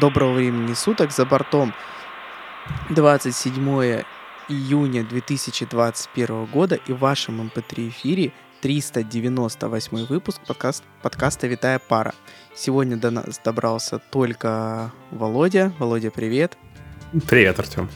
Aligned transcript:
Доброго 0.00 0.32
времени 0.32 0.74
суток. 0.74 1.12
За 1.12 1.24
бортом 1.24 1.72
27 2.90 4.02
июня 4.48 5.04
2021 5.04 6.46
года 6.46 6.74
и 6.74 6.92
в 6.92 6.98
вашем 6.98 7.40
MP3 7.40 7.90
эфире 7.90 8.32
398 8.60 10.06
выпуск 10.06 10.40
подкаст, 10.44 10.82
подкаста 11.00 11.46
«Витая 11.46 11.78
пара». 11.78 12.12
Сегодня 12.56 12.96
до 12.96 13.12
нас 13.12 13.40
добрался 13.44 14.00
только 14.00 14.90
Володя. 15.12 15.72
Володя, 15.78 16.10
привет. 16.10 16.58
Привет, 17.28 17.60
Артем. 17.60 17.88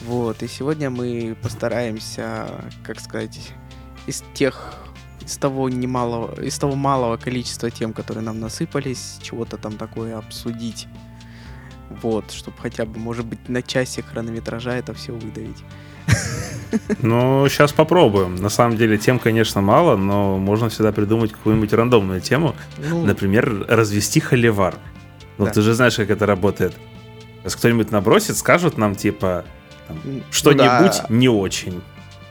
Вот, 0.00 0.42
и 0.42 0.48
сегодня 0.48 0.88
мы 0.88 1.36
постараемся, 1.42 2.46
как 2.82 3.00
сказать, 3.00 3.52
из 4.06 4.24
тех 4.32 4.72
из 5.24 5.36
того 5.36 5.68
немалого, 5.68 6.40
из 6.42 6.58
того 6.58 6.74
малого 6.74 7.16
количества 7.16 7.70
тем, 7.70 7.92
которые 7.92 8.24
нам 8.24 8.40
насыпались, 8.40 9.18
чего-то 9.22 9.56
там 9.56 9.72
такое 9.76 10.18
обсудить. 10.18 10.86
Вот, 12.02 12.30
чтобы 12.30 12.56
хотя 12.60 12.84
бы, 12.84 12.98
может 12.98 13.26
быть, 13.26 13.48
на 13.48 13.62
часе 13.62 14.02
хронометража 14.02 14.72
это 14.72 14.94
все 14.94 15.12
выдавить. 15.12 15.62
Ну, 17.02 17.48
сейчас 17.48 17.72
попробуем. 17.72 18.34
На 18.36 18.48
самом 18.48 18.76
деле 18.76 18.98
тем, 18.98 19.18
конечно, 19.18 19.60
мало, 19.60 19.96
но 19.96 20.38
можно 20.38 20.68
всегда 20.68 20.92
придумать 20.92 21.32
какую-нибудь 21.32 21.72
рандомную 21.72 22.20
тему. 22.20 22.54
Ну, 22.78 23.04
Например, 23.04 23.64
развести 23.68 24.20
холивар. 24.20 24.74
Ну, 25.38 25.44
да. 25.44 25.52
ты 25.52 25.62
же 25.62 25.74
знаешь, 25.74 25.94
как 25.94 26.10
это 26.10 26.26
работает. 26.26 26.74
Если 27.44 27.58
кто-нибудь 27.58 27.90
набросит, 27.90 28.36
скажут 28.36 28.76
нам, 28.76 28.96
типа, 28.96 29.44
что-нибудь 30.30 30.96
ну, 31.02 31.06
да. 31.08 31.14
не 31.14 31.28
очень. 31.28 31.82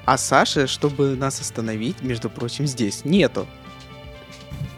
А 0.06 0.18
Саши, 0.18 0.68
чтобы 0.68 1.16
нас 1.16 1.40
остановить, 1.40 2.02
между 2.02 2.30
прочим, 2.30 2.68
здесь 2.68 3.06
нету. 3.06 3.48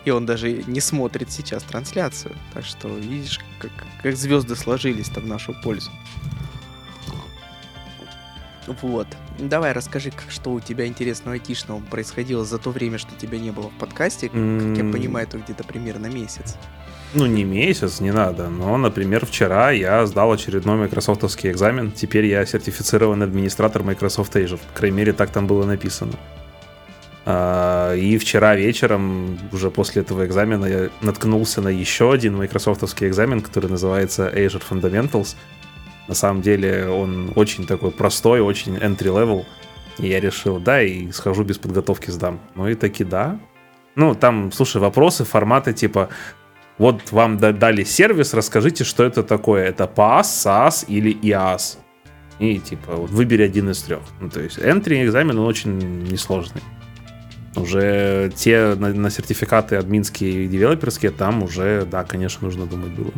И 0.05 0.11
он 0.11 0.25
даже 0.27 0.51
не 0.51 0.79
смотрит 0.81 1.31
сейчас 1.31 1.63
трансляцию. 1.63 2.35
Так 2.53 2.63
что, 2.63 2.87
видишь, 2.89 3.39
как, 3.59 3.71
как 4.03 4.15
звезды 4.15 4.55
сложились 4.55 5.09
там 5.09 5.23
в 5.23 5.27
нашу 5.27 5.53
пользу. 5.63 5.89
Вот. 8.81 9.07
Давай 9.37 9.73
расскажи, 9.73 10.11
что 10.29 10.51
у 10.51 10.59
тебя 10.59 10.87
интересного 10.87 11.33
айтишного 11.33 11.81
происходило 11.81 12.45
за 12.45 12.57
то 12.57 12.71
время, 12.71 12.97
что 12.97 13.13
тебя 13.15 13.39
не 13.39 13.51
было 13.51 13.69
в 13.69 13.77
подкасте. 13.77 14.29
Как 14.29 14.77
я 14.77 14.91
понимаю, 14.91 15.27
это 15.27 15.37
где-то 15.37 15.63
примерно 15.63 16.07
месяц. 16.07 16.57
Ну, 17.13 17.25
не 17.27 17.43
месяц, 17.43 18.01
не 18.01 18.11
надо. 18.11 18.49
Но, 18.49 18.75
например, 18.77 19.25
вчера 19.25 19.71
я 19.71 20.05
сдал 20.05 20.33
очередной 20.33 20.75
майкрософтовский 20.75 21.49
экзамен. 21.49 21.91
Теперь 21.91 22.25
я 22.25 22.45
сертифицированный 22.45 23.25
администратор 23.25 23.83
Microsoft 23.83 24.35
Azure. 24.35 24.59
По 24.73 24.79
крайней 24.79 24.97
мере, 24.97 25.13
так 25.13 25.29
там 25.29 25.47
было 25.47 25.65
написано. 25.65 26.13
А, 27.25 27.95
и 27.95 28.17
вчера 28.17 28.55
вечером, 28.55 29.39
уже 29.51 29.71
после 29.71 30.01
этого 30.01 30.25
экзамена, 30.25 30.65
я 30.65 30.89
наткнулся 31.01 31.61
на 31.61 31.69
еще 31.69 32.11
один 32.11 32.35
майкрософтовский 32.35 33.07
экзамен, 33.07 33.41
который 33.41 33.69
называется 33.69 34.29
Azure 34.29 34.61
Fundamentals. 34.69 35.35
На 36.07 36.13
самом 36.13 36.41
деле 36.41 36.87
он 36.87 37.31
очень 37.35 37.65
такой 37.65 37.91
простой, 37.91 38.41
очень 38.41 38.77
entry-level. 38.77 39.45
И 39.97 40.07
я 40.07 40.19
решил, 40.19 40.59
да, 40.59 40.81
и 40.81 41.11
схожу 41.11 41.43
без 41.43 41.57
подготовки 41.57 42.11
сдам. 42.11 42.39
Ну 42.55 42.67
и 42.67 42.75
таки 42.75 43.03
да. 43.03 43.39
Ну, 43.95 44.13
там, 44.13 44.51
слушай, 44.51 44.81
вопросы 44.81 45.23
формата 45.23 45.71
типа 45.73 46.09
вот 46.77 47.11
вам 47.11 47.37
дали 47.37 47.83
сервис, 47.83 48.33
расскажите, 48.33 48.83
что 48.83 49.03
это 49.03 49.23
такое. 49.23 49.65
Это 49.65 49.85
PaaS, 49.85 50.23
SaaS 50.23 50.85
или 50.87 51.15
IaaS. 51.21 51.77
И 52.39 52.59
типа 52.59 52.95
вот, 52.95 53.09
выбери 53.11 53.43
один 53.43 53.69
из 53.69 53.81
трех. 53.81 54.01
Ну, 54.19 54.29
то 54.29 54.41
есть 54.41 54.57
entry 54.57 55.05
экзамен 55.05 55.39
он 55.39 55.45
очень 55.45 56.03
несложный. 56.03 56.61
Уже 57.55 58.33
те 58.35 58.75
на, 58.75 58.93
на 58.93 59.09
сертификаты 59.09 59.77
админские 59.77 60.43
и 60.43 60.47
девелоперские, 60.47 61.11
там 61.11 61.43
уже, 61.43 61.87
да, 61.89 62.03
конечно, 62.03 62.45
нужно 62.45 62.65
думать 62.65 62.91
было. 62.91 63.13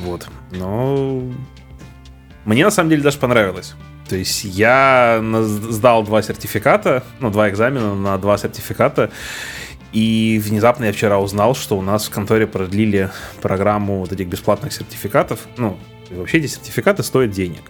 Вот. 0.00 0.28
Но 0.50 1.22
мне 2.44 2.64
на 2.64 2.70
самом 2.70 2.90
деле 2.90 3.02
даже 3.02 3.18
понравилось. 3.18 3.74
То 4.08 4.16
есть 4.16 4.44
я 4.44 5.22
сдал 5.42 6.02
два 6.02 6.20
сертификата, 6.22 7.04
ну, 7.20 7.30
два 7.30 7.48
экзамена 7.48 7.94
на 7.94 8.18
два 8.18 8.38
сертификата, 8.38 9.10
и 9.92 10.40
внезапно 10.44 10.86
я 10.86 10.92
вчера 10.92 11.20
узнал, 11.20 11.54
что 11.54 11.78
у 11.78 11.82
нас 11.82 12.06
в 12.06 12.10
конторе 12.10 12.46
продлили 12.46 13.10
программу 13.40 13.98
вот 13.98 14.12
этих 14.12 14.26
бесплатных 14.26 14.72
сертификатов. 14.72 15.46
Ну, 15.56 15.78
вообще 16.10 16.38
эти 16.38 16.46
сертификаты 16.46 17.02
стоят 17.02 17.30
денег. 17.30 17.62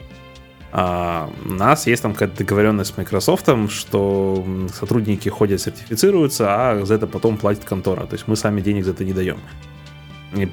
А 0.72 1.28
у 1.44 1.52
нас 1.52 1.86
есть 1.86 2.02
там 2.02 2.12
какая-то 2.12 2.38
договоренность 2.38 2.94
с 2.94 2.96
Microsoft, 2.96 3.48
что 3.70 4.46
сотрудники 4.72 5.28
ходят, 5.28 5.60
сертифицируются, 5.60 6.46
а 6.48 6.84
за 6.84 6.94
это 6.94 7.06
потом 7.06 7.36
платит 7.38 7.64
контора. 7.64 8.06
То 8.06 8.14
есть 8.14 8.28
мы 8.28 8.36
сами 8.36 8.60
денег 8.60 8.84
за 8.84 8.92
это 8.92 9.04
не 9.04 9.12
даем. 9.12 9.40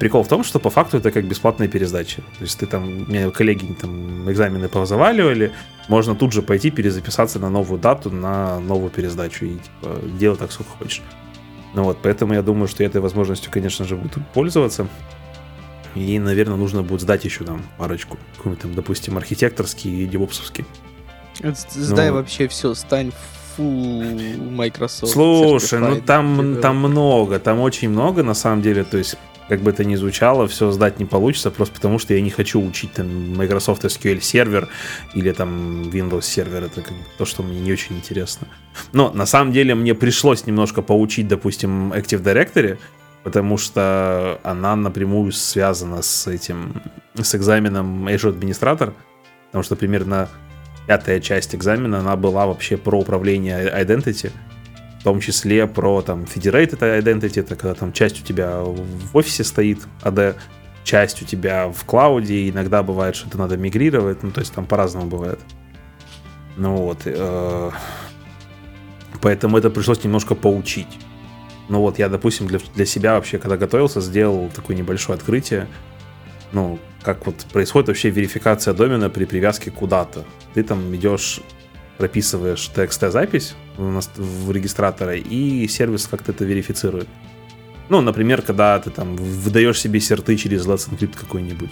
Прикол 0.00 0.24
в 0.24 0.28
том, 0.28 0.42
что 0.42 0.58
по 0.58 0.70
факту 0.70 0.98
это 0.98 1.12
как 1.12 1.24
бесплатная 1.24 1.68
пересдача. 1.68 2.22
То 2.38 2.42
есть 2.42 2.58
ты 2.58 2.66
там, 2.66 2.84
у 2.84 3.10
меня 3.10 3.30
коллеги 3.30 3.72
там 3.80 4.28
экзамены 4.28 4.68
позаваливали, 4.68 5.52
можно 5.86 6.16
тут 6.16 6.32
же 6.32 6.42
пойти 6.42 6.70
перезаписаться 6.70 7.38
на 7.38 7.48
новую 7.48 7.80
дату, 7.80 8.10
на 8.10 8.58
новую 8.58 8.90
пересдачу 8.90 9.44
и 9.44 9.54
типа, 9.54 10.00
делай 10.18 10.36
так, 10.36 10.50
сколько 10.50 10.72
хочешь. 10.72 11.02
Ну 11.74 11.84
вот, 11.84 11.98
поэтому 12.02 12.34
я 12.34 12.42
думаю, 12.42 12.66
что 12.66 12.82
этой 12.82 13.00
возможностью, 13.00 13.52
конечно 13.52 13.84
же, 13.84 13.94
буду 13.94 14.20
пользоваться. 14.34 14.88
И, 15.94 16.18
наверное, 16.18 16.56
нужно 16.56 16.82
будет 16.82 17.00
сдать 17.00 17.24
еще 17.24 17.44
там 17.44 17.62
парочку. 17.76 18.18
Какой-нибудь 18.36 18.62
там, 18.62 18.74
допустим, 18.74 19.16
архитекторский 19.16 20.02
и 20.02 20.06
девопсовский. 20.06 20.64
Сдай 21.70 22.10
ну, 22.10 22.16
вообще 22.16 22.48
все, 22.48 22.74
стань 22.74 23.12
full 23.56 24.50
Microsoft. 24.50 25.12
Слушай, 25.12 25.80
ну 25.80 26.00
там, 26.00 26.60
там 26.60 26.76
много, 26.78 27.38
там 27.38 27.60
очень 27.60 27.90
много 27.90 28.22
на 28.22 28.34
самом 28.34 28.62
деле. 28.62 28.84
То 28.84 28.98
есть 28.98 29.16
как 29.48 29.60
бы 29.60 29.70
это 29.70 29.84
ни 29.84 29.96
звучало, 29.96 30.46
все 30.46 30.70
сдать 30.70 30.98
не 30.98 31.04
получится, 31.06 31.50
просто 31.50 31.74
потому 31.74 31.98
что 31.98 32.14
я 32.14 32.20
не 32.20 32.30
хочу 32.30 32.60
учить 32.60 32.92
там 32.92 33.36
Microsoft 33.36 33.84
SQL 33.84 34.20
сервер 34.20 34.68
или 35.14 35.32
там 35.32 35.82
Windows 35.82 36.22
сервер, 36.22 36.64
это 36.64 36.82
как 36.82 36.92
бы 36.92 37.04
то, 37.16 37.24
что 37.24 37.42
мне 37.42 37.60
не 37.60 37.72
очень 37.72 37.96
интересно. 37.96 38.48
Но 38.92 39.10
на 39.10 39.26
самом 39.26 39.52
деле 39.52 39.74
мне 39.74 39.94
пришлось 39.94 40.46
немножко 40.46 40.82
поучить, 40.82 41.28
допустим, 41.28 41.92
Active 41.92 42.22
Directory, 42.22 42.78
потому 43.24 43.58
что 43.58 44.38
она 44.42 44.76
напрямую 44.76 45.32
связана 45.32 46.02
с 46.02 46.26
этим, 46.26 46.82
с 47.14 47.34
экзаменом 47.34 48.06
Azure 48.08 48.38
Administrator, 48.38 48.92
потому 49.46 49.64
что 49.64 49.76
примерно 49.76 50.28
пятая 50.86 51.20
часть 51.20 51.54
экзамена, 51.54 52.00
она 52.00 52.16
была 52.16 52.46
вообще 52.46 52.76
про 52.76 52.98
управление 52.98 53.70
Identity, 53.70 54.30
в 55.00 55.04
том 55.04 55.20
числе 55.20 55.66
про 55.66 56.02
там 56.02 56.22
Federated 56.22 56.80
Identity, 56.80 57.40
это 57.40 57.56
когда 57.56 57.74
там 57.74 57.92
часть 57.92 58.20
у 58.20 58.24
тебя 58.24 58.60
в 58.60 59.16
офисе 59.16 59.44
стоит, 59.44 59.86
AD, 60.02 60.36
часть 60.84 61.22
у 61.22 61.24
тебя 61.24 61.68
в 61.68 61.84
клауде, 61.84 62.48
иногда 62.48 62.82
бывает, 62.82 63.14
что 63.14 63.28
это 63.28 63.38
надо 63.38 63.56
мигрировать, 63.56 64.22
ну, 64.22 64.30
то 64.30 64.40
есть 64.40 64.52
там 64.52 64.66
по-разному 64.66 65.06
бывает. 65.06 65.38
Ну 66.56 66.76
вот, 66.76 67.02
э, 67.04 67.70
поэтому 69.20 69.58
это 69.58 69.70
пришлось 69.70 70.02
немножко 70.02 70.34
поучить. 70.34 70.98
Ну 71.68 71.80
вот, 71.80 71.98
я, 71.98 72.08
допустим, 72.08 72.48
для, 72.48 72.58
для 72.74 72.86
себя 72.86 73.14
вообще, 73.14 73.38
когда 73.38 73.56
готовился, 73.56 74.00
сделал 74.00 74.50
такое 74.54 74.76
небольшое 74.76 75.16
открытие, 75.16 75.68
ну, 76.52 76.78
как 77.02 77.26
вот 77.26 77.36
происходит 77.52 77.88
вообще 77.88 78.10
верификация 78.10 78.74
домена 78.74 79.10
при 79.10 79.24
привязке 79.24 79.70
куда-то. 79.70 80.24
Ты 80.54 80.62
там 80.62 80.94
идешь 80.94 81.40
прописываешь 81.98 82.70
TXT-запись 82.74 83.54
в, 83.76 84.52
регистратора, 84.52 85.16
и 85.16 85.66
сервис 85.68 86.06
как-то 86.06 86.32
это 86.32 86.44
верифицирует. 86.44 87.08
Ну, 87.88 88.00
например, 88.00 88.42
когда 88.42 88.78
ты 88.78 88.90
там 88.90 89.16
выдаешь 89.16 89.80
себе 89.80 90.00
серты 90.00 90.36
через 90.36 90.66
Let's 90.66 90.88
Encrypt 90.90 91.18
какой-нибудь. 91.18 91.70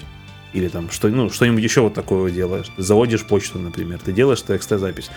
Или 0.53 0.69
там 0.69 0.91
что, 0.91 1.09
ну, 1.09 1.31
что-нибудь 1.31 1.63
еще 1.63 1.83
вот 1.83 1.95
такое 1.95 2.31
делаешь. 2.31 2.67
Ты 2.77 2.83
заводишь 2.83 3.27
почту, 3.27 3.59
например, 3.59 4.01
ты 4.05 4.13
делаешь 4.13 4.43
TXT-запись. 4.47 5.11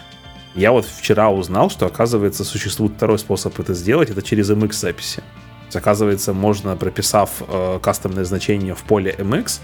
Я 0.56 0.72
вот 0.72 0.86
вчера 0.86 1.30
узнал, 1.30 1.70
что, 1.70 1.86
оказывается, 1.86 2.44
существует 2.44 2.94
второй 2.94 3.20
способ 3.20 3.60
это 3.60 3.74
сделать, 3.74 4.10
это 4.10 4.22
через 4.22 4.50
MX-записи. 4.50 5.24
Оказывается, 5.74 6.34
можно, 6.34 6.76
прописав 6.76 7.30
э, 7.48 7.80
кастомное 7.82 8.26
значение 8.26 8.74
в 8.74 8.82
поле 8.84 9.16
MX, 9.18 9.60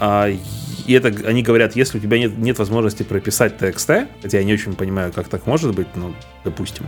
и 0.00 0.92
это 0.94 1.08
они 1.28 1.42
говорят, 1.42 1.76
если 1.76 1.98
у 1.98 2.00
тебя 2.00 2.18
нет, 2.18 2.36
нет 2.38 2.58
возможности 2.58 3.02
прописать 3.02 3.60
TXT, 3.60 4.08
хотя 4.22 4.38
я 4.38 4.44
не 4.44 4.52
очень 4.52 4.74
понимаю, 4.74 5.12
как 5.12 5.28
так 5.28 5.46
может 5.46 5.74
быть, 5.74 5.88
ну, 5.94 6.14
допустим, 6.44 6.86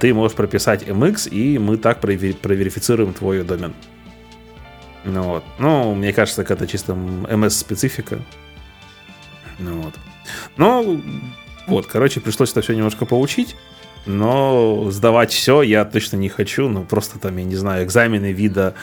ты 0.00 0.12
можешь 0.12 0.36
прописать 0.36 0.82
MX, 0.82 1.28
и 1.30 1.58
мы 1.58 1.76
так 1.76 2.00
провер, 2.00 2.34
проверифицируем 2.34 3.12
твой 3.12 3.44
домен. 3.44 3.74
Ну 5.04 5.22
вот. 5.22 5.44
Ну, 5.58 5.94
мне 5.94 6.12
кажется, 6.12 6.42
это 6.42 6.66
чисто 6.66 6.92
MS-специфика. 6.92 8.20
Ну 9.58 9.82
вот. 9.82 9.94
Ну, 10.56 11.02
вот, 11.66 11.86
короче, 11.86 12.20
пришлось 12.20 12.50
это 12.50 12.62
все 12.62 12.74
немножко 12.74 13.06
поучить. 13.06 13.56
Но 14.06 14.90
сдавать 14.90 15.30
все 15.30 15.62
я 15.62 15.84
точно 15.84 16.16
не 16.16 16.28
хочу. 16.28 16.68
Ну, 16.68 16.84
просто 16.84 17.18
там, 17.18 17.36
я 17.36 17.44
не 17.44 17.56
знаю, 17.56 17.84
экзамены 17.84 18.32
вида 18.32 18.74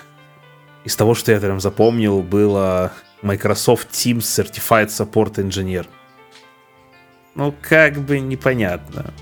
из 0.85 0.95
того, 0.95 1.15
что 1.15 1.31
я 1.31 1.39
там 1.39 1.59
запомнил, 1.59 2.21
было 2.21 2.93
Microsoft 3.27 3.89
Teams 3.91 4.19
Certified 4.19 4.87
Support 4.87 5.35
Engineer. 5.35 5.85
Ну, 7.35 7.53
как 7.61 7.99
бы 7.99 8.19
непонятно. 8.19 9.13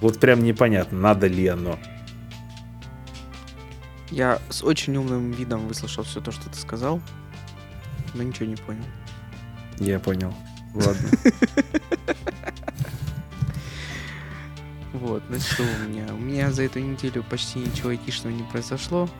Вот 0.00 0.18
прям 0.18 0.42
непонятно, 0.42 0.98
надо 0.98 1.28
ли 1.28 1.46
оно. 1.46 1.78
Я 4.10 4.40
с 4.50 4.62
очень 4.62 4.96
умным 4.96 5.30
видом 5.30 5.68
выслушал 5.68 6.04
все 6.04 6.20
то, 6.20 6.32
что 6.32 6.50
ты 6.50 6.58
сказал, 6.58 7.00
но 8.14 8.22
ничего 8.22 8.46
не 8.46 8.56
понял. 8.56 8.84
Я 9.78 9.98
понял. 10.00 10.34
Ладно. 10.74 11.08
Вот, 14.92 15.22
ну 15.28 15.38
что 15.38 15.62
у 15.62 15.88
меня? 15.88 16.06
У 16.14 16.16
меня 16.16 16.50
за 16.50 16.62
эту 16.62 16.80
неделю 16.80 17.22
почти 17.22 17.58
ничего 17.58 17.90
айтишного 17.90 18.32
не 18.34 18.42
произошло. 18.44 19.10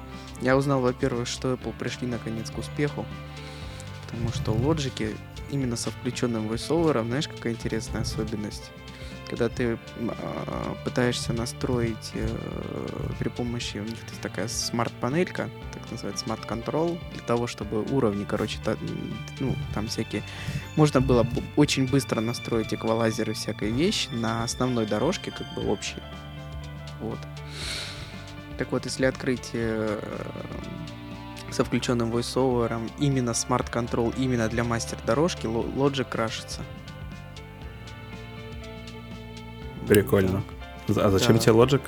Я 0.40 0.56
узнал, 0.56 0.81
во-первых, 0.81 1.28
что 1.28 1.52
Apple 1.52 1.75
пришли 1.78 2.06
наконец 2.06 2.50
к 2.50 2.56
успеху, 2.56 3.04
потому 4.06 4.31
что 4.32 4.53
Logic 4.53 5.17
именно 5.50 5.76
со 5.76 5.91
включенным 5.91 6.49
voiceover, 6.49 7.05
знаешь, 7.05 7.29
какая 7.29 7.53
интересная 7.53 8.03
особенность? 8.03 8.70
когда 9.29 9.49
ты 9.49 9.64
э, 9.64 9.79
пытаешься 10.85 11.32
настроить 11.32 12.12
э, 12.14 12.29
при 13.19 13.29
помощи, 13.29 13.79
у 13.79 13.82
них 13.82 13.99
есть 14.08 14.20
такая 14.20 14.49
смарт-панелька, 14.49 15.50
так 15.73 15.91
называется, 15.91 16.25
Smart 16.25 16.53
Control, 16.53 16.99
для 17.12 17.23
того, 17.23 17.47
чтобы 17.47 17.82
уровни, 17.82 18.25
короче, 18.25 18.58
та, 18.64 18.76
ну, 19.41 19.55
там 19.75 19.88
всякие... 19.88 20.23
Можно 20.76 21.00
было 21.00 21.26
очень 21.56 21.88
быстро 21.88 22.20
настроить 22.20 22.73
эквалайзеры 22.73 23.35
всякой 23.35 23.73
вещи 23.73 24.08
на 24.11 24.44
основной 24.44 24.87
дорожке, 24.87 25.31
как 25.31 25.53
бы 25.55 25.70
общей. 25.70 26.03
Вот. 27.00 27.19
Так 28.58 28.73
вот, 28.73 28.85
если 28.85 29.06
открыть 29.06 29.50
э, 29.53 30.00
со 31.50 31.64
включенным 31.64 32.12
VoiceOver 32.12 32.91
именно 32.98 33.34
Smart 33.35 33.67
Control 33.67 34.12
именно 34.16 34.48
для 34.48 34.64
мастер-дорожки, 34.64 35.46
Logic 35.46 36.04
крашится. 36.04 36.62
Прикольно. 39.87 40.43
А 40.88 41.10
зачем 41.10 41.34
да. 41.34 41.38
тебе 41.38 41.52
Logic? 41.54 41.81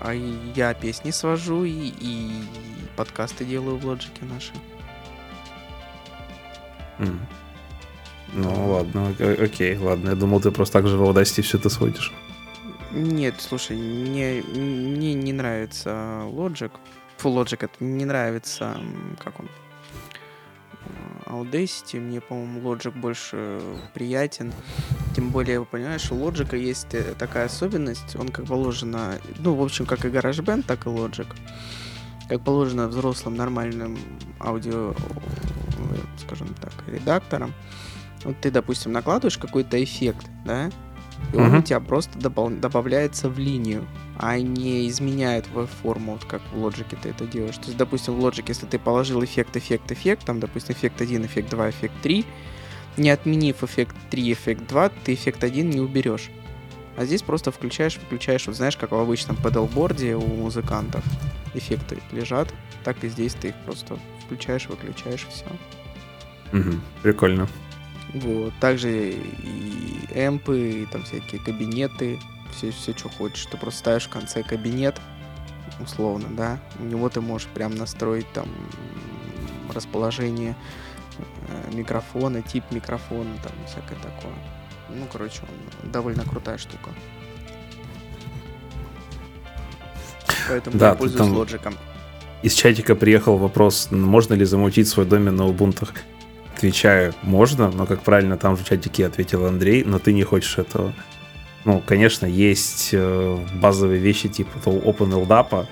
А 0.00 0.12
я 0.12 0.74
песни 0.74 1.10
свожу 1.10 1.64
и, 1.64 1.92
и 1.98 2.30
подкасты 2.96 3.44
делаю 3.44 3.76
в 3.76 3.86
Logic 3.86 4.12
наши. 4.22 4.52
Mm. 6.98 7.18
Ну 8.34 8.72
ладно, 8.72 9.14
окей, 9.42 9.76
ладно. 9.76 10.10
Я 10.10 10.14
думал, 10.16 10.40
ты 10.40 10.50
просто 10.50 10.72
так 10.74 10.88
же 10.88 10.96
в 10.96 11.02
Audacity 11.02 11.42
все 11.42 11.58
это 11.58 11.68
сводишь. 11.68 12.12
Нет, 12.92 13.34
слушай, 13.38 13.76
мне, 13.76 14.42
мне 14.54 15.14
не 15.14 15.32
нравится 15.32 16.22
Logic. 16.32 16.70
Full 17.18 17.34
Logic 17.34 17.58
это 17.60 17.84
не 17.84 18.04
нравится, 18.04 18.76
как 19.22 19.40
он, 19.40 19.48
Audacity, 21.26 22.00
мне, 22.00 22.20
по-моему, 22.20 22.60
Logic 22.60 22.92
больше 22.92 23.60
приятен. 23.94 24.52
Тем 25.16 25.30
более, 25.30 25.64
понимаешь, 25.64 26.10
у 26.10 26.14
Logic 26.14 26.56
есть 26.56 26.94
э, 26.94 27.14
такая 27.18 27.46
особенность, 27.46 28.16
он 28.16 28.28
как 28.28 28.46
положено, 28.46 29.18
ну, 29.38 29.54
в 29.54 29.62
общем, 29.62 29.86
как 29.86 30.04
и 30.04 30.08
GarageBand, 30.08 30.64
так 30.64 30.86
и 30.86 30.90
Logic. 30.90 31.26
Как 32.28 32.42
положено 32.42 32.88
взрослым 32.88 33.36
нормальным 33.36 33.98
аудио, 34.40 34.92
э, 34.92 35.96
скажем 36.18 36.48
так, 36.60 36.72
редакторам. 36.86 37.52
Вот 38.24 38.40
ты, 38.40 38.50
допустим, 38.50 38.92
накладываешь 38.92 39.38
какой-то 39.38 39.82
эффект, 39.82 40.26
да, 40.44 40.70
и 41.32 41.36
он 41.36 41.54
uh-huh. 41.54 41.58
у 41.60 41.62
тебя 41.62 41.80
просто 41.80 42.18
добав- 42.18 42.58
добавляется 42.60 43.28
в 43.28 43.38
линию, 43.38 43.86
а 44.16 44.38
не 44.38 44.88
изменяет 44.88 45.46
в 45.52 45.66
форму, 45.66 46.12
вот 46.12 46.24
как 46.24 46.42
в 46.52 46.56
Logic 46.56 46.96
ты 47.00 47.08
это 47.08 47.26
делаешь. 47.26 47.56
То 47.56 47.66
есть, 47.66 47.76
допустим, 47.76 48.14
в 48.14 48.24
Logic, 48.24 48.44
если 48.46 48.66
ты 48.66 48.78
положил 48.78 49.22
эффект, 49.24 49.56
эффект, 49.56 49.90
эффект, 49.90 50.24
там, 50.24 50.40
допустим, 50.40 50.74
эффект 50.74 51.00
1, 51.00 51.26
эффект 51.26 51.50
2, 51.50 51.70
эффект 51.70 51.94
3, 52.02 52.24
не 52.96 53.10
отменив 53.10 53.62
эффект 53.62 53.96
3, 54.10 54.32
эффект 54.32 54.66
2, 54.68 54.88
ты 55.04 55.14
эффект 55.14 55.42
1 55.42 55.70
не 55.70 55.80
уберешь. 55.80 56.30
А 56.96 57.04
здесь 57.04 57.22
просто 57.22 57.50
включаешь, 57.50 57.98
выключаешь, 57.98 58.46
вот 58.46 58.56
знаешь, 58.56 58.76
как 58.76 58.92
в 58.92 58.94
обычном 58.94 59.36
педалборде 59.36 60.14
у 60.14 60.26
музыкантов 60.26 61.04
эффекты 61.54 61.98
лежат, 62.12 62.52
так 62.84 63.02
и 63.02 63.08
здесь 63.08 63.34
ты 63.34 63.48
их 63.48 63.54
просто 63.64 63.98
включаешь, 64.24 64.68
выключаешь, 64.68 65.26
все. 65.28 65.46
Угу, 66.52 66.76
прикольно. 67.02 67.48
Вот. 68.14 68.52
Также 68.60 69.12
и 69.12 70.06
эмпы, 70.14 70.82
и 70.82 70.86
там 70.86 71.02
всякие 71.02 71.40
кабинеты, 71.40 72.18
все, 72.52 72.70
все, 72.70 72.96
что 72.96 73.08
хочешь. 73.08 73.46
Ты 73.46 73.56
просто 73.56 73.80
ставишь 73.80 74.04
в 74.04 74.10
конце 74.10 74.42
кабинет, 74.42 75.00
условно, 75.80 76.28
да. 76.30 76.58
У 76.78 76.84
него 76.84 77.08
ты 77.08 77.20
можешь 77.20 77.48
прям 77.48 77.74
настроить 77.74 78.30
там 78.32 78.48
расположение 79.72 80.54
э, 81.48 81.74
микрофона, 81.74 82.42
тип 82.42 82.64
микрофона, 82.70 83.30
там 83.42 83.52
всякое 83.66 83.96
такое. 83.96 84.34
Ну, 84.90 85.06
короче, 85.10 85.40
он 85.82 85.90
довольно 85.90 86.24
крутая 86.24 86.58
штука. 86.58 86.90
Поэтому 90.48 90.78
да, 90.78 90.90
я 90.90 90.94
пользуюсь 90.94 91.18
там... 91.18 91.36
лоджиком. 91.36 91.74
Из 92.42 92.52
чатика 92.52 92.94
приехал 92.94 93.38
вопрос, 93.38 93.90
можно 93.90 94.34
ли 94.34 94.44
замутить 94.44 94.86
свой 94.86 95.06
домен 95.06 95.34
на 95.34 95.42
Ubuntu 95.42 95.88
отвечаю, 96.54 97.14
можно, 97.22 97.70
но, 97.70 97.86
как 97.86 98.02
правильно 98.02 98.36
там 98.36 98.56
в 98.56 98.64
чатике 98.64 99.06
ответил 99.06 99.46
Андрей, 99.46 99.84
но 99.84 99.98
ты 99.98 100.12
не 100.12 100.22
хочешь 100.22 100.58
этого. 100.58 100.92
Ну, 101.64 101.82
конечно, 101.84 102.26
есть 102.26 102.90
э, 102.92 103.38
базовые 103.54 103.98
вещи 103.98 104.28
типа 104.28 104.68
OpenLDAP, 104.68 105.66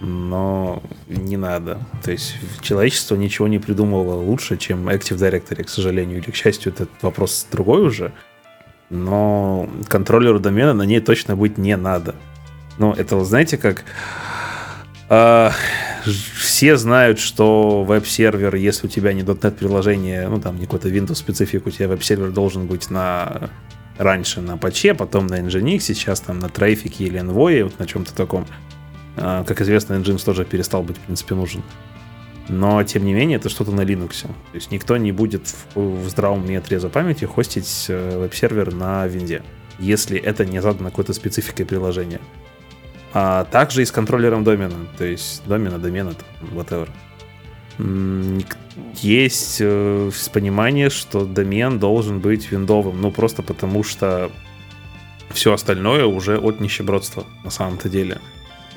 но 0.00 0.82
не 1.08 1.36
надо. 1.36 1.78
То 2.02 2.12
есть 2.12 2.36
человечество 2.60 3.16
ничего 3.16 3.48
не 3.48 3.58
придумывало 3.58 4.22
лучше, 4.22 4.56
чем 4.56 4.88
Active 4.88 5.16
Directory, 5.16 5.64
к 5.64 5.68
сожалению, 5.68 6.18
или, 6.18 6.30
к 6.30 6.36
счастью, 6.36 6.72
этот 6.72 6.90
вопрос 7.02 7.46
другой 7.50 7.86
уже. 7.86 8.12
Но 8.90 9.68
контроллеру 9.88 10.38
домена 10.38 10.74
на 10.74 10.82
ней 10.82 11.00
точно 11.00 11.36
быть 11.36 11.58
не 11.58 11.76
надо. 11.76 12.14
Ну, 12.78 12.92
это, 12.92 13.22
знаете, 13.24 13.56
как... 13.56 13.84
Э, 15.08 15.50
все 16.04 16.76
знают, 16.76 17.18
что 17.18 17.84
веб-сервер, 17.84 18.54
если 18.56 18.86
у 18.86 18.90
тебя 18.90 19.12
не 19.12 19.22
.NET 19.22 19.52
приложение, 19.52 20.28
ну 20.28 20.40
там 20.40 20.58
не 20.58 20.66
какой-то 20.66 20.88
Windows 20.88 21.16
специфик, 21.16 21.66
у 21.66 21.70
тебя 21.70 21.88
веб-сервер 21.88 22.30
должен 22.30 22.66
быть 22.66 22.90
на 22.90 23.50
раньше 23.98 24.40
на 24.40 24.56
патче, 24.56 24.94
потом 24.94 25.26
на 25.26 25.40
Nginx, 25.40 25.80
сейчас 25.80 26.20
там 26.20 26.38
на 26.38 26.46
Traffic 26.46 26.96
или 26.98 27.20
Envoy, 27.20 27.64
вот 27.64 27.78
на 27.78 27.86
чем-то 27.86 28.14
таком. 28.14 28.46
А, 29.16 29.44
как 29.44 29.60
известно, 29.60 29.94
Nginx 29.94 30.24
тоже 30.24 30.44
перестал 30.44 30.82
быть, 30.82 30.96
в 30.96 31.00
принципе, 31.00 31.34
нужен. 31.34 31.62
Но, 32.48 32.82
тем 32.84 33.04
не 33.04 33.14
менее, 33.14 33.36
это 33.36 33.48
что-то 33.48 33.70
на 33.70 33.82
Linux. 33.82 34.22
То 34.22 34.28
есть 34.54 34.70
никто 34.70 34.96
не 34.96 35.12
будет 35.12 35.46
в, 35.74 36.04
в 36.04 36.08
здравом 36.08 36.44
уме 36.44 36.58
отреза 36.58 36.88
памяти 36.88 37.24
хостить 37.24 37.86
э, 37.88 38.18
веб-сервер 38.18 38.74
на 38.74 39.06
винде, 39.06 39.42
если 39.78 40.18
это 40.18 40.44
не 40.44 40.60
задано 40.60 40.90
какой-то 40.90 41.14
спецификой 41.14 41.64
приложения. 41.64 42.20
А 43.16 43.44
также 43.44 43.82
и 43.82 43.84
с 43.84 43.92
контроллером 43.92 44.42
домена, 44.42 44.74
то 44.98 45.04
есть 45.04 45.42
домена, 45.46 45.78
домена, 45.78 46.14
whatever. 46.52 46.88
Есть 48.94 49.58
э, 49.60 50.10
понимание, 50.32 50.90
что 50.90 51.24
домен 51.24 51.78
должен 51.78 52.18
быть 52.18 52.50
виндовым, 52.50 53.00
ну 53.00 53.12
просто 53.12 53.42
потому 53.42 53.84
что 53.84 54.32
все 55.30 55.52
остальное 55.52 56.06
уже 56.06 56.38
от 56.38 56.60
нищебродства 56.60 57.24
на 57.44 57.50
самом-то 57.50 57.88
деле. 57.88 58.20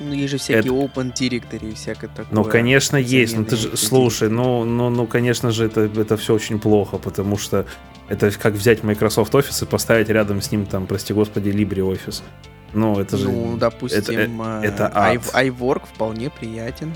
Ну, 0.00 0.12
есть 0.12 0.30
же 0.30 0.38
всякие 0.38 0.72
это... 0.72 1.00
open 1.00 1.12
directory 1.12 1.72
и 1.72 1.74
всякое 1.74 2.06
такое. 2.06 2.26
Ну, 2.30 2.44
конечно, 2.44 2.96
есть. 2.96 3.36
Ну, 3.36 3.44
ты 3.44 3.56
же, 3.56 3.76
слушай, 3.76 4.28
ну, 4.28 4.64
ну, 4.64 4.90
ну, 4.90 5.06
конечно 5.08 5.50
же, 5.50 5.66
это, 5.66 5.80
это 5.82 6.16
все 6.16 6.34
очень 6.34 6.60
плохо, 6.60 6.98
потому 6.98 7.36
что 7.36 7.66
это 8.08 8.30
как 8.30 8.54
взять 8.54 8.84
Microsoft 8.84 9.34
Office 9.34 9.64
и 9.64 9.66
поставить 9.66 10.08
рядом 10.08 10.40
с 10.40 10.52
ним, 10.52 10.66
там, 10.66 10.86
прости 10.86 11.12
господи, 11.12 11.48
LibreOffice. 11.48 12.22
Ну, 12.72 12.98
это 12.98 13.16
же... 13.16 13.28
Ну, 13.28 13.56
допустим, 13.56 14.42
это, 14.42 14.60
это 14.62 14.90
ад. 14.94 15.22
iWork 15.34 15.82
вполне 15.86 16.30
приятен. 16.30 16.94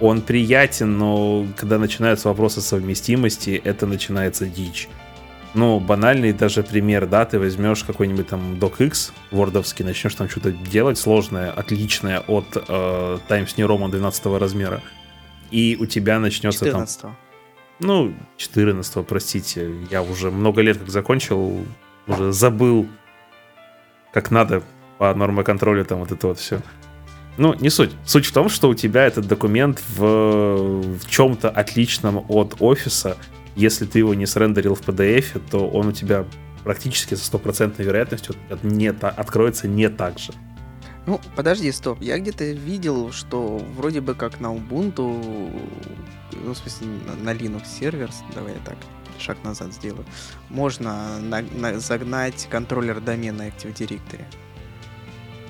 Он 0.00 0.22
приятен, 0.22 0.96
но 0.96 1.46
когда 1.56 1.78
начинаются 1.78 2.28
вопросы 2.28 2.60
совместимости, 2.60 3.60
это 3.62 3.86
начинается 3.86 4.46
дичь. 4.46 4.88
Ну, 5.52 5.80
банальный 5.80 6.32
даже 6.32 6.62
пример, 6.62 7.06
да, 7.06 7.24
ты 7.24 7.38
возьмешь 7.38 7.82
какой-нибудь 7.82 8.28
там 8.28 8.54
DocX 8.54 9.12
вордовский, 9.30 9.84
начнешь 9.84 10.14
там 10.14 10.28
что-то 10.28 10.52
делать 10.52 10.96
сложное, 10.96 11.50
отличное 11.50 12.20
от 12.20 12.46
э, 12.56 13.18
Times 13.28 13.56
New 13.56 13.66
Roman 13.66 13.90
12 13.90 14.26
размера, 14.38 14.80
и 15.50 15.76
у 15.78 15.86
тебя 15.86 16.20
начнется 16.20 16.64
14 16.66 17.00
там... 17.00 17.16
Ну, 17.80 18.14
14 18.36 19.04
простите, 19.04 19.74
я 19.90 20.02
уже 20.02 20.30
много 20.30 20.62
лет 20.62 20.78
как 20.78 20.88
закончил, 20.88 21.66
уже 22.06 22.32
забыл, 22.32 22.86
как 24.12 24.30
надо 24.30 24.62
по 25.00 25.14
норме 25.14 25.42
контроля, 25.42 25.82
там 25.84 26.00
вот 26.00 26.12
это 26.12 26.26
вот 26.26 26.38
все. 26.38 26.60
Ну, 27.38 27.54
не 27.54 27.70
суть. 27.70 27.90
Суть 28.04 28.26
в 28.26 28.32
том, 28.32 28.50
что 28.50 28.68
у 28.68 28.74
тебя 28.74 29.06
этот 29.06 29.26
документ 29.26 29.82
в, 29.96 30.98
в 30.98 31.08
чем-то 31.08 31.48
отличном 31.48 32.22
от 32.28 32.56
офиса. 32.60 33.16
Если 33.56 33.86
ты 33.86 34.00
его 34.00 34.12
не 34.12 34.26
срендерил 34.26 34.74
в 34.74 34.82
PDF, 34.82 35.40
то 35.50 35.66
он 35.66 35.86
у 35.86 35.92
тебя 35.92 36.26
практически 36.64 37.14
со 37.14 37.24
стопроцентной 37.24 37.86
вероятностью 37.86 38.34
не 38.62 38.88
откроется 38.88 39.68
не 39.68 39.88
так 39.88 40.18
же. 40.18 40.34
Ну, 41.06 41.18
подожди, 41.34 41.72
стоп. 41.72 42.02
Я 42.02 42.18
где-то 42.18 42.44
видел, 42.44 43.10
что 43.10 43.56
вроде 43.74 44.02
бы 44.02 44.14
как 44.14 44.38
на 44.38 44.48
Ubuntu, 44.48 45.50
ну, 46.44 46.52
в 46.52 46.58
смысле, 46.58 46.88
на 47.22 47.32
Linux 47.32 47.64
сервер, 47.64 48.10
давай 48.34 48.52
я 48.52 48.58
так 48.66 48.76
шаг 49.18 49.38
назад 49.44 49.72
сделаю, 49.72 50.04
можно 50.50 51.18
на, 51.20 51.40
на, 51.40 51.80
загнать 51.80 52.48
контроллер 52.50 53.00
домена 53.00 53.48
Active 53.48 53.74
Directory. 53.74 54.24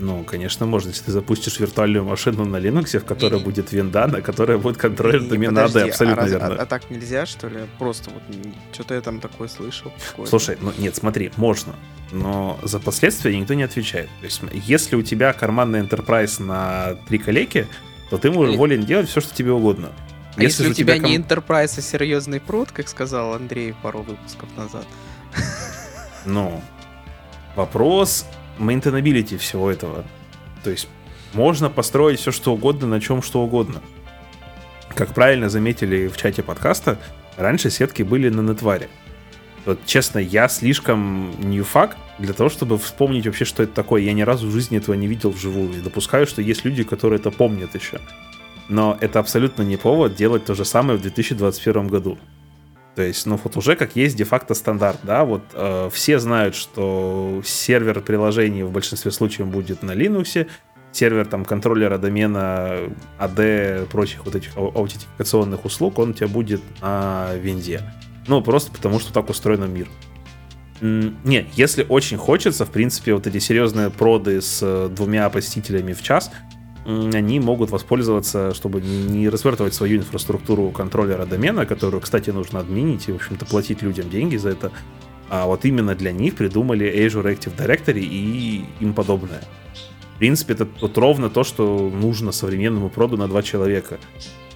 Ну, 0.01 0.25
конечно, 0.25 0.65
можно, 0.65 0.89
если 0.89 1.05
ты 1.05 1.13
запустишь 1.13 1.61
виртуальную 1.61 2.05
машину 2.05 2.47
на 2.47 2.57
Linux, 2.57 2.99
в 2.99 3.05
которой 3.05 3.39
не, 3.39 3.45
будет 3.45 3.71
винда, 3.71 4.07
на 4.07 4.23
которой 4.23 4.57
будет 4.57 4.79
контроллер 4.79 5.23
домена 5.23 5.61
AD, 5.61 5.89
абсолютно 5.89 6.23
а 6.23 6.25
раз, 6.25 6.31
верно. 6.31 6.55
А, 6.55 6.63
а 6.63 6.67
так 6.67 6.91
нельзя, 6.91 7.27
что 7.27 7.49
ли? 7.49 7.61
Просто 7.79 8.11
вот 8.11 8.23
что-то 8.73 8.95
я 8.95 9.03
там 9.03 9.21
такое 9.21 9.49
слышал. 9.49 9.93
Слушай, 10.27 10.57
ну 10.61 10.73
нет, 10.79 10.97
смотри, 10.97 11.31
можно, 11.37 11.75
но 12.13 12.59
за 12.63 12.81
последствия 12.81 13.39
никто 13.39 13.53
не 13.53 13.63
отвечает. 13.63 14.09
То 14.21 14.25
есть, 14.25 14.41
если 14.53 14.97
у 14.97 15.03
тебя 15.03 15.35
карманный 15.35 15.81
enterprise 15.81 16.43
на 16.43 16.97
три 17.07 17.19
калеки, 17.19 17.67
то 18.09 18.17
ты 18.17 18.31
можешь 18.31 18.57
волен 18.57 18.85
делать 18.85 19.09
все, 19.09 19.21
что 19.21 19.35
тебе 19.35 19.53
угодно. 19.53 19.91
А 20.37 20.43
если, 20.43 20.63
если 20.63 20.73
у 20.73 20.75
тебя, 20.75 20.95
тебя 20.95 21.03
ком... 21.03 21.11
не 21.11 21.19
Enterprise, 21.19 21.79
а 21.79 21.83
серьезный 21.83 22.41
прод, 22.41 22.71
как 22.73 22.89
сказал 22.89 23.35
Андрей 23.35 23.75
пару 23.83 24.03
выпусков 24.03 24.49
назад? 24.57 24.87
Ну, 26.25 26.63
вопрос 27.57 28.27
maintainability 28.61 29.37
всего 29.37 29.71
этого. 29.71 30.05
То 30.63 30.71
есть 30.71 30.89
можно 31.33 31.71
построить 31.71 32.21
все, 32.21 32.31
что 32.31 32.53
угодно, 32.53 32.87
на 32.87 33.01
чем 33.01 33.23
что 33.23 33.43
угодно. 33.43 33.81
Как 34.95 35.15
правильно 35.15 35.49
заметили 35.49 36.09
в 36.09 36.17
чате 36.17 36.43
подкаста, 36.43 36.99
раньше 37.37 37.71
сетки 37.71 38.03
были 38.03 38.29
на 38.29 38.41
нетваре. 38.41 38.89
Вот 39.67 39.85
честно, 39.87 40.19
я 40.19 40.49
слишком 40.49 41.33
ньюфак 41.39 41.97
для 42.19 42.33
того, 42.33 42.49
чтобы 42.49 42.79
вспомнить 42.79 43.27
вообще, 43.27 43.45
что 43.45 43.63
это 43.63 43.73
такое. 43.73 44.03
Я 44.03 44.13
ни 44.13 44.23
разу 44.23 44.47
в 44.47 44.51
жизни 44.51 44.79
этого 44.79 44.95
не 44.95 45.07
видел 45.07 45.31
вживую. 45.31 45.73
И 45.73 45.81
допускаю, 45.81 46.27
что 46.27 46.43
есть 46.43 46.65
люди, 46.65 46.83
которые 46.83 47.21
это 47.21 47.31
помнят 47.31 47.75
еще. 47.75 48.01
Но 48.69 48.97
это 49.01 49.19
абсолютно 49.19 49.63
не 49.63 49.77
повод 49.77 50.15
делать 50.15 50.45
то 50.45 50.55
же 50.55 50.65
самое 50.65 50.99
в 50.99 51.03
2021 51.03 51.89
году. 51.89 52.19
То 52.95 53.03
есть, 53.03 53.25
ну 53.27 53.39
вот 53.43 53.57
уже 53.57 53.77
как 53.77 53.95
есть 53.97 54.17
де-факто 54.17 54.55
стандарт, 54.55 54.99
да, 55.05 55.25
вот 55.25 55.43
э, 55.55 55.89
все 55.93 56.19
знают, 56.19 56.55
что 56.55 57.41
сервер 57.45 58.01
приложений 58.01 58.65
в 58.65 58.73
большинстве 58.73 59.11
случаев 59.11 59.47
будет 59.49 59.83
на 59.83 59.93
Linux, 59.93 60.49
сервер 60.93 61.27
там 61.27 61.45
контроллера 61.45 61.99
домена 61.99 62.91
AD, 63.19 63.87
прочих 63.87 64.25
вот 64.25 64.35
этих 64.35 64.57
аутентификационных 64.57 65.65
услуг, 65.65 65.99
он 65.99 66.11
у 66.11 66.13
тебя 66.13 66.29
будет 66.29 66.63
на 66.81 67.35
винде. 67.35 67.83
Ну, 68.27 68.43
просто 68.43 68.73
потому 68.73 68.99
что 68.99 69.13
так 69.13 69.31
устроен 69.31 69.73
мир. 69.73 69.89
Не, 70.81 71.47
если 71.55 71.85
очень 71.89 72.17
хочется, 72.17 72.65
в 72.65 72.71
принципе, 72.71 73.15
вот 73.15 73.27
эти 73.27 73.39
серьезные 73.39 73.91
проды 73.91 74.41
с 74.41 74.61
э, 74.63 74.89
двумя 74.91 75.29
посетителями 75.29 75.93
в 75.93 76.03
час, 76.03 76.31
они 76.85 77.41
могут 77.41 77.71
воспользоваться, 77.71 78.55
чтобы 78.55 78.81
не 78.81 79.29
развертывать 79.29 79.75
свою 79.75 79.99
инфраструктуру 79.99 80.71
контроллера 80.71 81.27
домена, 81.27 81.67
которую, 81.67 82.01
кстати, 82.01 82.31
нужно 82.31 82.61
админить 82.61 83.09
и, 83.09 83.13
в 83.13 83.17
общем-то, 83.17 83.45
платить 83.45 83.83
людям 83.83 84.09
деньги 84.09 84.37
за 84.37 84.51
это. 84.51 84.73
А 85.29 85.47
вот 85.47 85.65
именно 85.65 85.95
для 85.95 86.11
них 86.11 86.35
придумали 86.35 86.87
Azure 86.87 87.37
Active 87.37 87.57
Directory 87.57 88.01
и 88.01 88.65
им 88.81 88.95
подобное. 88.95 89.43
В 90.15 90.19
принципе, 90.19 90.55
это 90.55 90.69
вот 90.81 90.99
ровно 90.99 91.31
то, 91.31 91.45
что 91.45 91.91
нужно 91.91 92.33
современному 92.33 92.91
проду 92.91 93.17
на 93.17 93.29
два 93.29 93.43
человека. 93.43 93.99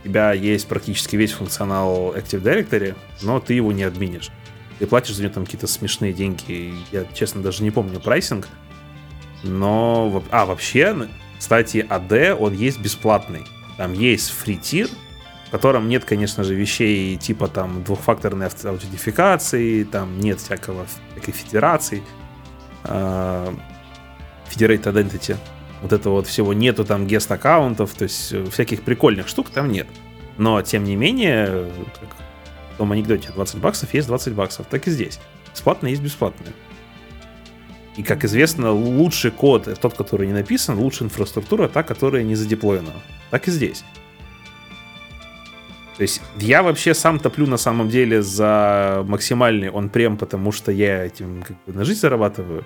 У 0.02 0.08
тебя 0.08 0.32
есть 0.32 0.66
практически 0.66 1.16
весь 1.16 1.32
функционал 1.32 2.14
Active 2.14 2.42
Directory, 2.42 2.94
но 3.22 3.40
ты 3.40 3.54
его 3.54 3.72
не 3.72 3.84
админишь. 3.84 4.30
Ты 4.78 4.86
платишь 4.86 5.14
за 5.14 5.22
него 5.22 5.32
там 5.32 5.44
какие-то 5.44 5.66
смешные 5.66 6.12
деньги. 6.12 6.74
Я, 6.90 7.04
честно, 7.14 7.40
даже 7.40 7.62
не 7.62 7.70
помню 7.70 8.00
прайсинг. 8.00 8.48
Но... 9.42 10.22
А, 10.30 10.44
вообще, 10.44 10.94
кстати, 11.44 11.86
AD, 11.90 12.32
он 12.36 12.54
есть 12.54 12.80
бесплатный. 12.80 13.44
Там 13.76 13.92
есть 13.92 14.30
фритир, 14.30 14.88
в 15.46 15.50
котором 15.50 15.90
нет, 15.90 16.06
конечно 16.06 16.42
же, 16.42 16.54
вещей 16.54 17.18
типа 17.18 17.48
там 17.48 17.84
двухфакторной 17.84 18.46
аутентификации, 18.46 19.84
там 19.84 20.18
нет 20.20 20.40
всякого 20.40 20.86
всякой 20.86 21.32
федерации, 21.32 22.02
uh, 22.84 23.54
Federated 24.48 24.84
Identity, 24.84 25.36
вот 25.82 25.92
этого 25.92 26.14
вот 26.14 26.28
всего 26.28 26.54
нету 26.54 26.82
там 26.82 27.06
гест 27.06 27.30
аккаунтов, 27.30 27.92
то 27.92 28.04
есть 28.04 28.32
э, 28.32 28.42
всяких 28.46 28.80
прикольных 28.80 29.28
штук 29.28 29.50
там 29.50 29.68
нет. 29.68 29.86
Но, 30.38 30.62
тем 30.62 30.84
не 30.84 30.96
менее, 30.96 31.70
в 32.72 32.78
том 32.78 32.90
анекдоте 32.90 33.28
20 33.34 33.58
баксов 33.58 33.92
есть 33.92 34.08
20 34.08 34.32
баксов, 34.32 34.66
так 34.70 34.88
и 34.88 34.90
здесь. 34.90 35.20
Бесплатно 35.52 35.88
есть 35.88 36.00
бесплатное. 36.00 36.54
И, 37.96 38.02
как 38.02 38.24
известно, 38.24 38.72
лучший 38.72 39.30
код— 39.30 39.68
тот, 39.80 39.94
который 39.94 40.26
не 40.26 40.32
написан, 40.32 40.78
лучшая 40.78 41.08
инфраструктура— 41.08 41.68
та, 41.72 41.82
которая 41.82 42.24
не 42.24 42.34
задеплоена. 42.34 42.90
Так 43.30 43.46
и 43.46 43.50
здесь. 43.50 43.84
То 45.96 46.02
есть 46.02 46.20
я 46.38 46.64
вообще 46.64 46.92
сам 46.92 47.20
топлю 47.20 47.46
на 47.46 47.56
самом 47.56 47.88
деле 47.88 48.20
за 48.20 49.04
максимальный 49.06 49.70
он 49.70 49.88
прем, 49.88 50.16
потому 50.16 50.50
что 50.50 50.72
я 50.72 51.04
этим 51.04 51.42
как 51.42 51.56
бы 51.64 51.72
на 51.72 51.84
жизнь 51.84 52.00
зарабатываю. 52.00 52.64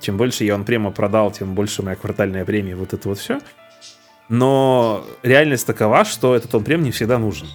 Чем 0.00 0.16
больше 0.16 0.44
я 0.44 0.56
он 0.56 0.64
према 0.64 0.90
продал, 0.90 1.30
тем 1.30 1.54
больше 1.54 1.82
моя 1.82 1.96
квартальная 1.96 2.44
премия, 2.44 2.74
вот 2.74 2.92
это 2.92 3.08
вот 3.08 3.18
все. 3.18 3.38
Но 4.28 5.06
реальность 5.22 5.66
такова, 5.66 6.04
что 6.04 6.34
этот 6.34 6.52
он 6.56 6.64
прем 6.64 6.82
не 6.82 6.90
всегда 6.90 7.18
нужен. 7.18 7.46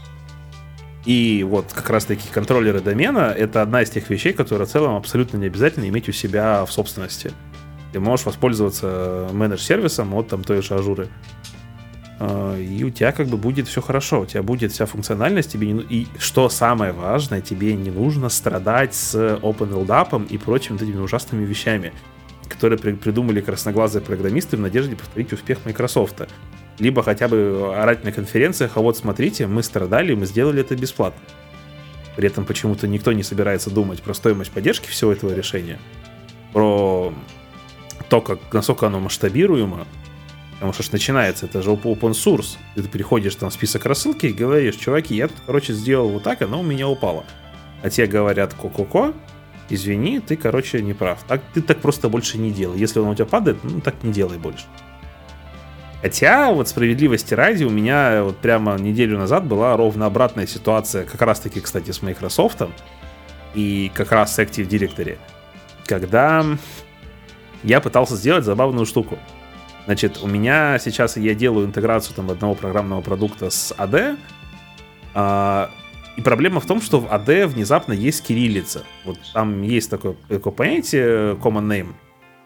И 1.05 1.43
вот 1.47 1.73
как 1.73 1.89
раз-таки 1.89 2.29
контроллеры 2.31 2.79
домена— 2.79 3.33
это 3.37 3.61
одна 3.61 3.81
из 3.81 3.89
тех 3.89 4.09
вещей, 4.09 4.33
которые 4.33 4.67
в 4.67 4.69
целом 4.69 4.95
абсолютно 4.95 5.37
не 5.37 5.47
обязательно 5.47 5.87
иметь 5.89 6.07
у 6.09 6.11
себя 6.11 6.63
в 6.65 6.71
собственности. 6.71 7.31
Ты 7.91 7.99
можешь 7.99 8.25
воспользоваться 8.25 9.27
менедж-сервисом 9.31 10.13
от 10.13 10.29
там 10.29 10.43
той 10.43 10.61
же 10.61 10.75
ажуры. 10.75 11.09
А, 12.19 12.55
и 12.55 12.83
у 12.83 12.91
тебя 12.91 13.11
как 13.11 13.27
бы 13.27 13.37
будет 13.37 13.67
все 13.67 13.81
хорошо, 13.81 14.21
у 14.21 14.25
тебя 14.27 14.43
будет 14.43 14.71
вся 14.71 14.85
функциональность, 14.85 15.51
тебе 15.51 15.71
не... 15.71 15.81
и 15.81 16.07
что 16.19 16.49
самое 16.49 16.91
важное, 16.91 17.41
тебе 17.41 17.73
не 17.73 17.89
нужно 17.89 18.29
страдать 18.29 18.93
с 18.93 19.15
OpenLDAP 19.15 20.27
и 20.27 20.37
прочими 20.37 20.77
вот 20.77 20.83
этими 20.83 20.99
ужасными 20.99 21.43
вещами, 21.45 21.93
которые 22.47 22.77
придумали 22.77 23.41
красноглазые 23.41 24.03
программисты 24.03 24.55
в 24.55 24.59
надежде 24.59 24.95
повторить 24.95 25.33
успех 25.33 25.65
Microsoft 25.65 26.27
либо 26.81 27.03
хотя 27.03 27.27
бы 27.27 27.73
орать 27.77 28.03
на 28.03 28.11
конференциях, 28.11 28.71
а 28.75 28.81
вот 28.81 28.97
смотрите, 28.97 29.45
мы 29.45 29.61
страдали, 29.61 30.15
мы 30.15 30.25
сделали 30.25 30.61
это 30.61 30.75
бесплатно. 30.75 31.21
При 32.15 32.27
этом 32.27 32.43
почему-то 32.43 32.87
никто 32.87 33.13
не 33.13 33.21
собирается 33.21 33.69
думать 33.69 34.01
про 34.01 34.15
стоимость 34.15 34.51
поддержки 34.51 34.87
всего 34.87 35.11
этого 35.11 35.31
решения, 35.31 35.79
про 36.53 37.13
то, 38.09 38.19
как, 38.19 38.39
насколько 38.51 38.87
оно 38.87 38.99
масштабируемо, 38.99 39.85
потому 40.55 40.73
что 40.73 40.81
ж 40.81 40.91
начинается, 40.91 41.45
это 41.45 41.61
же 41.61 41.69
open 41.69 42.13
source, 42.13 42.57
ты 42.73 42.81
приходишь 42.83 43.35
там 43.35 43.51
в 43.51 43.53
список 43.53 43.85
рассылки 43.85 44.25
и 44.25 44.33
говоришь, 44.33 44.75
чуваки, 44.75 45.15
я 45.15 45.29
короче, 45.45 45.73
сделал 45.73 46.09
вот 46.09 46.23
так, 46.23 46.41
оно 46.41 46.61
у 46.61 46.63
меня 46.63 46.87
упало. 46.87 47.25
А 47.83 47.91
те 47.91 48.07
говорят, 48.07 48.55
ко-ко-ко, 48.55 49.13
извини, 49.69 50.19
ты, 50.19 50.35
короче, 50.35 50.81
не 50.81 50.93
прав. 50.93 51.23
Так, 51.27 51.43
ты 51.53 51.61
так 51.61 51.79
просто 51.79 52.09
больше 52.09 52.39
не 52.39 52.51
делай. 52.51 52.79
Если 52.79 52.99
он 52.99 53.07
у 53.07 53.15
тебя 53.15 53.25
падает, 53.25 53.63
ну 53.63 53.81
так 53.81 54.03
не 54.03 54.11
делай 54.11 54.39
больше. 54.39 54.65
Хотя, 56.01 56.51
вот 56.51 56.67
справедливости 56.67 57.33
ради, 57.35 57.63
у 57.63 57.69
меня 57.69 58.23
вот 58.23 58.37
прямо 58.37 58.75
неделю 58.77 59.19
назад 59.19 59.45
была 59.45 59.77
ровно 59.77 60.07
обратная 60.07 60.47
ситуация, 60.47 61.05
как 61.05 61.21
раз-таки, 61.21 61.59
кстати, 61.61 61.91
с 61.91 62.01
Microsoft 62.01 62.63
и 63.53 63.91
как 63.93 64.11
раз 64.11 64.33
с 64.35 64.39
Active 64.39 64.67
Directory, 64.67 65.19
когда 65.85 66.43
я 67.63 67.81
пытался 67.81 68.15
сделать 68.15 68.45
забавную 68.45 68.87
штуку. 68.87 69.19
Значит, 69.85 70.19
у 70.23 70.27
меня 70.27 70.79
сейчас 70.79 71.17
я 71.17 71.35
делаю 71.35 71.67
интеграцию 71.67 72.15
там 72.15 72.31
одного 72.31 72.55
программного 72.55 73.01
продукта 73.01 73.51
с 73.51 73.71
AD, 73.77 74.17
а, 75.13 75.69
и 76.17 76.21
проблема 76.21 76.59
в 76.59 76.65
том, 76.65 76.81
что 76.81 76.99
в 76.99 77.05
AD 77.11 77.45
внезапно 77.45 77.93
есть 77.93 78.23
кириллица. 78.25 78.83
Вот 79.05 79.17
там 79.33 79.61
есть 79.61 79.89
такое, 79.89 80.15
такое 80.27 80.53
понятие 80.53 81.35
common 81.35 81.67
name, 81.67 81.93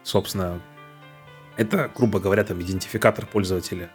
собственно, 0.02 0.60
это, 1.56 1.90
грубо 1.94 2.20
говоря, 2.20 2.44
там 2.44 2.60
идентификатор 2.60 3.26
пользователя. 3.26 3.90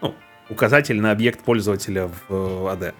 Ну, 0.00 0.14
указатель 0.48 1.00
на 1.00 1.12
объект 1.12 1.40
пользователя 1.40 2.10
в 2.28 2.30
AD. 2.30 2.82
Э, 2.82 2.92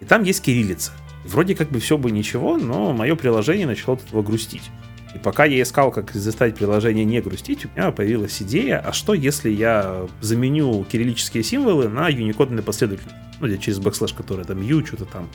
и 0.00 0.04
там 0.04 0.22
есть 0.22 0.42
кириллица. 0.42 0.92
Вроде 1.24 1.54
как 1.54 1.70
бы 1.70 1.80
все 1.80 1.98
бы 1.98 2.10
ничего, 2.10 2.56
но 2.56 2.92
мое 2.92 3.16
приложение 3.16 3.66
начало 3.66 3.96
от 3.96 4.04
этого 4.04 4.22
грустить. 4.22 4.70
И 5.14 5.18
пока 5.18 5.44
я 5.44 5.62
искал, 5.62 5.90
как 5.90 6.12
заставить 6.12 6.56
приложение 6.56 7.04
не 7.04 7.20
грустить, 7.22 7.64
у 7.64 7.68
меня 7.68 7.90
появилась 7.90 8.42
идея, 8.42 8.78
а 8.78 8.92
что 8.92 9.14
если 9.14 9.50
я 9.50 10.06
заменю 10.20 10.84
кириллические 10.84 11.42
символы 11.42 11.88
на 11.88 12.08
юникодные 12.08 12.62
последовательности? 12.62 13.18
Ну, 13.40 13.56
через 13.56 13.78
бэкслэш, 13.78 14.12
который 14.12 14.44
там 14.44 14.60
U, 14.60 14.84
что-то 14.84 15.06
там. 15.06 15.28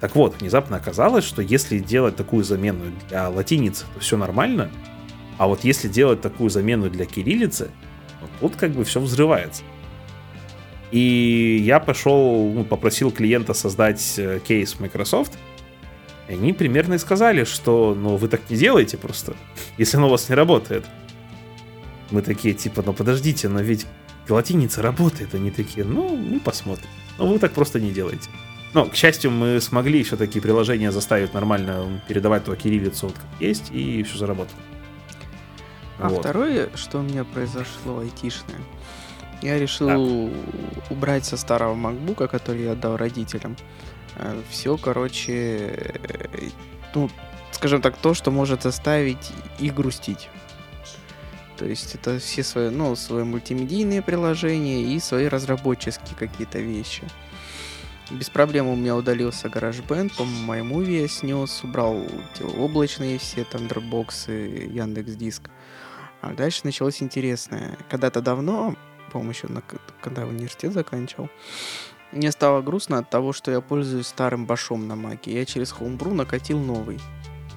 Так 0.00 0.14
вот, 0.16 0.40
внезапно 0.40 0.76
оказалось, 0.76 1.24
что 1.24 1.42
если 1.42 1.78
делать 1.78 2.16
такую 2.16 2.44
замену 2.44 2.84
для 3.08 3.28
латиницы, 3.28 3.84
то 3.94 4.00
все 4.00 4.16
нормально, 4.16 4.70
а 5.42 5.48
вот 5.48 5.64
если 5.64 5.88
делать 5.88 6.20
такую 6.20 6.50
замену 6.50 6.88
для 6.88 7.04
кириллицы, 7.04 7.72
вот 8.20 8.30
тут 8.38 8.54
как 8.54 8.70
бы 8.70 8.84
все 8.84 9.00
взрывается. 9.00 9.64
И 10.92 11.60
я 11.66 11.80
пошел, 11.80 12.48
ну, 12.54 12.62
попросил 12.62 13.10
клиента 13.10 13.52
создать 13.52 14.14
э, 14.18 14.38
кейс 14.46 14.78
Microsoft, 14.78 15.36
и 16.28 16.34
они 16.34 16.52
примерно 16.52 16.94
и 16.94 16.98
сказали, 16.98 17.42
что 17.42 17.92
ну 18.00 18.14
вы 18.14 18.28
так 18.28 18.48
не 18.50 18.56
делаете 18.56 18.96
просто, 18.98 19.34
если 19.78 19.96
оно 19.96 20.06
у 20.06 20.10
вас 20.10 20.28
не 20.28 20.36
работает. 20.36 20.84
Мы 22.12 22.22
такие, 22.22 22.54
типа, 22.54 22.84
ну 22.86 22.92
подождите, 22.92 23.48
но 23.48 23.62
ведь 23.62 23.84
латиница 24.28 24.80
работает. 24.80 25.34
Они 25.34 25.50
такие, 25.50 25.84
ну, 25.84 26.14
мы 26.14 26.38
посмотрим. 26.38 26.86
Но 27.18 27.26
вы 27.26 27.40
так 27.40 27.50
просто 27.50 27.80
не 27.80 27.90
делаете. 27.90 28.30
Но, 28.74 28.86
к 28.86 28.94
счастью, 28.94 29.32
мы 29.32 29.60
смогли 29.60 30.04
все-таки 30.04 30.38
приложение 30.38 30.92
заставить 30.92 31.34
нормально 31.34 32.00
передавать 32.06 32.44
туда 32.44 32.56
кириллицу 32.56 33.08
вот 33.08 33.16
как 33.16 33.40
есть, 33.40 33.72
и 33.72 34.04
все 34.04 34.18
заработало. 34.18 34.60
А 35.98 36.08
Вот. 36.08 36.20
второе, 36.20 36.70
что 36.74 36.98
у 36.98 37.02
меня 37.02 37.24
произошло 37.24 37.98
айтишное, 37.98 38.60
я 39.42 39.58
решил 39.58 40.30
убрать 40.90 41.24
со 41.24 41.36
старого 41.36 41.74
макбука, 41.74 42.28
который 42.28 42.62
я 42.62 42.72
отдал 42.72 42.96
родителям, 42.96 43.56
все, 44.50 44.76
короче, 44.76 45.32
э, 45.32 46.50
ну, 46.94 47.10
скажем 47.50 47.80
так, 47.82 47.96
то, 47.96 48.14
что 48.14 48.30
может 48.30 48.62
заставить 48.62 49.32
их 49.58 49.74
грустить. 49.74 50.28
То 51.56 51.64
есть 51.64 51.94
это 51.94 52.18
все 52.18 52.42
свои, 52.42 52.70
ну, 52.70 52.96
свои 52.96 53.24
мультимедийные 53.24 54.02
приложения 54.02 54.82
и 54.82 55.00
свои 55.00 55.28
разработческие 55.28 56.16
какие-то 56.16 56.58
вещи. 56.58 57.02
Без 58.10 58.28
проблем 58.28 58.66
у 58.66 58.76
меня 58.76 58.96
удалился 58.96 59.48
GarageBand, 59.48 60.16
по 60.16 60.24
моему 60.24 60.82
я 60.82 61.08
снес, 61.08 61.62
убрал 61.62 62.04
облачные 62.58 63.18
все 63.18 63.44
там 63.44 63.68
дропбоксы, 63.68 64.68
Яндекс 64.70 65.12
Диск. 65.12 65.50
А 66.22 66.32
дальше 66.34 66.60
началось 66.62 67.02
интересное. 67.02 67.76
Когда-то 67.90 68.22
давно, 68.22 68.76
по-моему, 69.10 69.32
еще 69.32 69.48
на, 69.48 69.60
когда 70.00 70.24
университет 70.24 70.72
заканчивал, 70.72 71.28
мне 72.12 72.30
стало 72.30 72.62
грустно 72.62 72.98
от 72.98 73.10
того, 73.10 73.32
что 73.32 73.50
я 73.50 73.60
пользуюсь 73.60 74.06
старым 74.06 74.46
башом 74.46 74.86
на 74.86 74.94
маке. 74.94 75.32
Я 75.32 75.44
через 75.44 75.72
Homebrew 75.72 76.14
накатил 76.14 76.60
новый. 76.60 77.00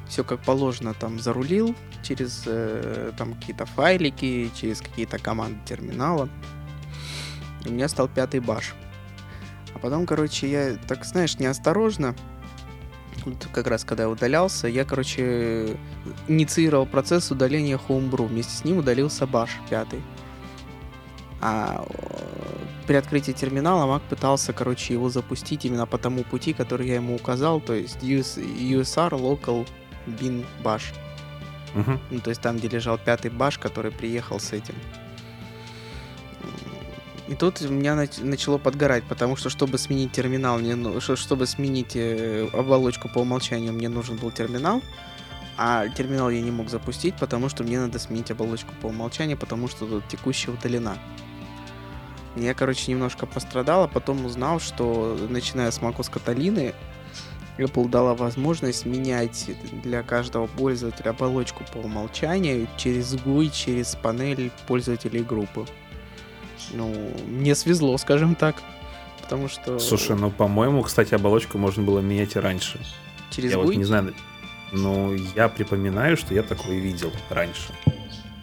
Все 0.10 0.24
как 0.24 0.42
положено 0.42 0.96
там 0.96 1.20
зарулил 1.20 1.76
через 2.04 2.44
э, 2.48 3.12
там 3.18 3.36
какие-то 3.36 3.66
файлики, 3.66 4.50
через 4.56 4.82
какие-то 4.82 5.20
команды 5.20 5.60
терминала. 5.66 6.28
И 7.64 7.70
у 7.70 7.72
меня 7.72 7.88
стал 7.88 8.08
пятый 8.08 8.40
баш. 8.40 8.74
А 9.76 9.80
потом, 9.80 10.08
короче, 10.08 10.50
я 10.50 10.78
так, 10.88 11.06
знаешь, 11.06 11.38
неосторожно, 11.38 12.16
вот 13.26 13.48
как 13.52 13.68
раз 13.68 13.84
когда 13.84 14.04
я 14.04 14.10
удалялся, 14.10 14.68
я, 14.68 14.86
короче, 14.86 15.78
инициировал 16.28 16.86
процесс 16.86 17.32
удаления 17.32 17.78
Homebrew. 17.78 18.28
Вместе 18.28 18.56
с 18.56 18.64
ним 18.64 18.78
удалился 18.78 19.26
баш 19.26 19.50
пятый. 19.70 20.02
А 21.42 21.86
при 22.88 22.96
открытии 22.96 23.32
терминала 23.32 23.86
Mac 23.86 24.02
пытался, 24.10 24.54
короче, 24.54 24.94
его 24.94 25.10
запустить 25.10 25.66
именно 25.66 25.86
по 25.86 25.98
тому 25.98 26.24
пути, 26.24 26.54
который 26.54 26.88
я 26.88 26.96
ему 26.96 27.16
указал, 27.16 27.60
то 27.60 27.74
есть 27.74 27.98
US, 28.02 28.38
USR 28.38 29.12
Local 29.12 29.68
Bin 30.08 30.46
Bash. 30.64 30.94
Мгм. 31.74 32.00
Ну, 32.10 32.20
то 32.22 32.30
есть 32.30 32.42
там, 32.42 32.58
где 32.58 32.70
лежал 32.70 32.98
пятый 32.98 33.32
баш, 33.32 33.58
который 33.58 33.92
приехал 33.92 34.40
с 34.40 34.54
этим. 34.54 34.76
И 37.28 37.34
тут 37.34 37.62
у 37.62 37.70
меня 37.70 37.94
нач- 37.94 38.24
начало 38.24 38.60
подгорать, 38.60 39.04
потому 39.06 39.36
что, 39.36 39.50
чтобы 39.50 39.78
сменить 39.80 40.12
терминал, 40.12 40.60
мне, 40.60 40.76
ну- 40.76 41.00
чтобы 41.02 41.48
сменить 41.48 41.96
э, 41.96 42.48
оболочку 42.54 43.10
по 43.10 43.20
умолчанию, 43.20 43.74
мне 43.74 43.90
нужен 43.90 44.18
был 44.18 44.32
терминал. 44.32 44.82
А 45.58 45.88
терминал 45.88 46.30
я 46.30 46.42
не 46.42 46.52
мог 46.52 46.70
запустить, 46.70 47.16
потому 47.16 47.50
что 47.50 47.64
мне 47.64 47.80
надо 47.80 47.98
сменить 47.98 48.30
оболочку 48.30 48.74
по 48.82 48.88
умолчанию, 48.88 49.38
потому 49.38 49.68
что 49.68 49.86
тут 49.88 50.08
текущая 50.08 50.52
удалена. 50.52 50.98
Я, 52.36 52.54
короче, 52.54 52.92
немножко 52.92 53.26
пострадал, 53.26 53.84
а 53.84 53.88
потом 53.88 54.26
узнал, 54.26 54.60
что 54.60 55.18
начиная 55.30 55.72
с 55.72 55.80
macOS 55.80 56.12
Каталины, 56.12 56.74
Apple 57.58 57.88
дала 57.88 58.14
возможность 58.14 58.86
менять 58.86 59.50
для 59.84 60.04
каждого 60.04 60.48
пользователя 60.48 61.12
оболочку 61.12 61.64
по 61.74 61.78
умолчанию 61.78 62.68
через 62.76 63.14
GUI, 63.14 63.50
через 63.50 63.96
панель 63.96 64.52
пользователей 64.68 65.24
группы. 65.24 65.66
Ну, 66.74 66.94
мне 67.28 67.56
свезло, 67.56 67.96
скажем 67.98 68.36
так. 68.36 68.56
Потому 69.22 69.48
что 69.50 69.80
Слушай, 69.80 70.16
ну, 70.16 70.30
по-моему, 70.30 70.84
кстати, 70.84 71.16
оболочку 71.16 71.58
можно 71.58 71.82
было 71.84 72.00
менять 72.00 72.36
и 72.36 72.40
раньше. 72.40 72.80
через 73.32 73.52
я 73.52 73.58
GUI... 73.58 73.64
вот 73.66 73.76
не 73.76 73.84
знаю, 73.84 74.14
но 74.72 75.14
я 75.36 75.50
припоминаю, 75.50 76.16
что 76.18 76.34
я 76.34 76.44
такое 76.44 76.78
видел 76.80 77.12
раньше. 77.30 77.74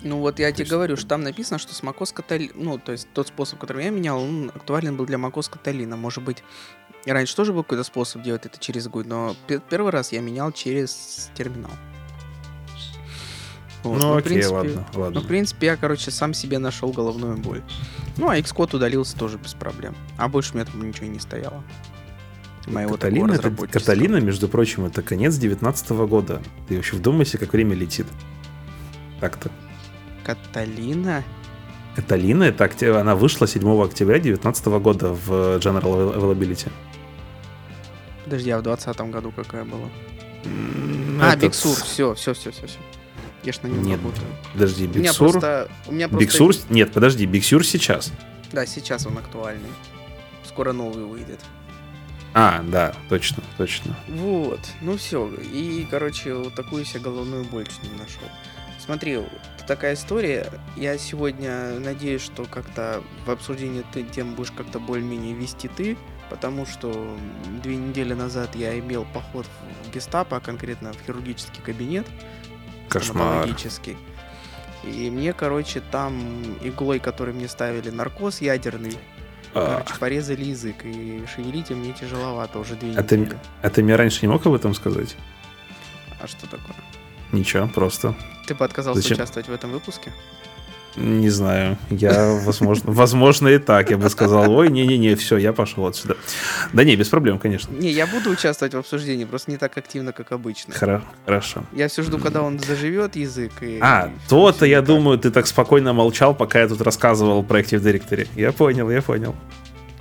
Ну 0.02 0.18
вот 0.18 0.40
я 0.40 0.50
тебе 0.50 0.62
есть- 0.62 0.70
говорю, 0.72 0.96
что 0.96 1.06
там 1.06 1.22
написано, 1.22 1.58
что 1.58 1.72
с 1.74 1.82
macOS 1.82 2.12
Catalina, 2.12 2.50
ну 2.56 2.78
то 2.78 2.90
есть 2.90 3.06
тот 3.14 3.28
способ, 3.28 3.60
который 3.60 3.84
я 3.84 3.90
менял, 3.90 4.20
он 4.20 4.50
актуален 4.52 4.96
был 4.96 5.06
для 5.06 5.18
macOS 5.18 5.48
Catalina. 5.52 5.94
Может 5.96 6.24
быть, 6.24 6.42
раньше 7.06 7.36
тоже 7.36 7.52
был 7.52 7.62
какой-то 7.62 7.84
способ 7.84 8.22
делать 8.22 8.44
это 8.44 8.58
через 8.58 8.88
GUI, 8.88 9.04
но 9.06 9.36
пе- 9.46 9.60
первый 9.70 9.92
раз 9.92 10.10
я 10.10 10.20
менял 10.20 10.50
через 10.50 11.30
терминал. 11.36 11.70
Вот, 13.84 14.00
ну, 14.00 14.12
в 14.14 14.16
окей, 14.16 14.32
принципе- 14.34 14.54
ладно, 14.54 14.86
ладно. 14.94 15.20
Ну, 15.20 15.24
в 15.24 15.28
принципе, 15.28 15.66
я, 15.66 15.76
короче, 15.76 16.10
сам 16.10 16.34
себе 16.34 16.58
нашел 16.58 16.90
головную 16.92 17.36
боль. 17.36 17.62
Ну, 18.18 18.28
а 18.28 18.38
Xcode 18.38 18.76
удалился 18.76 19.16
тоже 19.16 19.38
без 19.38 19.54
проблем. 19.54 19.94
А 20.18 20.28
больше 20.28 20.52
у 20.52 20.56
меня 20.56 20.64
там 20.66 20.86
ничего 20.86 21.06
и 21.06 21.10
не 21.10 21.18
стояло. 21.18 21.62
Моего 22.66 22.92
Каталина, 22.94 23.32
это. 23.32 23.50
Каталина, 23.50 24.16
между 24.18 24.48
прочим, 24.48 24.84
это 24.84 25.02
конец 25.02 25.36
19 25.36 25.90
года. 26.06 26.40
Ты 26.68 26.76
вообще 26.76 26.96
вдумайся, 26.96 27.38
как 27.38 27.52
время 27.52 27.74
летит. 27.74 28.06
Так-то. 29.20 29.50
Каталина? 30.24 31.24
Каталина, 31.96 32.44
это 32.44 32.64
окте- 32.64 32.94
она 32.98 33.16
вышла 33.16 33.46
7 33.48 33.82
октября 33.82 34.18
2019 34.20 34.66
года 34.78 35.08
в 35.12 35.30
General 35.58 36.14
Availability. 36.16 36.70
Подожди, 38.24 38.50
а 38.50 38.58
в 38.58 38.62
2020 38.62 39.10
году 39.10 39.32
какая 39.34 39.64
была? 39.64 39.88
М, 40.44 41.18
А, 41.20 41.34
Биксур, 41.36 41.74
все, 41.76 42.14
все, 42.14 42.32
все, 42.34 42.50
все, 42.52 42.66
все. 42.66 42.78
Я 43.42 43.52
ж 43.52 43.62
на 43.62 43.68
нем 43.68 43.82
Нет, 43.82 43.98
работаю. 43.98 44.26
Подожди, 44.52 44.86
Биксур. 44.86 45.30
просто... 45.30 45.68
У 45.86 45.92
меня 45.92 46.08
просто... 46.08 46.24
Биксур. 46.24 46.54
Нет, 46.70 46.92
подожди, 46.92 47.26
Биксур 47.26 47.66
сейчас. 47.66 48.12
Да, 48.52 48.66
сейчас 48.66 49.06
он 49.06 49.18
актуальный. 49.18 49.70
Скоро 50.44 50.72
новый 50.72 51.04
выйдет. 51.04 51.40
А, 52.34 52.62
да, 52.62 52.94
точно, 53.08 53.42
точно. 53.58 53.96
Вот, 54.08 54.60
ну 54.80 54.96
все. 54.96 55.28
И, 55.28 55.86
короче, 55.90 56.34
вот 56.34 56.54
такую 56.54 56.84
себе 56.84 57.00
головную 57.00 57.44
боль 57.44 57.66
не 57.82 57.98
нашел. 57.98 58.28
Смотри, 58.78 59.20
такая 59.66 59.94
история. 59.94 60.50
Я 60.76 60.96
сегодня 60.98 61.78
надеюсь, 61.78 62.22
что 62.22 62.44
как-то 62.44 63.02
в 63.26 63.30
обсуждении 63.30 63.84
ты 63.92 64.02
тем 64.02 64.34
будешь 64.34 64.50
как-то 64.50 64.80
более-менее 64.80 65.34
вести 65.34 65.68
ты, 65.68 65.96
потому 66.30 66.64
что 66.64 67.16
две 67.62 67.76
недели 67.76 68.14
назад 68.14 68.56
я 68.56 68.78
имел 68.78 69.06
поход 69.12 69.46
в 69.84 69.94
гестапо, 69.94 70.38
а 70.38 70.40
конкретно 70.40 70.92
в 70.92 71.06
хирургический 71.06 71.62
кабинет. 71.62 72.06
Кошмар. 72.92 73.48
И 74.84 75.10
мне, 75.10 75.32
короче, 75.32 75.80
там 75.80 76.20
иглой, 76.60 76.98
который 76.98 77.32
мне 77.32 77.48
ставили, 77.48 77.90
наркоз 77.90 78.40
ядерный, 78.40 78.98
А, 79.54 79.76
короче, 79.84 79.98
порезали 80.00 80.44
язык, 80.44 80.84
и 80.84 81.24
шевелить 81.32 81.70
им 81.70 81.78
мне 81.78 81.92
тяжеловато 81.92 82.58
уже 82.58 82.74
две 82.74 82.94
А 82.96 83.02
ты, 83.02 83.18
недели. 83.18 83.38
а 83.62 83.70
ты 83.70 83.82
мне 83.82 83.94
раньше 83.96 84.20
не 84.22 84.28
мог 84.32 84.44
об 84.46 84.54
этом 84.54 84.74
сказать? 84.74 85.14
А 86.20 86.26
что 86.26 86.46
такое? 86.48 86.74
Ничего, 87.30 87.68
просто. 87.68 88.14
Ты 88.46 88.54
бы 88.54 88.64
отказался 88.64 89.00
Зачем? 89.00 89.16
участвовать 89.16 89.48
в 89.48 89.52
этом 89.52 89.70
выпуске? 89.70 90.12
Не 90.96 91.30
знаю. 91.30 91.78
Я, 91.90 92.38
возможно, 92.44 92.92
возможно 92.92 93.48
и 93.48 93.58
так. 93.58 93.90
Я 93.90 93.96
бы 93.96 94.10
сказал, 94.10 94.50
ой, 94.52 94.68
не-не-не, 94.70 95.14
все, 95.14 95.38
я 95.38 95.52
пошел 95.52 95.86
отсюда. 95.86 96.16
Да 96.72 96.84
не, 96.84 96.96
без 96.96 97.08
проблем, 97.08 97.38
конечно. 97.38 97.72
Не, 97.72 97.90
я 97.90 98.06
буду 98.06 98.30
участвовать 98.30 98.74
в 98.74 98.78
обсуждении, 98.78 99.24
просто 99.24 99.50
не 99.50 99.56
так 99.56 99.76
активно, 99.78 100.12
как 100.12 100.32
обычно. 100.32 100.74
Хоро- 100.74 101.02
Хорошо. 101.24 101.64
Я 101.72 101.88
все 101.88 102.02
жду, 102.02 102.18
когда 102.18 102.42
он 102.42 102.58
заживет 102.58 103.16
язык. 103.16 103.52
И, 103.62 103.78
А, 103.80 104.08
и 104.14 104.28
то-то, 104.28 104.66
я 104.66 104.76
никак. 104.78 104.86
думаю, 104.88 105.18
ты 105.18 105.30
так 105.30 105.46
спокойно 105.46 105.92
молчал, 105.94 106.34
пока 106.34 106.60
я 106.60 106.68
тут 106.68 106.80
рассказывал 106.82 107.42
про 107.42 107.60
Active 107.60 107.80
Directory. 107.80 108.28
Я 108.36 108.52
понял, 108.52 108.90
я 108.90 109.00
понял. 109.00 109.34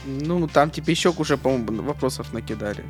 Ну, 0.05 0.47
там 0.47 0.69
тебе 0.71 0.91
еще 0.91 1.09
уже, 1.17 1.37
по-моему, 1.37 1.83
вопросов 1.83 2.33
накидали. 2.33 2.83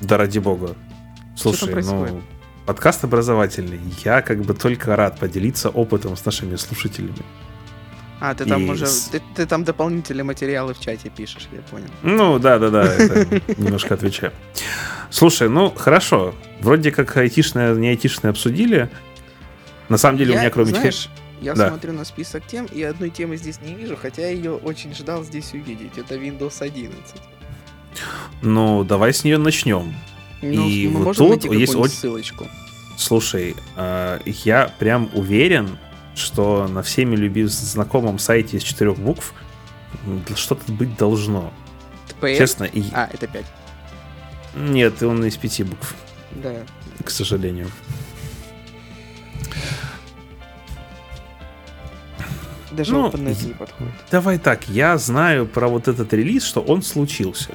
Да 0.00 0.16
ради 0.18 0.38
бога. 0.38 0.74
Слушай, 1.36 1.74
ну, 1.82 2.20
подкаст 2.66 3.04
образовательный. 3.04 3.80
Я 4.04 4.22
как 4.22 4.42
бы 4.42 4.54
только 4.54 4.96
рад 4.96 5.18
поделиться 5.18 5.68
опытом 5.70 6.16
с 6.16 6.24
нашими 6.24 6.56
слушателями. 6.56 7.22
А, 8.20 8.34
ты 8.34 8.46
там 8.46 8.64
И 8.64 8.70
уже... 8.70 8.86
Ты, 9.12 9.20
ты 9.34 9.44
там 9.44 9.64
дополнительные 9.64 10.24
материалы 10.24 10.72
в 10.72 10.80
чате 10.80 11.10
пишешь, 11.10 11.48
я 11.52 11.60
понял. 11.62 11.88
Ну, 12.02 12.38
да-да-да, 12.38 12.84
это 12.84 13.42
немножко 13.60 13.94
отвечаю. 13.94 14.32
Слушай, 15.10 15.48
ну, 15.48 15.70
хорошо. 15.70 16.34
Вроде 16.60 16.90
как 16.90 17.14
айтишное, 17.16 17.74
не 17.74 17.88
айтишное 17.88 18.30
обсудили. 18.30 18.88
На 19.90 19.98
самом 19.98 20.16
деле 20.16 20.34
у 20.34 20.38
меня 20.38 20.48
кроме 20.50 20.70
знаешь, 20.70 21.10
я 21.42 21.54
Да. 21.54 21.68
смотрю 21.68 21.92
на 21.92 22.04
список 22.06 22.46
тем, 22.46 22.64
и 22.66 22.82
одной 22.82 23.10
темы 23.10 23.36
здесь 23.36 23.60
не 23.60 23.74
вижу, 23.74 23.98
хотя 24.00 24.22
я 24.22 24.30
ее 24.30 24.52
очень 24.54 24.94
ждал 24.94 25.22
здесь 25.24 25.52
увидеть. 25.52 25.98
Это 25.98 26.14
Windows 26.14 26.62
11. 26.62 26.94
Ну, 28.40 28.84
давай 28.84 29.12
с 29.12 29.24
нее 29.24 29.36
начнем. 29.36 29.94
Ну, 30.52 30.68
И 30.68 30.88
мы 30.88 31.04
вот 31.04 31.16
тут 31.16 31.44
есть 31.46 31.74
очень- 31.74 31.94
ссылочку. 31.94 32.46
Слушай, 32.96 33.56
э, 33.76 34.20
я 34.26 34.72
прям 34.78 35.10
уверен, 35.14 35.78
что 36.14 36.68
на 36.68 36.82
всеми 36.82 37.16
любимом 37.16 37.48
знакомом 37.50 38.18
сайте 38.18 38.56
из 38.58 38.62
четырех 38.62 38.96
букв 38.98 39.32
что-то 40.36 40.70
быть 40.72 40.96
должно. 40.96 41.52
TPS? 42.20 42.36
Честно, 42.38 42.64
и... 42.64 42.84
А, 42.92 43.08
это 43.12 43.26
5. 43.26 43.44
нет, 44.56 45.02
он 45.02 45.24
из 45.24 45.36
пяти 45.36 45.64
букв, 45.64 45.94
Да. 46.32 46.54
к 47.04 47.10
сожалению. 47.10 47.68
Даже 52.70 52.92
Ну, 52.92 53.04
подходит. 53.10 53.92
Давай 54.10 54.38
так, 54.38 54.68
я 54.68 54.98
знаю 54.98 55.46
про 55.46 55.68
вот 55.68 55.86
этот 55.86 56.12
релиз, 56.12 56.44
что 56.44 56.60
он 56.60 56.82
случился. 56.82 57.50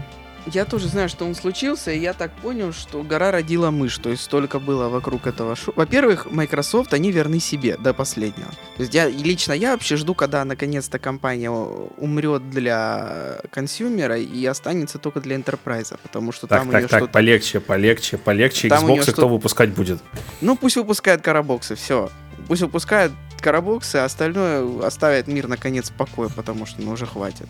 Я 0.46 0.66
тоже 0.66 0.88
знаю, 0.88 1.10
что 1.10 1.26
он 1.26 1.36
случился, 1.36 1.92
и 1.92 2.00
я 2.00 2.14
так 2.14 2.32
понял, 2.32 2.74
что 2.74 3.04
гора 3.04 3.32
родила 3.32 3.72
мышь. 3.72 3.98
То 3.98 4.10
есть 4.10 4.24
столько 4.24 4.60
было 4.60 4.90
вокруг 4.90 5.28
этого 5.28 5.56
шоу. 5.56 5.74
Во-первых, 5.76 6.32
Microsoft, 6.32 6.94
они 6.94 7.12
верны 7.12 7.40
себе 7.40 7.78
до 7.78 7.94
последнего. 7.94 8.50
То 8.78 8.84
есть 8.84 8.94
я, 8.94 9.08
лично 9.10 9.54
я 9.54 9.74
вообще 9.74 9.96
жду, 9.96 10.14
когда 10.14 10.44
наконец-то 10.46 11.00
компания 11.00 11.50
умрет 11.52 12.50
для 12.50 13.40
консюмера 13.52 14.18
и 14.18 14.46
останется 14.46 14.98
только 14.98 15.22
для 15.22 15.36
Enterprise, 15.36 15.98
потому 16.02 16.32
что 16.32 16.48
так, 16.48 16.62
там 16.62 16.72
так, 16.72 16.88
так, 16.88 17.12
полегче, 17.12 17.60
полегче, 17.60 18.18
полегче. 18.18 18.70
Там 18.70 18.86
Xbox 18.86 19.12
кто 19.12 19.28
выпускать 19.28 19.70
будет? 19.70 20.00
Ну, 20.42 20.56
пусть 20.56 20.78
выпускают 20.78 21.22
карабоксы, 21.22 21.76
все. 21.76 22.10
Пусть 22.48 22.62
выпускают 22.62 23.14
карабоксы, 23.42 23.98
а 23.98 24.06
остальное 24.06 24.86
оставит 24.86 25.28
мир 25.28 25.48
наконец 25.48 25.90
в 25.90 25.94
покое, 25.94 26.30
потому 26.36 26.66
что 26.66 26.82
ну 26.82 26.92
уже 26.92 27.06
хватит. 27.06 27.48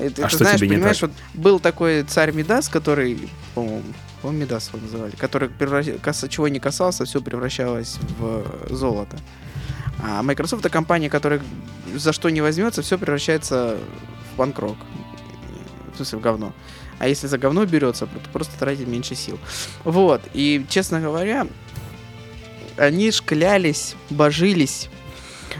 Это, 0.00 0.22
а 0.22 0.28
ты 0.28 0.28
что 0.28 0.38
знаешь, 0.38 0.60
понимаешь, 0.60 1.02
вот 1.02 1.12
был 1.34 1.60
такой 1.60 2.02
царь 2.02 2.32
Мидас, 2.32 2.68
который, 2.68 3.30
по-моему, 3.54 3.82
по 4.22 4.28
Мидас 4.28 4.68
его 4.68 4.78
называли, 4.80 5.12
который 5.12 5.48
превращ... 5.48 5.86
чего 6.28 6.48
не 6.48 6.58
касался, 6.58 7.04
все 7.04 7.20
превращалось 7.20 7.98
в 8.18 8.74
золото. 8.74 9.18
А 10.02 10.22
Microsoft 10.22 10.60
это 10.60 10.70
компания, 10.70 11.08
которая 11.08 11.40
за 11.94 12.12
что 12.12 12.28
не 12.28 12.40
возьмется, 12.40 12.82
все 12.82 12.98
превращается 12.98 13.78
в 14.32 14.36
банкрок. 14.36 14.76
В 15.92 15.96
смысле, 15.96 16.18
в 16.18 16.20
говно. 16.20 16.52
А 16.98 17.08
если 17.08 17.26
за 17.26 17.38
говно 17.38 17.64
берется, 17.64 18.06
то 18.06 18.30
просто 18.32 18.58
тратит 18.58 18.86
меньше 18.86 19.14
сил. 19.14 19.38
Вот. 19.84 20.22
И, 20.34 20.64
честно 20.68 21.00
говоря, 21.00 21.46
они 22.76 23.10
шклялись, 23.10 23.94
божились 24.10 24.88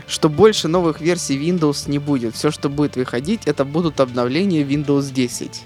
что 0.06 0.28
больше 0.28 0.68
новых 0.68 1.00
версий 1.00 1.38
Windows 1.38 1.90
не 1.90 1.98
будет. 1.98 2.34
Все, 2.34 2.50
что 2.50 2.68
будет 2.68 2.96
выходить, 2.96 3.46
это 3.46 3.64
будут 3.64 4.00
обновления 4.00 4.62
Windows 4.62 5.12
10. 5.12 5.62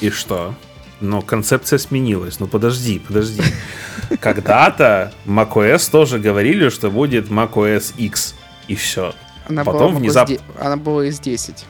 И 0.00 0.10
что? 0.10 0.54
Но 1.00 1.22
концепция 1.22 1.78
сменилась. 1.78 2.40
Ну 2.40 2.46
подожди, 2.46 2.98
подожди. 2.98 3.42
Когда-то 4.20 5.12
macOS 5.26 5.90
тоже 5.90 6.18
говорили, 6.18 6.68
что 6.68 6.90
будет 6.90 7.28
macOS 7.28 7.94
X. 7.96 8.34
И 8.68 8.74
все. 8.74 9.14
Она 9.48 9.64
Потом 9.64 9.92
была 9.92 10.00
внезапно... 10.00 10.36
Она 10.58 10.76
была 10.76 11.06
из 11.06 11.18
10. 11.18 11.64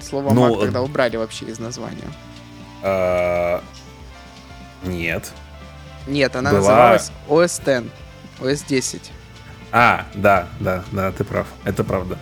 Слово 0.00 0.34
ну, 0.34 0.54
Mac 0.54 0.60
тогда 0.60 0.82
убрали 0.82 1.16
вообще 1.16 1.46
из 1.46 1.58
названия. 1.58 2.08
А... 2.82 3.62
Нет. 4.82 5.32
Нет, 6.06 6.36
она 6.36 6.50
была... 6.50 6.60
называлась 6.60 7.12
OS 7.28 7.82
X. 7.82 7.90
OS 8.40 8.64
10. 8.68 9.12
А, 9.76 10.06
да, 10.14 10.46
да, 10.60 10.84
да, 10.92 11.10
ты 11.10 11.24
прав. 11.24 11.48
Это 11.64 11.82
правда. 11.82 12.16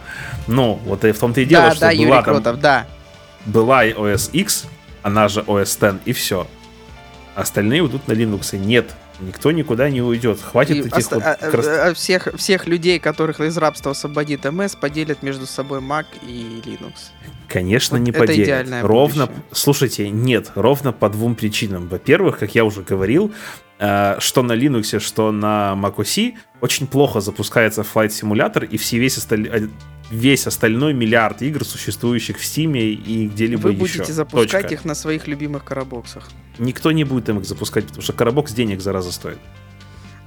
Ну, 0.46 0.80
вот 0.86 1.04
и 1.04 1.12
в 1.12 1.18
том-то 1.18 1.42
и 1.42 1.44
дело, 1.44 1.64
да, 1.64 1.70
что 1.72 1.80
да, 1.80 1.86
была 1.88 1.92
Юрий 1.92 2.12
там... 2.12 2.24
Крутов, 2.24 2.60
да. 2.60 2.86
Была 3.44 3.84
OS 3.84 4.30
X, 4.32 4.64
она 5.02 5.28
же 5.28 5.40
OS 5.40 5.92
X, 5.92 6.00
и 6.06 6.14
все. 6.14 6.46
Остальные 7.34 7.82
уйдут 7.82 8.08
на 8.08 8.12
Linux. 8.12 8.56
Нет, 8.56 8.94
никто 9.26 9.50
никуда 9.50 9.88
не 9.90 10.02
уйдет. 10.02 10.40
Хватит 10.40 10.76
и 10.76 10.80
этих 10.80 10.96
оста- 10.96 11.14
вот... 11.16 11.50
Крас... 11.50 11.66
А, 11.66 11.88
а, 11.88 11.94
всех, 11.94 12.28
всех 12.36 12.66
людей, 12.66 12.98
которых 12.98 13.40
из 13.40 13.56
рабства 13.56 13.92
освободит 13.92 14.44
МС, 14.44 14.74
поделят 14.76 15.22
между 15.22 15.46
собой 15.46 15.80
Mac 15.80 16.06
и 16.26 16.62
Linux. 16.64 16.94
Конечно, 17.48 17.98
вот 17.98 18.04
не 18.04 18.12
поделят. 18.12 18.66
Ровно, 18.82 19.26
будущее. 19.26 19.44
слушайте, 19.52 20.10
нет, 20.10 20.52
ровно 20.54 20.92
по 20.92 21.08
двум 21.08 21.34
причинам. 21.34 21.88
Во-первых, 21.88 22.38
как 22.38 22.54
я 22.54 22.64
уже 22.64 22.82
говорил, 22.82 23.32
Э, 23.82 24.20
что 24.20 24.44
на 24.44 24.52
Linux, 24.52 25.00
что 25.00 25.32
на 25.32 25.74
macOS 25.76 26.34
очень 26.60 26.86
плохо 26.86 27.20
запускается 27.20 27.80
Flight 27.80 28.10
Simulator, 28.10 28.64
и 28.64 28.76
все, 28.76 28.98
весь, 28.98 29.18
осталь... 29.18 29.70
Весь 30.12 30.46
остальной 30.46 30.92
миллиард 30.92 31.40
игр, 31.40 31.64
существующих 31.64 32.38
в 32.38 32.42
Steam 32.42 32.78
и 32.78 33.28
где-либо 33.28 33.70
еще. 33.70 33.78
Вы 33.78 33.88
будете 33.88 34.12
запускать 34.12 34.62
Точка. 34.62 34.74
их 34.74 34.84
на 34.84 34.94
своих 34.94 35.26
любимых 35.26 35.64
карабоксах. 35.64 36.28
Никто 36.58 36.92
не 36.92 37.04
будет 37.04 37.30
им 37.30 37.38
их 37.38 37.46
запускать, 37.46 37.86
потому 37.86 38.02
что 38.02 38.12
карабокс 38.12 38.52
денег 38.52 38.82
зараза 38.82 39.10
стоит. 39.10 39.38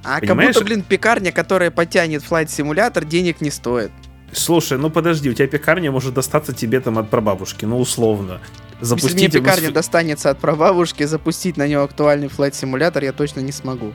А 0.02 0.18
Понимаешь? 0.18 0.54
как 0.54 0.64
будто, 0.64 0.74
блин, 0.74 0.82
пекарня, 0.82 1.30
которая 1.30 1.70
потянет 1.70 2.24
Flight 2.28 2.46
Simulator, 2.46 3.06
денег 3.06 3.40
не 3.40 3.50
стоит. 3.50 3.92
Слушай, 4.32 4.76
ну 4.76 4.90
подожди, 4.90 5.30
у 5.30 5.34
тебя 5.34 5.46
пекарня 5.46 5.92
может 5.92 6.14
достаться 6.14 6.52
тебе 6.52 6.80
там 6.80 6.98
от 6.98 7.08
прабабушки, 7.08 7.64
ну 7.64 7.78
условно 7.78 8.40
запустить... 8.80 9.12
Если 9.12 9.38
мне 9.38 9.40
пекарня 9.40 9.70
достанется 9.70 10.30
от 10.30 10.38
прабабушки, 10.40 11.04
запустить 11.04 11.56
на 11.56 11.68
нее 11.68 11.80
актуальный 11.80 12.26
флайт-симулятор 12.26 13.04
я 13.04 13.12
точно 13.12 13.38
не 13.38 13.52
смогу. 13.52 13.94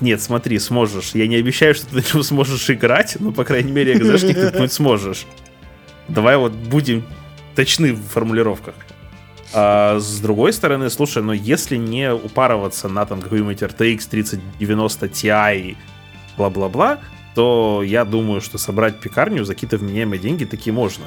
Нет, 0.00 0.22
смотри, 0.22 0.58
сможешь. 0.58 1.10
Я 1.14 1.26
не 1.26 1.36
обещаю, 1.36 1.74
что 1.74 1.86
ты 1.86 2.22
сможешь 2.22 2.70
играть, 2.70 3.16
но, 3.20 3.32
по 3.32 3.44
крайней 3.44 3.72
мере, 3.72 3.94
экзешник 3.94 4.52
ткнуть 4.52 4.72
сможешь. 4.72 5.26
Давай 6.08 6.36
вот 6.36 6.52
будем 6.52 7.04
точны 7.54 7.92
в 7.92 8.02
формулировках. 8.02 8.74
А 9.52 9.98
с 9.98 10.20
другой 10.20 10.52
стороны, 10.52 10.90
слушай, 10.90 11.22
но 11.22 11.32
если 11.32 11.76
не 11.76 12.12
упарываться 12.12 12.88
на 12.88 13.04
там 13.04 13.20
какой-нибудь 13.20 13.62
RTX 13.62 14.08
3090 14.08 15.06
Ti 15.06 15.76
бла-бла-бла, 16.36 17.00
то 17.34 17.82
я 17.84 18.04
думаю, 18.04 18.40
что 18.40 18.58
собрать 18.58 19.00
пекарню 19.00 19.44
за 19.44 19.54
какие-то 19.54 19.76
вменяемые 19.76 20.20
деньги 20.20 20.44
таки 20.44 20.70
можно. 20.70 21.06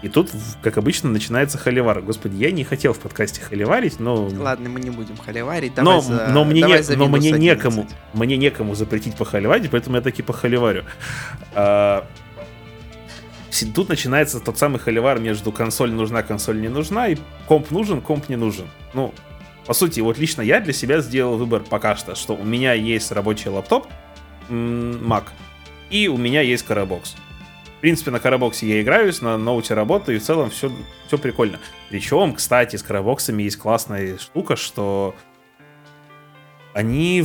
И 0.00 0.08
тут, 0.08 0.30
как 0.62 0.78
обычно, 0.78 1.10
начинается 1.10 1.58
холивар. 1.58 2.00
Господи, 2.02 2.36
я 2.36 2.52
не 2.52 2.62
хотел 2.62 2.92
в 2.92 3.00
подкасте 3.00 3.40
холиварить, 3.40 3.98
но... 3.98 4.28
Ладно, 4.28 4.68
мы 4.68 4.80
не 4.80 4.90
будем 4.90 5.16
холиварить. 5.16 5.74
Давай 5.74 5.94
но, 5.94 6.00
за... 6.00 6.28
но 6.28 6.44
мне, 6.44 6.60
давай 6.60 6.84
не, 6.86 6.96
но 6.96 7.08
мне 7.08 7.32
некому, 7.32 7.86
мне 8.12 8.36
некому 8.36 8.76
запретить 8.76 9.16
похоливарить, 9.16 9.70
поэтому 9.70 9.96
я 9.96 10.02
таки 10.02 10.22
похоливарю. 10.22 10.84
А, 11.52 12.06
тут 13.74 13.88
начинается 13.88 14.38
тот 14.38 14.56
самый 14.56 14.78
холивар 14.78 15.18
между 15.18 15.50
консоль 15.50 15.90
нужна, 15.90 16.22
консоль 16.22 16.60
не 16.60 16.68
нужна, 16.68 17.08
и 17.08 17.16
комп 17.46 17.72
нужен, 17.72 18.00
комп 18.00 18.28
не 18.28 18.36
нужен. 18.36 18.68
Ну, 18.94 19.12
по 19.66 19.74
сути, 19.74 19.98
вот 19.98 20.16
лично 20.16 20.42
я 20.42 20.60
для 20.60 20.72
себя 20.72 21.00
сделал 21.00 21.36
выбор 21.36 21.62
пока 21.68 21.96
что, 21.96 22.14
что 22.14 22.34
у 22.34 22.44
меня 22.44 22.72
есть 22.72 23.10
рабочий 23.10 23.50
лаптоп, 23.50 23.88
Mac, 24.48 25.24
и 25.90 26.08
у 26.08 26.16
меня 26.16 26.40
есть 26.40 26.64
Карабокс. 26.64 27.16
В 27.78 27.80
принципе, 27.80 28.10
на 28.10 28.18
карабоксе 28.18 28.66
я 28.68 28.82
играюсь, 28.82 29.22
на 29.22 29.38
ноуте 29.38 29.72
работаю, 29.72 30.16
и 30.16 30.18
в 30.20 30.24
целом 30.24 30.50
все, 30.50 30.72
все 31.06 31.16
прикольно. 31.16 31.60
Причем, 31.90 32.34
кстати, 32.34 32.74
с 32.74 32.82
карабоксами 32.82 33.44
есть 33.44 33.56
классная 33.56 34.18
штука, 34.18 34.56
что 34.56 35.14
они 36.74 37.24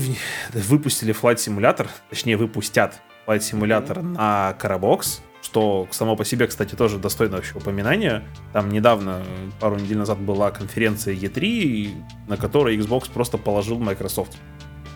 выпустили 0.54 1.12
Flight 1.12 1.38
Simulator, 1.38 1.88
точнее, 2.12 2.38
выпустят 2.38 3.02
Flight 3.26 3.39
Simulator 3.39 4.04
на 4.04 4.54
коробокс, 4.60 5.24
что 5.42 5.88
само 5.89 6.16
по 6.16 6.24
себе, 6.24 6.46
кстати, 6.46 6.76
тоже 6.76 7.00
достойно 7.00 7.38
вообще 7.38 7.58
упоминания. 7.58 8.24
Там 8.54 8.70
недавно, 8.70 9.24
пару 9.60 9.78
недель 9.78 9.98
назад 9.98 10.20
была 10.20 10.52
конференция 10.52 11.16
E3, 11.16 11.96
на 12.28 12.38
которой 12.38 12.78
Xbox 12.78 13.12
просто 13.12 13.39
положил 13.39 13.80
Microsoft. 13.80 14.38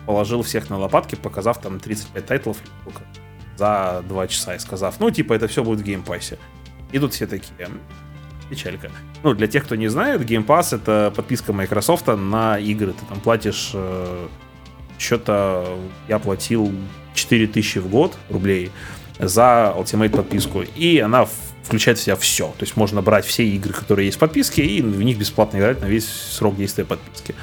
Положил 0.06 0.42
всех 0.42 0.70
на 0.70 0.78
лопатки, 0.78 1.16
показав 1.16 1.60
там 1.60 1.80
35 1.80 2.26
тайтлов 2.26 2.58
или 2.62 2.94
за 3.58 4.04
два 4.08 4.28
часа 4.28 4.54
и 4.54 4.58
сказав, 4.58 4.94
ну, 5.00 5.10
типа, 5.10 5.32
это 5.32 5.48
все 5.48 5.64
будет 5.64 5.80
в 5.80 5.82
Game 5.82 6.04
Pass 6.04 6.27
е. 6.27 6.38
И 6.92 6.98
тут 6.98 7.12
все 7.12 7.26
такие, 7.26 7.68
печалька. 8.48 8.90
Ну, 9.22 9.34
для 9.34 9.46
тех, 9.46 9.64
кто 9.64 9.74
не 9.74 9.88
знает, 9.88 10.22
Game 10.22 10.46
Pass 10.46 10.74
это 10.74 11.12
подписка 11.14 11.52
Microsoft 11.52 12.06
на 12.06 12.58
игры. 12.58 12.92
Ты 12.92 13.04
там 13.06 13.20
платишь 13.20 13.72
э, 13.74 14.28
что-то, 14.96 15.78
я 16.08 16.18
платил 16.18 16.72
4000 17.14 17.78
в 17.78 17.88
год 17.88 18.16
рублей 18.30 18.70
за 19.18 19.74
Ultimate 19.76 20.10
подписку. 20.10 20.62
И 20.76 20.98
она 20.98 21.26
включает 21.64 21.98
в 21.98 22.02
себя 22.02 22.16
все. 22.16 22.46
То 22.46 22.64
есть 22.64 22.76
можно 22.76 23.02
брать 23.02 23.26
все 23.26 23.44
игры, 23.46 23.72
которые 23.72 24.06
есть 24.06 24.16
в 24.16 24.20
подписке, 24.20 24.64
и 24.64 24.80
в 24.80 25.02
них 25.02 25.18
бесплатно 25.18 25.58
играть 25.58 25.80
на 25.80 25.86
весь 25.86 26.08
срок 26.08 26.56
действия 26.56 26.84
подписки. 26.84 27.34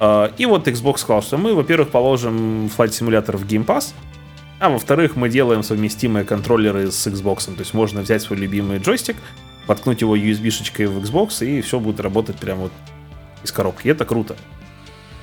Э, 0.00 0.30
и 0.36 0.46
вот 0.46 0.66
Xbox 0.66 0.98
сказал, 0.98 1.22
что 1.22 1.38
мы, 1.38 1.54
во-первых, 1.54 1.90
положим 1.90 2.66
Flight 2.66 2.90
Simulator 2.90 3.36
в 3.36 3.46
Game 3.46 3.64
Pass, 3.64 3.94
а 4.60 4.68
во-вторых, 4.68 5.16
мы 5.16 5.30
делаем 5.30 5.62
совместимые 5.62 6.24
контроллеры 6.24 6.90
с 6.90 7.06
Xbox. 7.06 7.46
То 7.46 7.60
есть 7.60 7.72
можно 7.72 8.02
взять 8.02 8.22
свой 8.22 8.38
любимый 8.38 8.78
джойстик, 8.78 9.16
воткнуть 9.66 10.02
его 10.02 10.16
USB-шечкой 10.16 10.86
в 10.86 11.02
Xbox, 11.02 11.44
и 11.44 11.62
все 11.62 11.80
будет 11.80 11.98
работать 11.98 12.36
прямо 12.36 12.62
вот 12.62 12.72
из 13.42 13.52
коробки. 13.52 13.88
И 13.88 13.90
это 13.90 14.04
круто. 14.04 14.36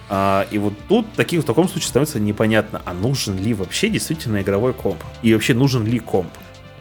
А, 0.10 0.48
и 0.50 0.58
вот 0.58 0.74
тут 0.90 1.06
таких, 1.14 1.42
в 1.42 1.46
таком 1.46 1.70
случае 1.70 1.90
становится 1.90 2.20
непонятно, 2.20 2.82
а 2.84 2.94
нужен 2.94 3.38
ли 3.38 3.54
вообще 3.54 3.90
действительно 3.90 4.42
игровой 4.42 4.74
комп? 4.74 5.04
И 5.22 5.34
вообще 5.34 5.54
нужен 5.54 5.86
ли 5.86 6.00
комп? 6.00 6.32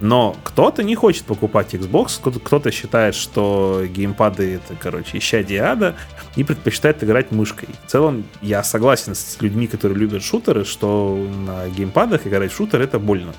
Но 0.01 0.37
кто-то 0.45 0.83
не 0.83 0.95
хочет 0.95 1.25
покупать 1.25 1.75
Xbox, 1.75 2.21
кто-то 2.41 2.71
считает, 2.71 3.15
что 3.15 3.83
геймпады 3.89 4.57
это, 4.57 4.75
короче, 4.79 5.19
ища 5.19 5.43
диада, 5.43 5.95
и 6.37 6.45
предпочитает 6.45 7.03
играть 7.03 7.33
мышкой. 7.33 7.69
В 7.87 7.91
целом, 7.91 8.25
я 8.43 8.63
согласен 8.63 9.15
с 9.15 9.39
людьми, 9.41 9.67
которые 9.67 9.99
любят 9.99 10.23
шутеры, 10.23 10.65
что 10.65 11.17
на 11.47 11.69
геймпадах 11.69 12.27
играть 12.27 12.53
в 12.53 12.57
шутер 12.57 12.83
это 12.83 12.99
больно. 12.99 13.33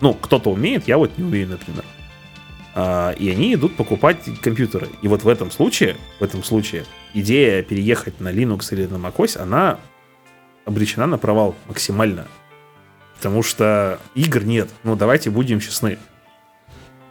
Ну, 0.00 0.14
кто-то 0.14 0.50
умеет, 0.50 0.86
я 0.86 0.98
вот 0.98 1.18
не 1.18 1.24
умею, 1.24 1.48
например. 1.48 1.84
А, 2.76 3.10
и 3.10 3.28
они 3.28 3.54
идут 3.54 3.76
покупать 3.76 4.18
компьютеры. 4.40 4.88
И 5.02 5.08
вот 5.08 5.24
в 5.24 5.28
этом 5.28 5.50
случае, 5.50 5.96
в 6.20 6.22
этом 6.22 6.44
случае, 6.44 6.84
идея 7.12 7.62
переехать 7.64 8.20
на 8.20 8.32
Linux 8.32 8.72
или 8.72 8.86
на 8.86 8.96
macOS, 8.96 9.38
она 9.38 9.80
обречена 10.64 11.06
на 11.06 11.18
провал 11.18 11.56
максимально. 11.66 12.28
Потому 13.18 13.42
что 13.42 13.98
игр 14.14 14.44
нет. 14.44 14.70
Ну, 14.84 14.96
давайте 14.96 15.30
будем 15.30 15.60
честны. 15.60 15.98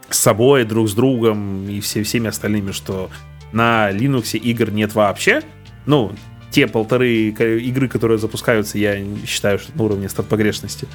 С 0.08 0.18
собой, 0.18 0.64
друг 0.64 0.88
с 0.88 0.94
другом 0.94 1.68
и 1.68 1.80
все, 1.80 2.02
всеми 2.02 2.28
остальными, 2.28 2.72
что 2.72 3.10
на 3.52 3.90
Linux 3.92 4.36
игр 4.38 4.70
нет 4.70 4.94
вообще. 4.94 5.42
Ну, 5.84 6.12
те 6.50 6.66
полторы 6.66 7.28
игры, 7.28 7.88
которые 7.88 8.18
запускаются, 8.18 8.78
я 8.78 8.96
считаю, 9.26 9.58
что 9.58 9.76
на 9.76 9.84
уровне 9.84 10.08
старт 10.08 10.28
погрешности. 10.28 10.88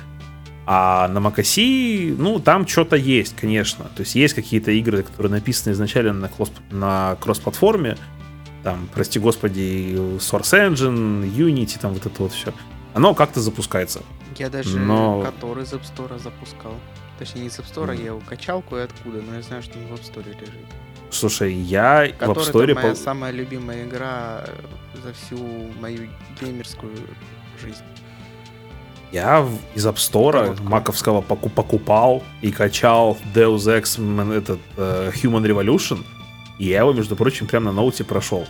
А 0.65 1.08
на 1.10 1.19
macOS, 1.19 2.15
ну, 2.17 2.39
там 2.39 2.65
что-то 2.65 2.95
есть, 2.95 3.36
конечно. 3.36 3.86
То 3.95 4.02
есть 4.02 4.15
есть 4.15 4.34
какие-то 4.34 4.71
игры, 4.71 5.04
которые 5.04 5.32
написаны 5.32 5.73
изначально 5.73 6.13
на, 6.13 6.30
кросс, 6.30 6.52
на 6.71 7.17
кросс-платформе. 7.19 7.97
Там, 8.63 8.88
прости 8.93 9.19
господи, 9.19 9.93
Source 10.17 10.71
Engine, 10.71 11.30
Unity, 11.30 11.78
там 11.80 11.93
вот 11.93 12.06
это 12.06 12.23
вот 12.23 12.32
все. 12.32 12.54
Оно 12.93 13.13
как-то 13.13 13.41
запускается. 13.41 14.01
Я 14.38 14.49
даже 14.49 14.77
но... 14.77 15.21
который 15.21 15.63
из 15.63 15.73
App 15.73 15.84
Store 15.84 16.19
запускал. 16.19 16.73
Точнее, 17.19 17.41
не 17.41 17.47
из 17.47 17.60
App 17.60 17.71
Store, 17.71 17.89
mm. 17.89 17.97
я 17.97 18.06
его 18.06 18.21
качал 18.27 18.62
кое-откуда, 18.62 19.21
но 19.21 19.36
я 19.36 19.41
знаю, 19.41 19.62
что 19.63 19.77
он 19.77 19.88
в 19.88 19.93
App 19.93 20.01
Store 20.01 20.27
лежит. 20.27 20.65
Слушай, 21.10 21.53
я 21.53 22.08
который 22.17 22.43
в 22.43 22.47
App 22.47 22.53
Store... 22.53 22.71
Это 22.71 22.75
моя 22.75 22.95
самая 22.95 23.32
любимая 23.32 23.84
игра 23.86 24.45
за 25.03 25.13
всю 25.13 25.38
мою 25.79 26.10
геймерскую 26.39 26.95
жизнь. 27.62 27.84
Я 29.12 29.47
из 29.75 29.86
App 29.86 29.95
Store 29.95 30.60
маковского 30.63 31.21
покупал 31.21 32.23
и 32.41 32.51
качал 32.51 33.15
Deus 33.36 33.58
Ex 33.67 34.34
этот 34.36 34.60
uh, 34.75 35.13
Human 35.13 35.45
Revolution, 35.45 36.03
и 36.58 36.65
я 36.65 36.79
его, 36.79 36.93
между 36.93 37.15
прочим, 37.15 37.45
прямо 37.45 37.67
на 37.67 37.73
ноуте 37.73 38.03
прошел. 38.03 38.47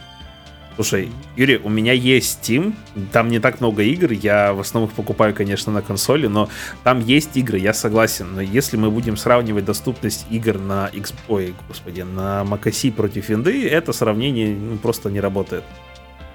Слушай, 0.75 1.12
Юрий, 1.36 1.57
у 1.57 1.69
меня 1.69 1.93
есть 1.93 2.39
Steam, 2.41 2.73
там 3.12 3.27
не 3.27 3.39
так 3.39 3.59
много 3.59 3.83
игр, 3.83 4.12
я 4.12 4.53
в 4.53 4.59
основном 4.59 4.89
их 4.89 4.95
покупаю, 4.95 5.33
конечно, 5.36 5.71
на 5.71 5.83
консоли, 5.83 6.25
но 6.25 6.49
там 6.83 6.99
есть 6.99 7.38
игры, 7.38 7.59
я 7.59 7.73
согласен, 7.73 8.33
но 8.33 8.41
если 8.41 8.75
мы 8.75 8.89
будем 8.89 9.15
сравнивать 9.15 9.65
доступность 9.65 10.25
игр 10.31 10.57
на 10.57 10.88
X... 10.88 11.13
Ой, 11.27 11.53
господи, 11.67 12.01
на 12.01 12.43
macOS 12.43 12.91
против 12.91 13.29
винды, 13.29 13.67
это 13.67 13.93
сравнение 13.93 14.55
ну, 14.55 14.77
просто 14.77 15.12
не 15.12 15.19
работает. 15.19 15.63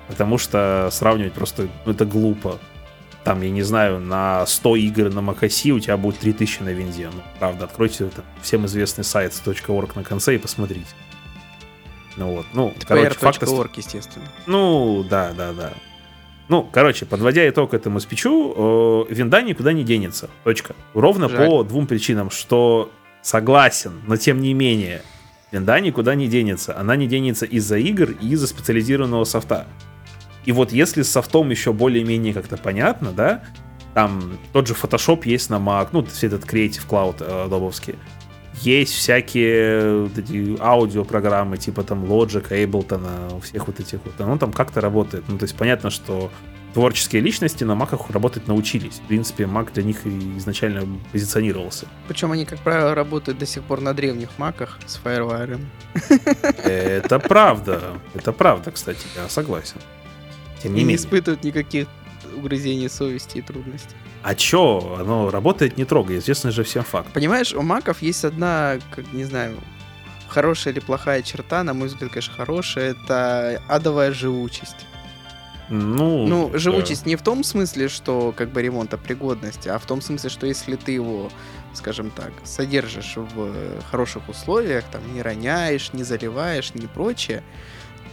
Потому 0.07 0.39
что 0.39 0.89
сравнивать 0.93 1.33
просто 1.33 1.69
ну, 1.85 1.93
это 1.93 2.05
глупо. 2.05 2.59
Там, 3.25 3.43
я 3.43 3.51
не 3.51 3.63
знаю, 3.63 3.99
на 3.99 4.47
100 4.47 4.77
игр 4.77 5.13
на 5.13 5.19
macOS 5.19 5.71
у 5.73 5.81
тебя 5.81 5.97
будет 5.97 6.21
3000 6.21 6.63
на 6.63 6.69
винде. 6.69 7.11
Ну, 7.13 7.23
правда, 7.41 7.65
откройте 7.65 8.07
это 8.07 8.23
всем 8.41 8.67
известный 8.67 9.05
сайт 9.05 9.33
.org 9.33 9.91
на 9.97 10.05
конце 10.05 10.37
и 10.37 10.39
посмотрите. 10.39 10.87
Ну 12.19 12.35
вот, 12.35 12.47
ну, 12.53 12.75
это 12.77 12.85
короче, 12.85 13.11
факт... 13.11 13.43
естественно. 13.77 14.27
Ну, 14.47 15.07
да, 15.09 15.33
да, 15.37 15.53
да. 15.53 15.73
Ну, 16.49 16.69
короче, 16.71 17.07
подводя 17.07 17.49
итог 17.49 17.75
этому 17.75 18.01
спичу, 18.01 19.07
э, 19.09 19.15
винда 19.15 19.41
никуда 19.43 19.73
не 19.73 19.85
денется. 19.85 20.29
Точка. 20.43 20.75
Ровно 20.95 21.29
Жаль. 21.29 21.47
по 21.47 21.63
двум 21.63 21.87
причинам, 21.87 22.31
что 22.31 22.91
согласен, 23.23 24.01
но 24.09 24.17
тем 24.17 24.41
не 24.41 24.53
менее, 24.53 25.03
винда 25.53 25.79
никуда 25.79 26.17
не 26.17 26.27
денется. 26.27 26.77
Она 26.77 26.97
не 26.97 27.07
денется 27.07 27.47
из-за 27.47 27.79
игр 27.79 28.11
и 28.21 28.31
из-за 28.31 28.49
специализированного 28.49 29.23
софта. 29.23 29.69
И 30.45 30.51
вот 30.51 30.73
если 30.73 31.03
с 31.03 31.13
софтом 31.13 31.51
еще 31.51 31.73
более-менее 31.73 32.35
как-то 32.35 32.57
понятно, 32.57 33.13
да, 33.13 33.45
там 33.95 34.39
тот 34.53 34.67
же 34.67 34.75
Photoshop 34.75 35.23
есть 35.25 35.51
на 35.51 35.57
Mac, 35.57 35.91
ну, 35.93 36.05
все 36.05 36.27
этот 36.27 36.45
Creative 36.45 36.83
Cloud 36.89 37.17
э, 37.21 37.49
добовский. 37.49 37.95
Есть 38.63 38.95
всякие 38.95 40.03
вот 40.03 40.19
эти 40.19 40.57
аудиопрограммы, 40.61 41.57
типа 41.59 41.85
там 41.85 42.05
Logic, 42.05 42.49
Ableton, 42.49 43.41
всех 43.43 43.67
вот 43.67 43.81
этих 43.81 44.01
вот. 44.05 44.21
Оно 44.21 44.39
там 44.39 44.53
как-то 44.53 44.81
работает. 44.81 45.25
Ну, 45.29 45.39
то 45.39 45.45
есть 45.45 45.57
понятно, 45.57 45.91
что 45.91 46.31
творческие 46.75 47.23
личности 47.23 47.65
на 47.65 47.75
маках 47.75 48.11
работать 48.11 48.47
научились. 48.47 49.01
В 49.05 49.09
принципе, 49.09 49.45
Mac 49.45 49.73
для 49.73 49.83
них 49.83 50.07
изначально 50.07 50.87
позиционировался. 51.13 51.87
Причем 52.07 52.33
они, 52.33 52.45
как 52.45 52.61
правило, 52.61 52.95
работают 52.95 53.39
до 53.39 53.47
сих 53.47 53.63
пор 53.63 53.81
на 53.81 53.95
древних 53.95 54.29
маках 54.39 54.79
с 54.87 55.01
FireWire. 55.03 55.61
Это 56.65 57.19
правда. 57.19 57.83
Это 58.15 58.33
правда, 58.33 58.71
кстати, 58.71 59.07
я 59.17 59.29
согласен. 59.29 59.77
Тем 60.63 60.75
не, 60.75 60.85
не 60.85 60.97
испытывают 60.97 61.45
никаких 61.45 61.89
угрызений 62.37 62.89
совести 62.89 63.39
и 63.39 63.43
трудностей. 63.43 63.97
А 64.23 64.35
чё? 64.35 64.97
Оно 65.01 65.31
работает, 65.31 65.77
не 65.77 65.85
трогай, 65.85 66.19
известный 66.19 66.51
же 66.51 66.65
всем 66.65 66.85
факт. 66.85 67.13
Понимаешь, 67.13 67.53
у 67.53 67.63
маков 67.63 68.03
есть 68.03 68.25
одна, 68.25 68.79
как 68.91 69.13
не 69.13 69.25
знаю, 69.25 69.59
хорошая 70.29 70.73
или 70.73 70.81
плохая 70.81 71.23
черта, 71.23 71.63
на 71.63 71.75
мой 71.75 71.89
взгляд, 71.89 72.11
конечно, 72.11 72.35
хорошая, 72.35 72.91
это 72.91 73.63
адовая 73.69 74.13
живучесть. 74.13 74.87
Ну, 75.71 76.27
ну 76.27 76.51
живучесть 76.55 77.05
да. 77.05 77.11
не 77.11 77.17
в 77.17 77.23
том 77.23 77.45
смысле, 77.45 77.89
что 77.89 78.33
как 78.35 78.51
бы 78.51 78.63
ремонтопригодности, 78.63 79.69
а 79.69 79.79
в 79.79 79.85
том 79.85 80.01
смысле, 80.01 80.31
что 80.31 80.47
если 80.47 80.77
ты 80.77 80.93
его, 80.93 81.31
скажем 81.75 82.11
так, 82.11 82.33
содержишь 82.45 83.17
в 83.17 83.83
хороших 83.91 84.29
условиях, 84.29 84.85
там 84.91 85.03
не 85.13 85.21
роняешь, 85.21 85.93
не 85.93 86.05
заливаешь, 86.05 86.75
не 86.75 86.87
прочее, 86.87 87.43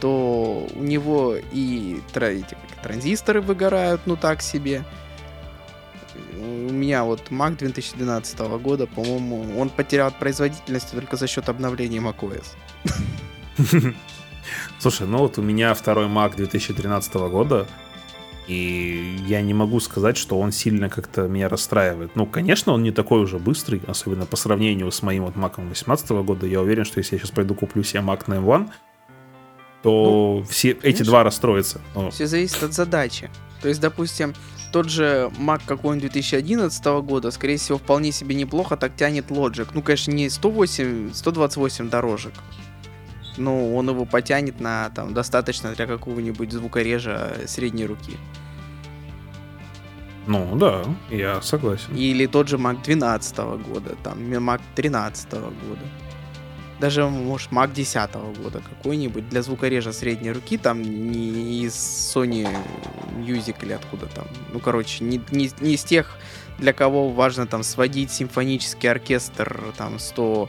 то 0.00 0.68
у 0.74 0.82
него 0.82 1.36
и 1.52 2.00
эти, 2.14 2.56
транзисторы 2.82 3.40
выгорают, 3.40 4.02
ну 4.04 4.16
так 4.16 4.42
себе. 4.42 4.84
У 6.46 6.72
меня 6.72 7.04
вот 7.04 7.30
Mac 7.30 7.56
2012 7.58 8.38
года, 8.62 8.86
по-моему, 8.86 9.58
он 9.58 9.68
потерял 9.68 10.08
от 10.08 10.18
производительности 10.18 10.94
только 10.94 11.16
за 11.16 11.26
счет 11.26 11.48
обновления 11.48 11.98
macOS. 11.98 12.46
Слушай, 14.78 15.06
ну 15.06 15.18
вот 15.18 15.38
у 15.38 15.42
меня 15.42 15.74
второй 15.74 16.06
Mac 16.06 16.36
2013 16.36 17.14
года, 17.14 17.66
и 18.46 19.18
я 19.26 19.42
не 19.42 19.54
могу 19.54 19.80
сказать, 19.80 20.16
что 20.16 20.38
он 20.38 20.52
сильно 20.52 20.88
как-то 20.88 21.22
меня 21.22 21.48
расстраивает. 21.48 22.14
Ну, 22.14 22.26
конечно, 22.26 22.72
он 22.72 22.82
не 22.82 22.92
такой 22.92 23.20
уже 23.22 23.38
быстрый, 23.38 23.82
особенно 23.88 24.24
по 24.24 24.36
сравнению 24.36 24.92
с 24.92 25.02
моим 25.02 25.24
вот 25.24 25.34
Mac 25.34 25.56
2018 25.56 26.10
года. 26.10 26.46
Я 26.46 26.60
уверен, 26.60 26.84
что 26.84 26.98
если 26.98 27.16
я 27.16 27.20
сейчас 27.20 27.32
пойду 27.32 27.54
куплю 27.54 27.82
себе 27.82 28.00
Mac 28.00 28.24
на 28.28 28.34
M1, 28.34 28.70
то 29.82 30.38
ну, 30.40 30.46
все 30.48 30.70
эти 30.82 31.02
два 31.02 31.24
расстроятся. 31.24 31.80
Но... 31.94 32.10
Все 32.10 32.26
зависит 32.26 32.62
от 32.62 32.72
задачи. 32.72 33.30
То 33.62 33.68
есть, 33.68 33.80
допустим, 33.80 34.34
тот 34.76 34.90
же 34.90 35.30
Mac 35.38 35.62
какой-нибудь 35.64 36.12
2011 36.12 36.84
года, 37.02 37.30
скорее 37.30 37.56
всего, 37.56 37.78
вполне 37.78 38.12
себе 38.12 38.34
неплохо 38.34 38.76
так 38.76 38.94
тянет 38.94 39.30
Logic. 39.30 39.66
Ну, 39.72 39.80
конечно, 39.80 40.12
не 40.12 40.28
108, 40.28 41.14
128 41.14 41.88
дорожек. 41.88 42.34
Но 43.38 43.74
он 43.74 43.88
его 43.88 44.04
потянет 44.04 44.60
на 44.60 44.90
там 44.90 45.14
достаточно 45.14 45.72
для 45.72 45.86
какого-нибудь 45.86 46.52
звукорежа 46.52 47.36
средней 47.46 47.86
руки. 47.86 48.18
Ну 50.26 50.54
да, 50.56 50.84
я 51.08 51.40
согласен. 51.40 51.96
Или 51.96 52.26
тот 52.26 52.48
же 52.48 52.58
Mac 52.58 52.84
12 52.84 53.38
года, 53.66 53.96
там 54.02 54.18
Mac 54.18 54.60
13 54.74 55.32
года 55.32 55.86
даже, 56.80 57.06
может, 57.06 57.50
Mac 57.52 57.72
10 57.72 58.12
года 58.42 58.60
какой-нибудь 58.60 59.28
для 59.28 59.42
звукорежа 59.42 59.92
средней 59.92 60.32
руки, 60.32 60.58
там 60.58 60.82
не 60.82 61.64
из 61.64 61.74
Sony 61.74 62.48
Music 63.18 63.56
или 63.62 63.72
откуда 63.72 64.06
там. 64.06 64.26
Ну, 64.52 64.60
короче, 64.60 65.04
не, 65.04 65.20
не, 65.30 65.50
не 65.60 65.74
из 65.74 65.84
тех, 65.84 66.16
для 66.58 66.72
кого 66.72 67.10
важно 67.10 67.46
там 67.46 67.62
сводить 67.62 68.10
симфонический 68.10 68.90
оркестр, 68.90 69.72
там 69.76 69.98
100, 69.98 70.48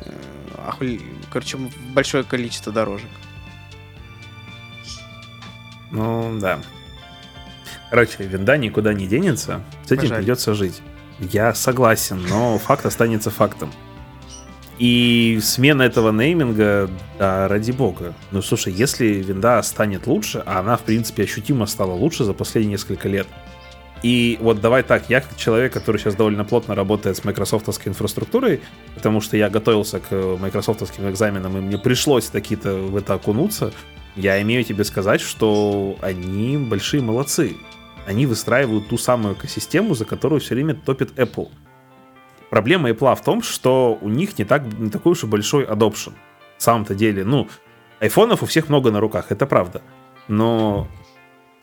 э, 0.00 0.98
короче, 1.30 1.58
большое 1.94 2.24
количество 2.24 2.72
дорожек. 2.72 3.10
Ну, 5.90 6.38
да. 6.40 6.60
Короче, 7.90 8.24
винда 8.24 8.56
никуда 8.56 8.92
не 8.92 9.06
денется, 9.06 9.62
с 9.84 9.86
этим 9.86 10.02
Пожалуй. 10.02 10.18
придется 10.18 10.54
жить. 10.54 10.82
Я 11.20 11.54
согласен, 11.54 12.20
но 12.28 12.58
факт 12.58 12.84
останется 12.86 13.30
фактом. 13.30 13.72
И 14.78 15.38
смена 15.40 15.82
этого 15.82 16.10
нейминга, 16.10 16.90
да, 17.18 17.46
ради 17.46 17.70
бога. 17.70 18.14
Ну, 18.32 18.42
слушай, 18.42 18.72
если 18.72 19.06
винда 19.06 19.62
станет 19.62 20.06
лучше, 20.06 20.42
а 20.46 20.58
она, 20.58 20.76
в 20.76 20.82
принципе, 20.82 21.22
ощутимо 21.24 21.66
стала 21.66 21.92
лучше 21.92 22.24
за 22.24 22.34
последние 22.34 22.72
несколько 22.72 23.08
лет, 23.08 23.28
и 24.04 24.36
вот 24.42 24.60
давай 24.60 24.82
так, 24.82 25.08
я 25.08 25.22
как 25.22 25.34
человек, 25.38 25.72
который 25.72 25.96
сейчас 25.96 26.14
довольно 26.14 26.44
плотно 26.44 26.74
работает 26.74 27.16
с 27.16 27.24
майкрософтовской 27.24 27.88
инфраструктурой, 27.90 28.60
потому 28.94 29.22
что 29.22 29.38
я 29.38 29.48
готовился 29.48 29.98
к 29.98 30.12
майкрософтовским 30.12 31.08
экзаменам, 31.08 31.56
и 31.56 31.60
мне 31.62 31.78
пришлось 31.78 32.26
таки-то 32.26 32.74
в 32.74 32.96
это 32.96 33.14
окунуться, 33.14 33.72
я 34.14 34.42
имею 34.42 34.62
тебе 34.62 34.84
сказать, 34.84 35.22
что 35.22 35.96
они 36.02 36.58
большие 36.58 37.02
молодцы. 37.02 37.56
Они 38.06 38.26
выстраивают 38.26 38.88
ту 38.88 38.98
самую 38.98 39.36
экосистему, 39.36 39.94
за 39.94 40.04
которую 40.04 40.40
все 40.40 40.54
время 40.54 40.74
топит 40.74 41.18
Apple. 41.18 41.48
Проблема 42.54 42.88
Apple 42.90 43.16
в 43.16 43.20
том, 43.20 43.42
что 43.42 43.98
у 44.00 44.08
них 44.08 44.38
не, 44.38 44.44
так, 44.44 44.62
не 44.78 44.88
такой 44.88 45.10
уж 45.10 45.24
и 45.24 45.26
большой 45.26 45.64
adoption. 45.64 46.12
В 46.56 46.62
самом-то 46.62 46.94
деле, 46.94 47.24
ну, 47.24 47.48
айфонов 47.98 48.44
у 48.44 48.46
всех 48.46 48.68
много 48.68 48.92
на 48.92 49.00
руках, 49.00 49.32
это 49.32 49.44
правда. 49.44 49.82
Но 50.28 50.86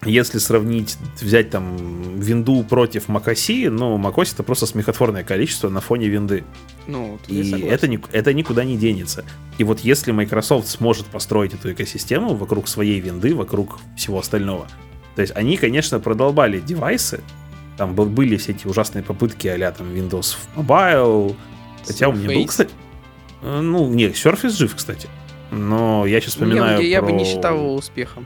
если 0.03 0.37
сравнить, 0.37 0.97
взять 1.21 1.49
там 1.49 1.77
винду 2.19 2.61
против 2.65 3.07
macOS, 3.07 3.69
ну, 3.69 3.97
macOS 3.97 4.33
это 4.33 4.43
просто 4.43 4.65
смехотворное 4.65 5.23
количество 5.23 5.69
на 5.69 5.79
фоне 5.79 6.09
винды. 6.09 6.43
Ну, 6.87 7.17
и 7.29 7.61
это, 7.61 7.87
это 8.11 8.33
никуда 8.33 8.65
не 8.65 8.75
денется. 8.75 9.23
И 9.57 9.63
вот 9.63 9.79
если 9.79 10.11
Microsoft 10.11 10.67
сможет 10.67 11.05
построить 11.05 11.53
эту 11.53 11.71
экосистему 11.71 12.35
вокруг 12.35 12.67
своей 12.67 12.99
винды, 12.99 13.33
вокруг 13.33 13.79
всего 13.95 14.19
остального, 14.19 14.67
то 15.15 15.21
есть 15.21 15.33
они, 15.37 15.55
конечно, 15.55 16.01
продолбали 16.01 16.59
девайсы, 16.59 17.21
там 17.77 17.95
были 17.95 18.37
все 18.37 18.51
эти 18.51 18.67
ужасные 18.67 19.03
попытки 19.03 19.47
а 19.47 19.71
там 19.71 19.87
Windows 19.93 20.37
Mobile. 20.55 21.35
Хотя 21.85 22.05
Surface. 22.05 22.09
у 22.09 22.13
меня 22.13 22.35
был, 22.35 22.45
кстати... 22.45 22.71
Э, 23.41 23.61
ну, 23.61 23.87
не, 23.89 24.09
Surface 24.09 24.57
жив, 24.57 24.75
кстати. 24.75 25.09
Но 25.51 26.05
я 26.05 26.21
сейчас 26.21 26.33
вспоминаю 26.33 26.81
я, 26.81 26.87
я 26.87 26.99
про... 26.99 27.07
бы 27.07 27.11
не 27.13 27.25
считал 27.25 27.57
его 27.57 27.75
успехом. 27.75 28.25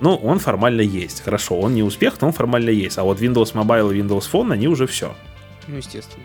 Ну, 0.00 0.16
он 0.16 0.38
формально 0.38 0.80
есть. 0.80 1.22
Хорошо, 1.22 1.58
он 1.58 1.74
не 1.74 1.82
успех, 1.82 2.20
но 2.20 2.28
он 2.28 2.32
формально 2.32 2.70
есть. 2.70 2.98
А 2.98 3.04
вот 3.04 3.20
Windows 3.20 3.54
Mobile 3.54 3.94
и 3.94 4.00
Windows 4.00 4.30
Phone, 4.30 4.52
они 4.52 4.68
уже 4.68 4.86
все. 4.86 5.14
Ну, 5.66 5.76
естественно. 5.76 6.24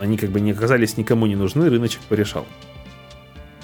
Они 0.00 0.16
как 0.16 0.30
бы 0.30 0.40
не 0.40 0.52
оказались 0.52 0.96
никому 0.96 1.26
не 1.26 1.36
нужны, 1.36 1.68
рыночек 1.68 2.00
порешал. 2.08 2.46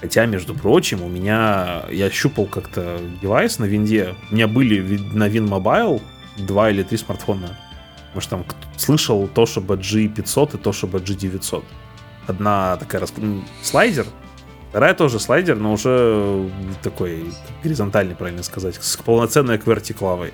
Хотя, 0.01 0.27
между 0.27 0.55
прочим, 0.55 1.03
у 1.03 1.09
меня... 1.09 1.83
Я 1.91 2.11
щупал 2.11 2.47
как-то 2.47 2.99
девайс 3.21 3.59
на 3.59 3.65
винде. 3.65 4.15
У 4.31 4.35
меня 4.35 4.49
были 4.49 4.99
на 5.13 5.29
Win 5.29 5.49
Mobile 5.49 6.01
два 6.37 6.71
или 6.71 6.83
три 6.83 6.99
смартфона. 6.99 7.57
Может, 8.15 8.31
там 8.31 8.45
слышал 8.77 9.25
Toshiba 9.27 9.79
G500 9.79 10.57
и 10.57 10.63
Toshiba 10.63 11.03
G900. 11.03 11.65
Одна 12.27 12.77
такая 12.77 13.01
раск... 13.01 13.15
слайдер, 13.63 14.07
вторая 14.71 14.95
тоже 14.95 15.21
слайдер, 15.21 15.57
но 15.57 15.73
уже 15.73 16.51
такой 16.83 17.33
горизонтальный, 17.63 18.15
правильно 18.15 18.43
сказать, 18.43 18.77
с 18.77 18.97
полноценной 18.97 19.59
QWERTY 19.59 20.33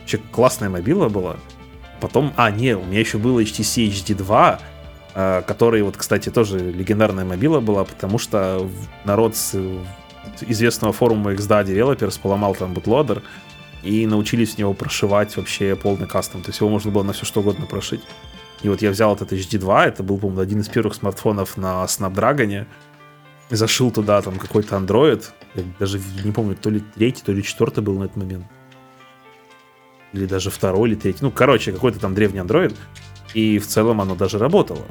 Вообще 0.00 0.18
классная 0.32 0.68
мобила 0.68 1.08
была. 1.08 1.36
Потом, 2.00 2.32
а, 2.36 2.50
не, 2.50 2.76
у 2.76 2.84
меня 2.84 2.98
еще 2.98 3.18
был 3.18 3.38
HTC 3.38 3.88
HD2, 3.88 4.58
э, 5.14 5.42
который, 5.46 5.82
вот, 5.82 5.96
кстати, 5.96 6.30
тоже 6.30 6.58
легендарная 6.58 7.24
мобила 7.24 7.60
была, 7.60 7.84
потому 7.84 8.18
что 8.18 8.68
народ 9.04 9.36
с 9.36 9.54
известного 10.40 10.92
форума 10.92 11.32
XDA 11.32 11.64
Developers 11.64 12.18
поломал 12.20 12.56
там 12.56 12.74
бутлодер, 12.74 13.22
и 13.82 14.06
научились 14.06 14.54
в 14.54 14.58
него 14.58 14.74
прошивать 14.74 15.36
вообще 15.36 15.76
полный 15.76 16.06
кастом. 16.06 16.42
То 16.42 16.50
есть 16.50 16.60
его 16.60 16.70
можно 16.70 16.90
было 16.90 17.02
на 17.02 17.12
все 17.12 17.24
что 17.24 17.40
угодно 17.40 17.66
прошить. 17.66 18.02
И 18.62 18.68
вот 18.68 18.80
я 18.80 18.90
взял 18.90 19.14
этот 19.14 19.32
HD2, 19.32 19.86
это 19.86 20.02
был, 20.02 20.18
по-моему, 20.18 20.40
один 20.40 20.60
из 20.60 20.68
первых 20.68 20.94
смартфонов 20.94 21.56
на 21.56 21.84
Snapdragon, 21.84 22.66
зашил 23.50 23.90
туда 23.90 24.22
там 24.22 24.38
какой-то 24.38 24.76
Android, 24.76 25.24
я 25.54 25.64
даже 25.78 26.00
не 26.24 26.32
помню, 26.32 26.54
то 26.54 26.70
ли 26.70 26.80
третий, 26.94 27.22
то 27.22 27.32
ли 27.32 27.42
четвертый 27.42 27.82
был 27.82 27.98
на 27.98 28.04
этот 28.04 28.16
момент. 28.16 28.46
Или 30.12 30.26
даже 30.26 30.50
второй, 30.50 30.90
или 30.90 30.96
третий. 30.96 31.20
Ну, 31.22 31.30
короче, 31.30 31.72
какой-то 31.72 31.98
там 31.98 32.14
древний 32.14 32.40
Android. 32.40 32.76
И 33.34 33.58
в 33.58 33.66
целом 33.66 34.00
оно 34.00 34.14
даже 34.14 34.38
работало. 34.38 34.84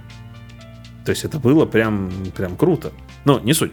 То 1.06 1.12
есть 1.12 1.24
это 1.24 1.40
было 1.40 1.66
прям, 1.66 2.12
прям 2.36 2.58
круто. 2.58 2.92
Но 3.24 3.40
не 3.40 3.54
суть. 3.54 3.72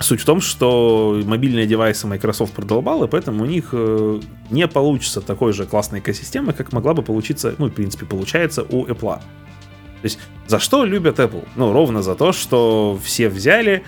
Суть 0.00 0.20
в 0.20 0.24
том, 0.24 0.40
что 0.40 1.20
мобильные 1.24 1.66
девайсы 1.66 2.06
Microsoft 2.06 2.52
продолбал, 2.52 3.04
и 3.04 3.08
поэтому 3.08 3.42
у 3.42 3.46
них 3.46 3.70
э, 3.72 4.20
не 4.50 4.68
получится 4.68 5.20
такой 5.20 5.52
же 5.52 5.66
классной 5.66 5.98
экосистемы, 5.98 6.52
как 6.52 6.72
могла 6.72 6.94
бы 6.94 7.02
получиться, 7.02 7.54
ну, 7.58 7.66
в 7.66 7.72
принципе, 7.72 8.06
получается 8.06 8.62
у 8.62 8.86
Apple. 8.86 9.18
То 9.18 10.04
есть, 10.04 10.20
за 10.46 10.60
что 10.60 10.84
любят 10.84 11.18
Apple? 11.18 11.44
Ну, 11.56 11.72
ровно 11.72 12.02
за 12.02 12.14
то, 12.14 12.32
что 12.32 12.96
все 13.02 13.28
взяли, 13.28 13.82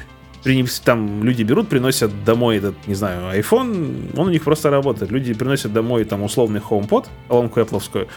там 0.84 1.22
люди 1.22 1.44
берут, 1.44 1.68
приносят 1.68 2.24
домой 2.24 2.56
этот, 2.56 2.74
не 2.86 2.94
знаю, 2.94 3.38
iPhone, 3.38 4.18
он 4.18 4.28
у 4.28 4.30
них 4.30 4.42
просто 4.42 4.70
работает. 4.70 5.12
Люди 5.12 5.34
приносят 5.34 5.72
домой 5.72 6.04
там 6.04 6.22
условный 6.22 6.60
HomePod, 6.60 7.06
колонку 7.28 7.60
Apple, 7.60 8.08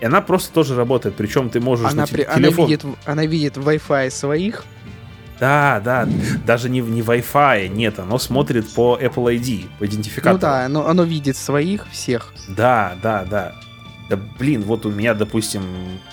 и 0.00 0.04
она 0.04 0.20
просто 0.20 0.52
тоже 0.52 0.76
работает. 0.76 1.16
Причем 1.16 1.50
ты 1.50 1.60
можешь 1.60 1.90
она, 1.90 2.06
при, 2.06 2.22
телефон... 2.22 2.34
она 2.36 2.66
видит, 2.66 2.84
она 3.04 3.26
видит 3.26 3.56
Wi-Fi 3.56 4.10
своих, 4.10 4.64
да, 5.40 5.80
да, 5.84 6.08
даже 6.46 6.68
не, 6.68 6.80
не 6.80 7.02
Wi-Fi, 7.02 7.68
нет, 7.68 7.98
оно 7.98 8.18
смотрит 8.18 8.68
по 8.74 8.98
Apple 9.00 9.38
ID, 9.38 9.68
по 9.78 9.86
идентификатору. 9.86 10.34
Ну 10.34 10.40
да, 10.40 10.64
оно, 10.64 10.86
оно 10.86 11.02
видит 11.04 11.36
своих 11.36 11.86
всех. 11.90 12.32
Да, 12.48 12.96
да, 13.02 13.24
да. 13.24 13.54
Да, 14.08 14.16
блин, 14.16 14.62
вот 14.62 14.86
у 14.86 14.90
меня, 14.90 15.12
допустим, 15.12 15.62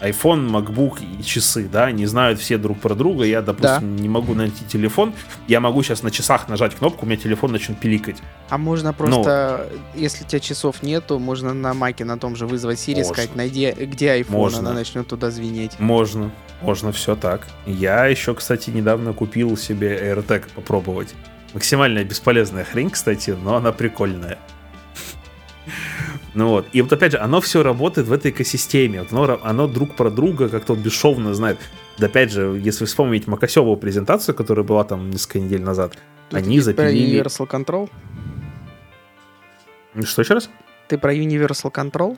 iPhone, 0.01 0.49
MacBook 0.49 0.99
и 1.01 1.23
часы, 1.23 1.69
да, 1.71 1.91
не 1.91 2.05
знают 2.05 2.39
все 2.41 2.57
друг 2.57 2.79
про 2.79 2.93
друга, 2.93 3.23
я, 3.23 3.41
допустим, 3.41 3.95
да. 3.95 4.01
не 4.01 4.09
могу 4.09 4.33
найти 4.33 4.65
телефон, 4.65 5.13
я 5.47 5.61
могу 5.61 5.81
сейчас 5.81 6.03
на 6.03 6.11
часах 6.11 6.49
нажать 6.49 6.75
кнопку, 6.75 7.05
у 7.05 7.07
меня 7.07 7.17
телефон 7.17 7.53
начнет 7.53 7.79
пиликать. 7.79 8.17
А 8.49 8.57
можно 8.57 8.91
просто, 8.91 9.67
Но... 9.69 9.99
если 9.99 10.25
у 10.25 10.27
тебя 10.27 10.41
часов 10.41 10.83
нету, 10.83 11.19
можно 11.19 11.53
на 11.53 11.73
маке 11.73 12.03
на 12.03 12.17
том 12.17 12.35
же 12.35 12.47
вызвать 12.47 12.79
Siri, 12.79 12.97
можно. 12.97 13.13
сказать, 13.13 13.35
найди, 13.35 13.71
где 13.71 14.19
iPhone, 14.19 14.31
можно. 14.31 14.59
она 14.59 14.73
начнет 14.73 15.07
туда 15.07 15.31
звенеть. 15.31 15.79
Можно, 15.79 16.31
можно 16.61 16.91
все 16.91 17.15
так. 17.15 17.47
Я 17.65 18.07
еще, 18.07 18.35
кстати, 18.35 18.71
недавно 18.71 19.13
купил 19.13 19.55
себе 19.55 19.97
AirTag 19.97 20.43
попробовать. 20.53 21.13
Максимально 21.53 22.03
бесполезная 22.03 22.65
хрень, 22.65 22.89
кстати, 22.89 23.29
но 23.29 23.55
она 23.55 23.71
прикольная. 23.71 24.37
Ну 26.35 26.49
вот. 26.49 26.67
И 26.73 26.81
вот 26.81 26.91
опять 26.91 27.13
же, 27.13 27.17
оно 27.17 27.39
все 27.39 27.63
работает 27.63 28.07
в 28.07 28.13
этой 28.13 28.31
экосистеме. 28.31 29.01
Вот 29.01 29.13
оно, 29.13 29.39
оно 29.41 29.67
друг 29.67 29.95
про 29.95 30.11
друга 30.11 30.49
как-то 30.49 30.73
вот 30.73 30.83
бесшовно 30.83 31.33
знает. 31.33 31.57
Да 31.97 32.07
опять 32.07 32.31
же, 32.31 32.59
если 32.61 32.85
вспомнить 32.85 33.25
Макасеву 33.25 33.75
презентацию, 33.77 34.35
которая 34.35 34.65
была 34.65 34.83
там 34.83 35.09
несколько 35.09 35.39
недель 35.39 35.61
назад, 35.61 35.97
Тут 36.29 36.37
они 36.37 36.59
запилили... 36.59 37.21
Про 37.21 37.29
Universal 37.29 37.49
Control? 37.49 37.89
Что 40.03 40.21
еще 40.21 40.33
раз? 40.33 40.49
Ты 40.89 40.97
про 40.97 41.15
Universal 41.15 41.71
Control? 41.71 42.17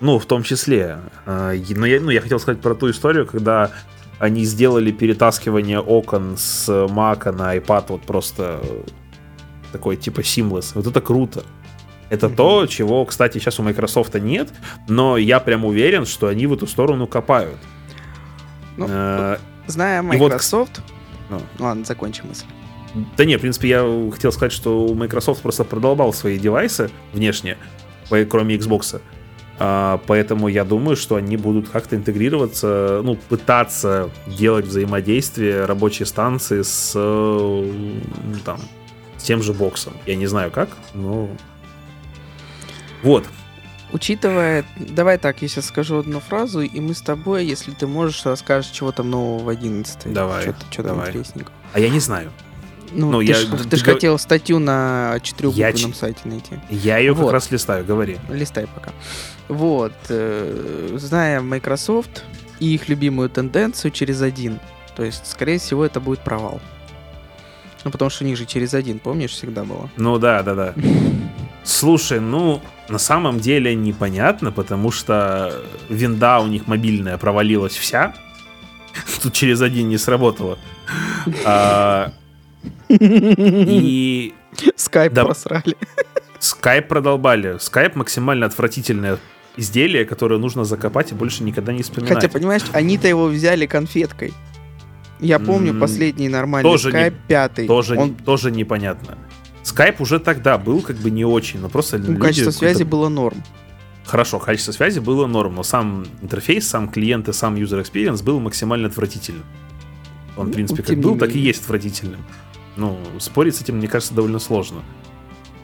Ну, 0.00 0.18
в 0.18 0.26
том 0.26 0.42
числе. 0.42 0.98
А, 1.24 1.52
но 1.70 1.86
я, 1.86 2.00
ну, 2.00 2.10
я 2.10 2.20
хотел 2.20 2.38
сказать 2.38 2.60
про 2.60 2.74
ту 2.74 2.90
историю, 2.90 3.26
когда 3.26 3.70
они 4.18 4.44
сделали 4.44 4.92
перетаскивание 4.92 5.80
окон 5.80 6.36
с 6.36 6.68
Mac 6.68 7.30
на 7.32 7.56
iPad 7.56 7.86
вот 7.88 8.02
просто 8.02 8.60
такой 9.72 9.96
типа 9.96 10.20
seamless. 10.20 10.72
Вот 10.74 10.86
это 10.86 11.00
круто. 11.00 11.42
Это 12.08 12.26
mm-hmm. 12.26 12.36
то, 12.36 12.66
чего, 12.66 13.04
кстати, 13.04 13.38
сейчас 13.38 13.58
у 13.58 13.62
Microsoft 13.62 14.14
нет, 14.14 14.48
но 14.88 15.16
я 15.16 15.40
прям 15.40 15.64
уверен, 15.64 16.06
что 16.06 16.28
они 16.28 16.46
в 16.46 16.52
эту 16.52 16.66
сторону 16.66 17.06
копают. 17.06 17.58
Ну, 18.76 18.86
э- 18.88 19.38
зная 19.66 20.02
Microsoft... 20.02 20.82
Вот... 21.28 21.40
Ну. 21.58 21.64
Ладно, 21.64 21.84
закончим 21.84 22.28
мысль. 22.28 22.44
Да 23.16 23.24
не, 23.24 23.36
в 23.36 23.40
принципе, 23.40 23.68
я 23.68 24.10
хотел 24.12 24.32
сказать, 24.32 24.52
что 24.52 24.94
Microsoft 24.94 25.42
просто 25.42 25.64
продолбал 25.64 26.12
свои 26.12 26.38
девайсы 26.38 26.90
внешне, 27.12 27.58
кроме 28.30 28.56
Xbox. 28.56 29.00
А, 29.58 30.00
поэтому 30.06 30.48
я 30.48 30.64
думаю, 30.64 30.96
что 30.96 31.16
они 31.16 31.36
будут 31.36 31.68
как-то 31.68 31.96
интегрироваться, 31.96 33.00
ну, 33.02 33.16
пытаться 33.16 34.10
делать 34.26 34.66
взаимодействие 34.66 35.64
рабочей 35.64 36.04
станции 36.04 36.62
с, 36.62 36.94
ну, 36.94 38.38
там, 38.44 38.60
с 39.16 39.22
тем 39.22 39.42
же 39.42 39.52
боксом. 39.52 39.94
Я 40.06 40.16
не 40.16 40.26
знаю 40.26 40.50
как, 40.50 40.68
но 40.94 41.28
вот. 43.06 43.24
Учитывая, 43.92 44.64
давай 44.76 45.16
так, 45.16 45.40
я 45.42 45.48
сейчас 45.48 45.66
скажу 45.66 45.98
одну 45.98 46.18
фразу, 46.18 46.60
и 46.60 46.80
мы 46.80 46.92
с 46.92 47.00
тобой, 47.00 47.46
если 47.46 47.70
ты 47.70 47.86
можешь, 47.86 48.26
расскажешь, 48.26 48.72
чего 48.72 48.90
там 48.90 49.10
нового 49.10 49.44
в 49.44 49.48
11 49.48 50.12
Давай, 50.12 50.42
что, 50.42 50.56
что 50.72 50.82
давай. 50.82 51.06
там 51.06 51.08
интересненького. 51.10 51.54
А 51.72 51.78
я 51.78 51.88
не 51.88 52.00
знаю. 52.00 52.32
Ну, 52.90 53.12
ну 53.12 53.18
ты, 53.20 53.26
я, 53.26 53.34
ж, 53.34 53.46
ты, 53.46 53.68
ты 53.68 53.76
ж 53.76 53.84
хотел 53.84 54.18
статью 54.18 54.58
на 54.58 55.20
четырехбуквенном 55.22 55.94
сайте 55.94 56.20
найти. 56.24 56.58
Я 56.68 56.98
ее 56.98 57.12
вот. 57.12 57.26
как 57.26 57.34
раз 57.34 57.50
листаю, 57.52 57.84
говори. 57.84 58.18
Листай 58.28 58.66
пока. 58.66 58.90
Вот. 59.46 59.94
Э, 60.08 60.96
зная 60.98 61.40
Microsoft 61.40 62.24
и 62.58 62.74
их 62.74 62.88
любимую 62.88 63.30
тенденцию 63.30 63.92
через 63.92 64.20
один, 64.20 64.58
то 64.96 65.04
есть, 65.04 65.26
скорее 65.26 65.60
всего, 65.60 65.84
это 65.84 66.00
будет 66.00 66.20
провал. 66.24 66.60
Ну, 67.86 67.92
потому 67.92 68.10
что 68.10 68.24
у 68.24 68.26
них 68.26 68.36
же 68.36 68.46
через 68.46 68.74
один, 68.74 68.98
помнишь, 68.98 69.30
всегда 69.30 69.62
было? 69.62 69.88
Ну 69.96 70.18
да, 70.18 70.42
да, 70.42 70.56
да. 70.56 70.74
Слушай, 71.62 72.18
ну, 72.18 72.60
на 72.88 72.98
самом 72.98 73.38
деле 73.38 73.76
непонятно, 73.76 74.50
потому 74.50 74.90
что 74.90 75.52
винда 75.88 76.40
у 76.40 76.48
них 76.48 76.66
мобильная 76.66 77.16
провалилась 77.16 77.76
вся. 77.76 78.12
Тут 79.22 79.34
через 79.34 79.60
один 79.60 79.88
не 79.88 79.98
сработало. 79.98 80.58
А, 81.44 82.10
и... 82.88 84.34
Скайп 84.74 85.12
да, 85.12 85.24
просрали. 85.24 85.76
Скайп 86.40 86.88
продолбали. 86.88 87.58
Скайп 87.60 87.94
максимально 87.94 88.46
отвратительное 88.46 89.18
изделие, 89.56 90.04
которое 90.04 90.40
нужно 90.40 90.64
закопать 90.64 91.12
и 91.12 91.14
больше 91.14 91.44
никогда 91.44 91.72
не 91.72 91.84
вспоминать. 91.84 92.14
Хотя, 92.14 92.28
понимаешь, 92.28 92.64
они-то 92.72 93.06
его 93.06 93.26
взяли 93.26 93.66
конфеткой. 93.66 94.34
Я 95.20 95.38
помню 95.38 95.72
mm, 95.72 95.80
последний 95.80 96.28
нормальный 96.28 96.70
тоже 96.70 96.90
скайп, 96.90 97.14
не, 97.14 97.20
пятый. 97.28 97.66
Тоже, 97.66 97.96
он... 97.96 98.14
тоже 98.14 98.50
непонятно. 98.50 99.16
Скайп 99.62 100.00
уже 100.00 100.20
тогда 100.20 100.58
был 100.58 100.82
как 100.82 100.96
бы 100.96 101.10
не 101.10 101.24
очень, 101.24 101.60
но 101.60 101.68
просто 101.68 101.98
ну, 101.98 102.18
качество 102.18 102.50
связи 102.50 102.82
было 102.82 103.08
норм. 103.08 103.42
Хорошо, 104.04 104.38
качество 104.38 104.72
связи 104.72 105.00
было 105.00 105.26
норм, 105.26 105.56
но 105.56 105.62
сам 105.64 106.06
интерфейс, 106.22 106.68
сам 106.68 106.88
клиент 106.88 107.28
и 107.28 107.32
сам 107.32 107.56
user 107.56 107.82
experience 107.82 108.22
был 108.22 108.38
максимально 108.38 108.86
отвратительным. 108.88 109.44
Он, 110.36 110.46
ну, 110.46 110.52
в 110.52 110.54
принципе, 110.54 110.82
как 110.82 110.98
был, 110.98 111.18
так 111.18 111.34
и 111.34 111.38
есть 111.38 111.62
отвратительным. 111.62 112.20
Ну, 112.76 112.98
спорить 113.18 113.56
с 113.56 113.62
этим, 113.62 113.78
мне 113.78 113.88
кажется, 113.88 114.14
довольно 114.14 114.38
сложно. 114.38 114.82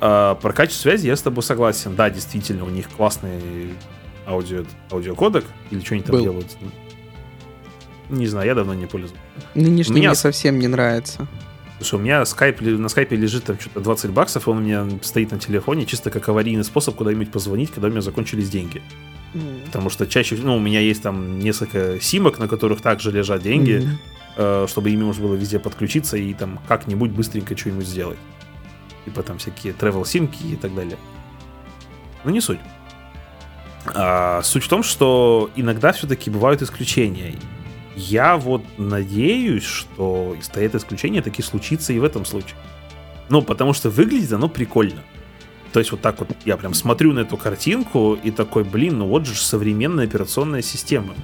А, 0.00 0.34
про 0.34 0.53
качество 0.53 0.82
связи 0.88 1.07
я 1.07 1.14
с 1.14 1.22
тобой 1.22 1.44
согласен. 1.44 1.94
Да, 1.94 2.11
действительно, 2.11 2.64
у 2.64 2.70
них 2.70 2.88
классный 2.88 3.74
аудио, 4.26 4.64
аудиокодек 4.90 5.44
или 5.70 5.80
что 5.80 5.94
они 5.94 6.03
там 6.03 6.16
был. 6.16 6.22
делают. 6.22 6.57
Не 8.12 8.26
знаю, 8.26 8.46
я 8.46 8.54
давно 8.54 8.74
не 8.74 8.86
пользуюсь. 8.86 9.14
Нынешний 9.54 9.96
Меня... 9.96 10.10
мне 10.10 10.16
совсем 10.16 10.58
не 10.58 10.68
нравится. 10.68 11.26
Что 11.80 11.96
у 11.96 12.00
меня 12.00 12.24
скайп, 12.26 12.60
на 12.60 12.88
скайпе 12.88 13.16
лежит 13.16 13.44
там 13.44 13.58
что-то 13.58 13.80
20 13.80 14.10
баксов, 14.10 14.46
и 14.46 14.50
он 14.50 14.58
у 14.58 14.60
меня 14.60 14.86
стоит 15.02 15.32
на 15.32 15.38
телефоне 15.38 15.86
чисто 15.86 16.10
как 16.10 16.28
аварийный 16.28 16.62
способ 16.62 16.94
куда-нибудь 16.94 17.32
позвонить, 17.32 17.70
когда 17.72 17.88
у 17.88 17.90
меня 17.90 18.02
закончились 18.02 18.50
деньги. 18.50 18.82
Mm. 19.34 19.64
Потому 19.64 19.88
что 19.88 20.06
чаще, 20.06 20.36
ну, 20.36 20.56
у 20.56 20.60
меня 20.60 20.80
есть 20.80 21.02
там 21.02 21.38
несколько 21.38 21.98
симок, 22.00 22.38
на 22.38 22.48
которых 22.48 22.82
также 22.82 23.10
лежат 23.10 23.42
деньги. 23.42 23.82
Mm-hmm. 24.36 24.64
э, 24.64 24.66
чтобы 24.68 24.90
ими 24.90 25.02
можно 25.02 25.24
было 25.24 25.34
везде 25.34 25.58
подключиться 25.58 26.18
и 26.18 26.34
там 26.34 26.60
как-нибудь 26.68 27.10
быстренько 27.10 27.56
что-нибудь 27.56 27.86
сделать. 27.86 28.18
Типа 29.06 29.22
там 29.22 29.38
всякие 29.38 29.72
travel 29.72 30.06
симки 30.06 30.42
и 30.44 30.56
так 30.56 30.74
далее. 30.74 30.98
Но 32.24 32.30
не 32.30 32.40
суть. 32.40 32.60
А, 33.86 34.42
суть 34.42 34.64
в 34.64 34.68
том, 34.68 34.82
что 34.82 35.50
иногда 35.56 35.92
все-таки 35.92 36.30
бывают 36.30 36.62
исключения. 36.62 37.34
Я 37.97 38.36
вот 38.36 38.62
надеюсь, 38.78 39.64
что 39.64 40.36
стоит 40.40 40.74
исключение 40.74 41.22
таки 41.22 41.43
случится 41.43 41.93
и 41.93 41.99
в 41.99 42.05
этом 42.05 42.24
случае. 42.24 42.57
Ну, 43.28 43.43
потому 43.43 43.72
что 43.72 43.90
выглядит 43.90 44.32
оно 44.32 44.49
прикольно. 44.49 45.03
То 45.72 45.78
есть 45.78 45.90
вот 45.90 46.01
так 46.01 46.18
вот 46.20 46.28
я 46.45 46.57
прям 46.57 46.74
смотрю 46.74 47.12
на 47.12 47.20
эту 47.20 47.36
картинку 47.36 48.14
и 48.22 48.30
такой, 48.30 48.64
блин, 48.64 48.99
ну 48.99 49.09
вот 49.09 49.26
же 49.26 49.34
современная 49.34 50.05
операционная 50.05 50.62
система. 50.62 51.14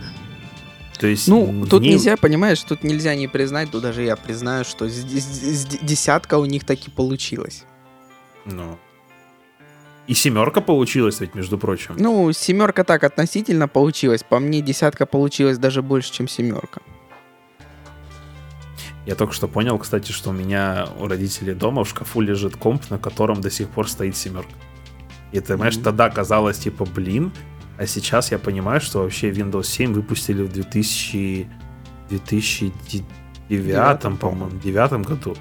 То 0.99 1.07
есть 1.07 1.29
ну, 1.29 1.67
тут 1.67 1.83
ней... 1.83 1.93
нельзя, 1.93 2.17
понимаешь, 2.17 2.61
тут 2.63 2.83
нельзя 2.83 3.15
не 3.15 3.29
признать, 3.29 3.71
тут 3.71 3.83
даже 3.83 4.03
я 4.03 4.17
признаю, 4.17 4.65
что 4.65 4.89
здесь 4.89 5.65
десятка 5.83 6.39
у 6.39 6.45
них 6.45 6.65
таки 6.65 6.91
получилась. 6.91 7.65
Ну. 8.47 8.79
И 10.09 10.15
семерка 10.15 10.63
получилась 10.63 11.21
ведь, 11.21 11.35
между 11.35 11.59
прочим. 11.59 11.95
Ну, 11.99 12.33
семерка 12.33 12.83
так 12.83 13.05
относительно 13.05 13.69
получилась. 13.69 14.23
По 14.23 14.39
мне, 14.39 14.63
десятка 14.63 15.05
получилась 15.05 15.59
даже 15.59 15.83
больше, 15.83 16.13
чем 16.13 16.29
семерка. 16.29 16.81
Я 19.05 19.15
только 19.15 19.35
что 19.35 19.49
понял, 19.49 19.79
кстати, 19.79 20.13
что 20.13 20.31
у 20.31 20.33
меня 20.33 20.89
у 20.99 21.09
родителей 21.09 21.55
дома 21.55 21.85
в 21.85 21.89
шкафу 21.89 22.23
лежит 22.23 22.57
комп, 22.57 22.91
на 22.91 22.99
котором 22.99 23.43
до 23.43 23.51
сих 23.51 23.69
пор 23.69 23.89
стоит 23.89 24.17
семерка. 24.17 24.51
И 25.31 25.41
ты 25.41 25.53
понимаешь, 25.53 25.77
mm-hmm. 25.77 25.83
тогда 25.83 26.09
казалось, 26.09 26.59
типа, 26.59 26.87
блин, 26.87 27.31
а 27.77 27.87
сейчас 27.87 28.33
я 28.33 28.39
понимаю, 28.39 28.81
что 28.81 29.03
вообще 29.03 29.31
Windows 29.31 29.65
7 29.65 29.93
выпустили 29.93 30.43
в 30.43 30.53
2000... 30.53 31.49
2009, 32.09 34.19
по-моему, 34.19 34.59
девятом 34.59 35.03
году. 35.03 35.37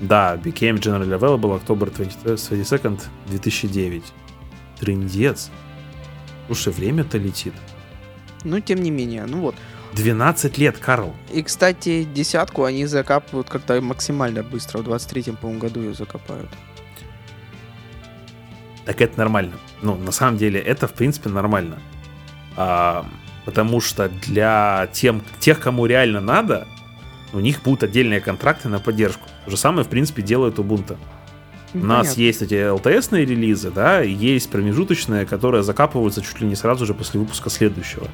Да, 0.00 0.36
became 0.36 0.78
generally 0.78 1.18
available 1.18 1.60
October 1.62 1.92
22nd 1.92 3.00
2009. 3.26 4.02
Трындец. 4.80 5.50
Слушай, 6.46 6.72
время-то 6.72 7.18
летит. 7.18 7.52
Ну, 8.44 8.60
тем 8.60 8.82
не 8.82 8.90
менее, 8.90 9.26
ну 9.26 9.40
вот. 9.40 9.54
12 9.92 10.56
лет, 10.58 10.78
Карл. 10.78 11.14
И, 11.32 11.42
кстати, 11.42 12.04
десятку 12.04 12.64
они 12.64 12.86
закапывают 12.86 13.48
как-то 13.48 13.80
максимально 13.80 14.42
быстро. 14.42 14.78
В 14.78 14.88
23-м, 14.88 15.36
по-моему, 15.36 15.60
году 15.60 15.80
ее 15.80 15.94
закопают. 15.94 16.48
Так 18.84 19.00
это 19.00 19.18
нормально. 19.18 19.54
Ну, 19.82 19.96
на 19.96 20.12
самом 20.12 20.38
деле, 20.38 20.60
это, 20.60 20.86
в 20.88 20.94
принципе, 20.94 21.28
нормально. 21.28 21.78
А, 22.56 23.04
потому 23.44 23.80
что 23.80 24.08
для 24.08 24.88
тем, 24.92 25.22
тех, 25.40 25.60
кому 25.60 25.86
реально 25.86 26.20
надо, 26.20 26.66
у 27.32 27.40
них 27.40 27.62
будут 27.62 27.82
отдельные 27.82 28.20
контракты 28.20 28.68
на 28.68 28.80
поддержку. 28.80 29.28
То 29.50 29.56
же 29.56 29.60
самое, 29.62 29.84
в 29.84 29.88
принципе, 29.88 30.22
делает 30.22 30.60
Ubuntu. 30.60 30.96
У 31.74 31.78
нас 31.78 32.16
есть 32.16 32.40
эти 32.40 32.54
LTS-ные 32.54 33.24
релизы, 33.24 33.72
да, 33.72 34.00
и 34.00 34.12
есть 34.12 34.48
промежуточные, 34.48 35.26
которые 35.26 35.64
закапываются 35.64 36.22
чуть 36.22 36.40
ли 36.40 36.46
не 36.46 36.54
сразу 36.54 36.86
же 36.86 36.94
после 36.94 37.18
выпуска 37.18 37.50
следующего. 37.50 38.04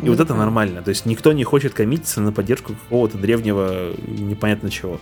И 0.00 0.06
ну, 0.06 0.10
вот 0.10 0.18
это 0.18 0.34
нормально. 0.34 0.82
То 0.82 0.88
есть 0.88 1.06
никто 1.06 1.32
не 1.32 1.44
хочет 1.44 1.74
коммититься 1.74 2.20
на 2.20 2.32
поддержку 2.32 2.72
какого-то 2.74 3.18
древнего 3.18 3.92
непонятно 4.08 4.68
чего. 4.68 4.98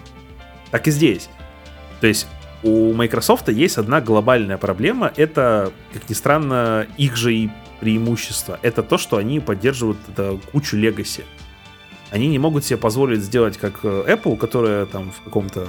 Так 0.71 0.89
и 0.89 0.91
здесь. 0.91 1.31
То 2.03 2.07
есть 2.07 2.27
у 2.63 2.93
Microsoft 2.93 3.49
есть 3.49 3.79
одна 3.79 4.03
глобальная 4.03 4.59
проблема. 4.59 5.11
Это, 5.17 5.73
как 5.95 6.07
ни 6.11 6.15
странно, 6.15 6.87
их 6.99 7.17
же 7.17 7.35
и 7.35 7.51
преимущество. 7.81 8.59
Это 8.61 8.83
то, 8.83 8.99
что 8.99 9.17
они 9.17 9.41
поддерживают 9.41 9.97
это 10.07 10.39
кучу 10.53 10.77
легаси. 10.77 11.25
Они 12.11 12.29
не 12.29 12.39
могут 12.39 12.65
себе 12.65 12.77
позволить 12.79 13.21
сделать 13.21 13.57
как 13.59 13.81
э, 13.83 14.05
Apple, 14.09 14.37
которая 14.37 14.87
там 14.87 15.11
в 15.13 15.23
каком-то 15.23 15.67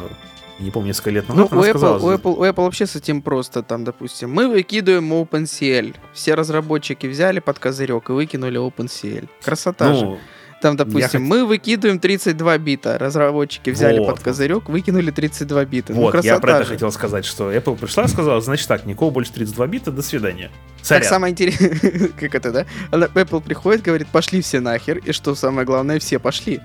не 0.60 0.72
помню, 0.72 0.90
несколько 0.90 1.12
лет 1.12 1.30
назад. 1.30 1.52
Ну, 1.52 1.60
у, 1.60 1.64
Apple, 1.64 2.00
у, 2.02 2.12
Apple, 2.12 2.36
у 2.38 2.44
Apple 2.44 2.64
вообще 2.64 2.86
с 2.86 2.96
этим 2.96 3.22
просто, 3.22 3.64
там, 3.64 3.86
допустим, 3.86 4.32
мы 4.32 4.50
выкидываем 4.50 5.14
OpenCL. 5.14 5.96
Все 6.14 6.34
разработчики 6.34 7.08
взяли 7.08 7.40
под 7.40 7.60
козырек 7.60 8.10
и 8.10 8.14
выкинули 8.14 8.60
OpenCL. 8.60 9.30
Красота 9.42 9.90
ну, 9.90 9.96
же. 9.96 10.20
Там, 10.62 10.76
допустим, 10.76 11.24
я 11.24 11.30
мы 11.30 11.46
выкидываем 11.46 12.00
32 12.00 12.58
бита. 12.58 12.98
Разработчики 12.98 13.70
взяли 13.70 14.00
вот, 14.00 14.08
под 14.08 14.20
козырек, 14.20 14.68
выкинули 14.68 15.12
32 15.12 15.66
бита. 15.66 15.94
Ну, 15.94 16.02
вот, 16.02 16.14
ну, 16.14 16.22
я 16.22 16.40
про 16.40 16.58
это 16.58 16.64
же. 16.66 16.74
хотел 16.74 16.92
сказать, 16.92 17.26
что 17.26 17.52
Apple 17.52 17.78
пришла 17.78 18.04
и 18.04 18.08
сказала, 18.08 18.42
значит 18.42 18.68
так, 18.68 18.86
никого 18.86 19.10
больше 19.10 19.32
32 19.32 19.68
бита, 19.68 19.92
до 19.92 20.02
свидания. 20.02 20.52
Сорян. 20.82 21.02
Так 21.02 21.10
самое 21.10 21.32
интересное, 21.32 22.10
как 22.20 22.36
это, 22.36 22.52
да? 22.52 22.66
Apple 22.92 23.42
приходит, 23.42 23.84
говорит, 23.84 24.08
пошли 24.10 24.42
все 24.42 24.60
нахер, 24.60 24.98
и 24.98 25.14
что 25.14 25.34
самое 25.36 25.66
главное, 25.66 26.00
все 26.00 26.20
пошли. 26.20 26.60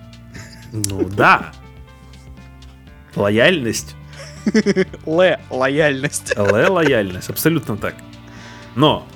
Ну 0.72 1.04
да. 1.04 1.52
Лояльность. 3.14 3.94
Л 5.06 5.22
лояльность. 5.50 6.34
Л 6.36 6.72
лояльность, 6.72 7.30
абсолютно 7.30 7.76
так. 7.76 7.94
Но 8.74 9.06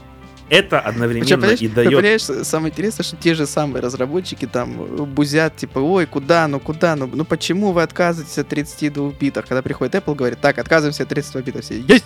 это 0.50 0.80
одновременно 0.80 1.26
Причем, 1.26 1.64
и 1.64 1.68
дает... 1.68 1.90
Понимаешь, 1.90 2.22
самое 2.22 2.72
интересное, 2.72 3.04
что 3.04 3.16
те 3.16 3.34
же 3.34 3.46
самые 3.46 3.82
разработчики 3.82 4.46
там 4.46 5.06
бузят, 5.06 5.56
типа, 5.56 5.78
ой, 5.78 6.06
куда, 6.06 6.48
ну 6.48 6.60
куда, 6.60 6.96
ну, 6.96 7.10
ну 7.12 7.24
почему 7.24 7.72
вы 7.72 7.82
отказываетесь 7.82 8.38
от 8.38 8.48
32 8.48 9.12
битов? 9.12 9.46
Когда 9.46 9.62
приходит 9.62 9.94
Apple, 9.94 10.14
говорит, 10.14 10.40
так, 10.40 10.58
отказываемся 10.58 11.02
от 11.02 11.08
32 11.10 11.42
битов. 11.42 11.64
Все, 11.64 11.80
есть! 11.80 12.04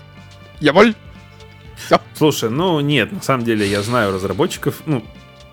Я 0.61 0.73
воль! 0.73 0.95
Все. 1.77 2.01
Слушай, 2.15 2.51
ну 2.51 2.81
нет, 2.81 3.13
на 3.13 3.23
самом 3.23 3.45
деле 3.45 3.67
я 3.67 3.83
знаю 3.83 4.13
разработчиков, 4.13 4.83
ну, 4.87 5.05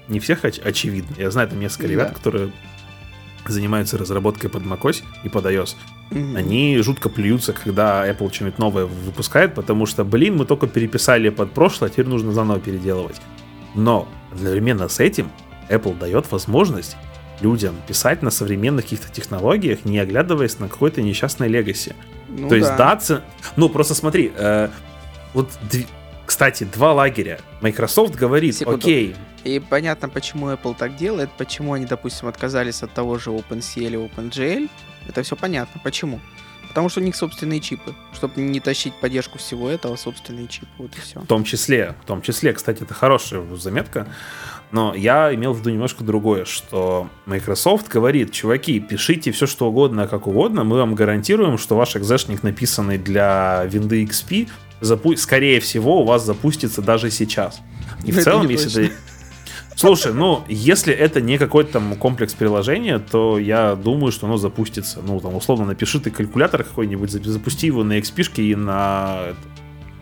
не 0.07 0.19
всех 0.19 0.43
оч- 0.43 0.61
очевидно. 0.61 1.15
Я 1.17 1.31
знаю 1.31 1.47
там 1.49 1.59
несколько 1.59 1.87
ребят, 1.87 2.13
которые 2.13 2.51
занимаются 3.47 3.97
разработкой 3.97 4.49
под 4.49 4.63
macOS 4.63 5.03
и 5.23 5.29
под 5.29 5.45
iOS. 5.45 5.75
Mm-hmm. 6.11 6.37
Они 6.37 6.77
жутко 6.79 7.09
плюются, 7.09 7.53
когда 7.53 8.09
Apple 8.09 8.33
что-нибудь 8.33 8.57
новое 8.57 8.85
выпускает, 8.85 9.53
потому 9.53 9.85
что, 9.85 10.03
блин, 10.03 10.37
мы 10.37 10.45
только 10.45 10.67
переписали 10.67 11.29
под 11.29 11.51
прошлое, 11.51 11.89
а 11.89 11.91
теперь 11.91 12.07
нужно 12.07 12.31
заново 12.31 12.59
переделывать. 12.59 13.21
Но 13.75 14.07
одновременно 14.31 14.87
с 14.87 14.99
этим 14.99 15.29
Apple 15.69 15.97
дает 15.97 16.31
возможность 16.31 16.97
людям 17.41 17.75
писать 17.87 18.21
на 18.21 18.31
современных 18.31 18.85
каких-то 18.85 19.11
технологиях, 19.11 19.85
не 19.85 19.99
оглядываясь 19.99 20.59
на 20.59 20.67
какой-то 20.67 21.01
несчастный 21.01 21.47
легаси. 21.47 21.95
Ну, 22.27 22.49
То 22.49 22.55
есть 22.55 22.75
да, 22.75 22.95
ц... 22.95 23.21
ну 23.55 23.69
просто 23.69 23.93
смотри, 23.93 24.31
э, 24.35 24.69
вот 25.33 25.49
кстати, 26.29 26.63
два 26.63 26.93
лагеря. 26.93 27.39
Microsoft 27.61 28.13
говорит, 28.13 28.55
Секунду. 28.55 28.77
окей. 28.77 29.15
И 29.43 29.59
понятно, 29.59 30.09
почему 30.09 30.51
Apple 30.51 30.75
так 30.77 30.95
делает, 30.95 31.31
почему 31.39 31.73
они, 31.73 31.87
допустим, 31.87 32.27
отказались 32.27 32.83
от 32.83 32.93
того 32.93 33.17
же 33.17 33.31
OpenCL 33.31 33.93
и 33.93 33.95
OpenGL. 33.95 34.69
Это 35.07 35.23
все 35.23 35.35
понятно. 35.35 35.81
Почему? 35.83 36.19
Потому 36.67 36.87
что 36.89 36.99
у 36.99 37.03
них 37.03 37.15
собственные 37.15 37.61
чипы. 37.61 37.95
Чтобы 38.13 38.41
не 38.41 38.59
тащить 38.59 38.93
поддержку 38.93 39.39
всего 39.39 39.67
этого, 39.71 39.95
собственные 39.95 40.47
чипы. 40.47 40.69
Вот 40.77 40.95
и 40.95 40.99
все. 40.99 41.19
В 41.19 41.25
том 41.25 41.43
числе, 41.43 41.95
в 42.03 42.05
том 42.05 42.21
числе, 42.21 42.53
кстати, 42.53 42.83
это 42.83 42.93
хорошая 42.93 43.43
заметка. 43.55 44.07
Но 44.71 44.93
я 44.93 45.33
имел 45.33 45.53
в 45.53 45.59
виду 45.61 45.71
немножко 45.71 46.03
другое, 46.03 46.45
что 46.45 47.09
Microsoft 47.25 47.87
говорит, 47.87 48.31
чуваки, 48.31 48.79
пишите 48.79 49.31
все 49.31 49.47
что 49.47 49.67
угодно, 49.69 50.07
как 50.07 50.27
угодно, 50.27 50.63
мы 50.63 50.77
вам 50.77 50.93
гарантируем, 50.93 51.57
что 51.57 51.75
ваш 51.75 51.95
экзешник, 51.95 52.43
написанный 52.43 52.99
для 52.99 53.63
Windows 53.65 54.05
XP, 54.05 54.47
запу- 54.81 55.15
скорее 55.17 55.59
всего, 55.59 56.01
у 56.01 56.05
вас 56.05 56.25
запустится 56.25 56.81
даже 56.81 57.11
сейчас. 57.11 57.61
И 58.03 58.11
в 58.11 58.23
целом, 58.23 58.49
если 58.49 58.87
ты... 58.87 58.93
Слушай, 59.75 60.13
ну, 60.13 60.43
если 60.49 60.93
это 60.93 61.21
не 61.21 61.37
какой-то 61.37 61.73
там 61.73 61.95
комплекс 61.95 62.33
приложения, 62.33 62.99
то 62.99 63.39
я 63.39 63.75
думаю, 63.75 64.11
что 64.11 64.27
оно 64.27 64.35
запустится. 64.35 64.99
Ну, 65.01 65.21
там, 65.21 65.35
условно, 65.35 65.65
напиши 65.65 66.01
ты 66.01 66.11
калькулятор 66.11 66.65
какой-нибудь, 66.65 67.09
запусти 67.11 67.67
его 67.67 67.83
на 67.83 67.97
XP 67.97 68.43
и 68.43 68.55
на 68.55 69.35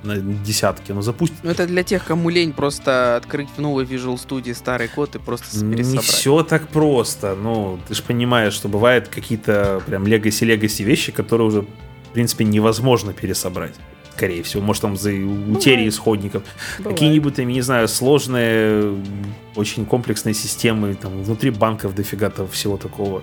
на 0.03 0.17
десятки, 0.17 0.91
но 0.91 1.01
запустить. 1.01 1.37
Ну, 1.43 1.51
это 1.51 1.67
для 1.67 1.83
тех, 1.83 2.05
кому 2.05 2.29
лень 2.29 2.53
просто 2.53 3.17
открыть 3.17 3.49
в 3.55 3.59
новой 3.59 3.83
Visual 3.83 4.15
Studio 4.15 4.53
старый 4.55 4.87
код 4.87 5.15
и 5.15 5.19
просто 5.19 5.45
пересобрать. 5.45 5.93
Не 5.93 5.99
все 5.99 6.43
так 6.43 6.67
просто. 6.69 7.35
Ну, 7.35 7.79
ты 7.87 7.93
же 7.93 8.03
понимаешь, 8.03 8.53
что 8.53 8.69
бывают 8.69 9.09
какие-то 9.09 9.81
прям 9.85 10.07
легаси-легаси 10.07 10.83
вещи, 10.83 11.11
которые 11.11 11.47
уже, 11.47 11.61
в 11.61 12.13
принципе, 12.13 12.45
невозможно 12.45 13.13
пересобрать 13.13 13.75
скорее 14.17 14.41
всего. 14.41 14.63
Может, 14.63 14.81
там 14.81 14.97
за 14.97 15.11
утерей 15.11 15.87
исходников. 15.87 16.43
Какие-нибудь, 16.83 17.35
там, 17.35 17.47
не 17.47 17.61
знаю, 17.61 17.87
сложные, 17.87 18.95
очень 19.55 19.85
комплексные 19.85 20.33
системы, 20.33 20.95
там, 20.95 21.21
внутри 21.21 21.51
банков 21.51 21.93
дофига 21.93 22.29
того 22.29 22.47
всего 22.47 22.77
такого. 22.77 23.21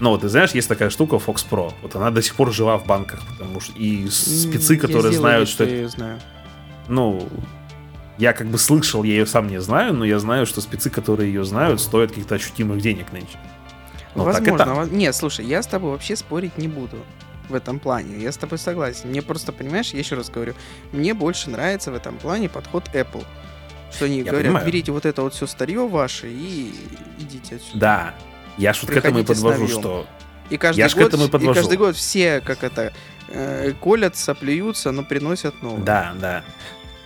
Но 0.00 0.10
вот, 0.10 0.22
ты 0.22 0.28
знаешь, 0.28 0.52
есть 0.52 0.68
такая 0.68 0.90
штука 0.90 1.16
Fox 1.16 1.46
Pro. 1.48 1.72
Вот 1.82 1.94
она 1.94 2.10
до 2.10 2.22
сих 2.22 2.34
пор 2.34 2.52
жива 2.52 2.78
в 2.78 2.86
банках, 2.86 3.20
потому 3.30 3.60
что 3.60 3.72
и 3.78 4.08
спецы, 4.08 4.76
которые 4.76 5.12
знают, 5.12 5.48
что... 5.48 5.64
Я 5.64 5.88
знаю. 5.88 6.18
Ну, 6.88 7.28
я 8.18 8.32
как 8.32 8.48
бы 8.48 8.58
слышал, 8.58 9.04
я 9.04 9.12
ее 9.12 9.26
сам 9.26 9.46
не 9.48 9.60
знаю, 9.60 9.94
но 9.94 10.04
я 10.04 10.18
знаю, 10.18 10.46
что 10.46 10.60
спецы, 10.60 10.90
которые 10.90 11.32
ее 11.32 11.44
знают, 11.44 11.80
стоят 11.80 12.10
каких-то 12.10 12.34
ощутимых 12.34 12.80
денег 12.80 13.12
нынче. 13.12 13.38
Ну, 14.14 14.24
Возможно. 14.24 14.58
Так 14.58 14.90
Нет, 14.90 15.14
слушай, 15.14 15.44
я 15.44 15.62
с 15.62 15.66
тобой 15.66 15.90
вообще 15.90 16.16
спорить 16.16 16.58
не 16.58 16.68
буду 16.68 16.96
в 17.48 17.54
этом 17.54 17.78
плане. 17.78 18.18
Я 18.18 18.32
с 18.32 18.36
тобой 18.36 18.58
согласен. 18.58 19.10
Мне 19.10 19.22
просто, 19.22 19.52
понимаешь, 19.52 19.90
я 19.92 19.98
еще 19.98 20.14
раз 20.14 20.30
говорю, 20.30 20.54
мне 20.92 21.14
больше 21.14 21.50
нравится 21.50 21.90
в 21.90 21.94
этом 21.94 22.16
плане 22.16 22.48
подход 22.48 22.84
Apple. 22.94 23.24
Что 23.92 24.06
они 24.06 24.18
я 24.18 24.24
говорят, 24.24 24.46
понимаю. 24.46 24.66
берите 24.66 24.92
вот 24.92 25.04
это 25.04 25.22
вот 25.22 25.34
все 25.34 25.46
старье 25.46 25.86
ваше 25.86 26.28
и 26.30 26.74
идите 27.18 27.56
отсюда. 27.56 27.78
Да, 27.78 28.14
Я 28.56 28.72
ж 28.72 28.82
вот 28.82 28.90
к 28.90 28.96
этому 28.96 29.18
и 29.20 29.24
подвожу, 29.24 29.68
что... 29.68 30.06
И 30.50 30.56
каждый, 30.56 30.80
я 30.80 30.88
год, 30.88 31.14
и, 31.14 31.44
и 31.44 31.54
каждый 31.54 31.78
год 31.78 31.96
все, 31.96 32.40
как 32.40 32.62
это, 32.62 32.92
э, 33.28 33.72
колятся, 33.80 34.34
плюются, 34.34 34.92
но 34.92 35.02
приносят 35.02 35.62
новое. 35.62 35.82
Да, 35.82 36.12
да. 36.20 36.44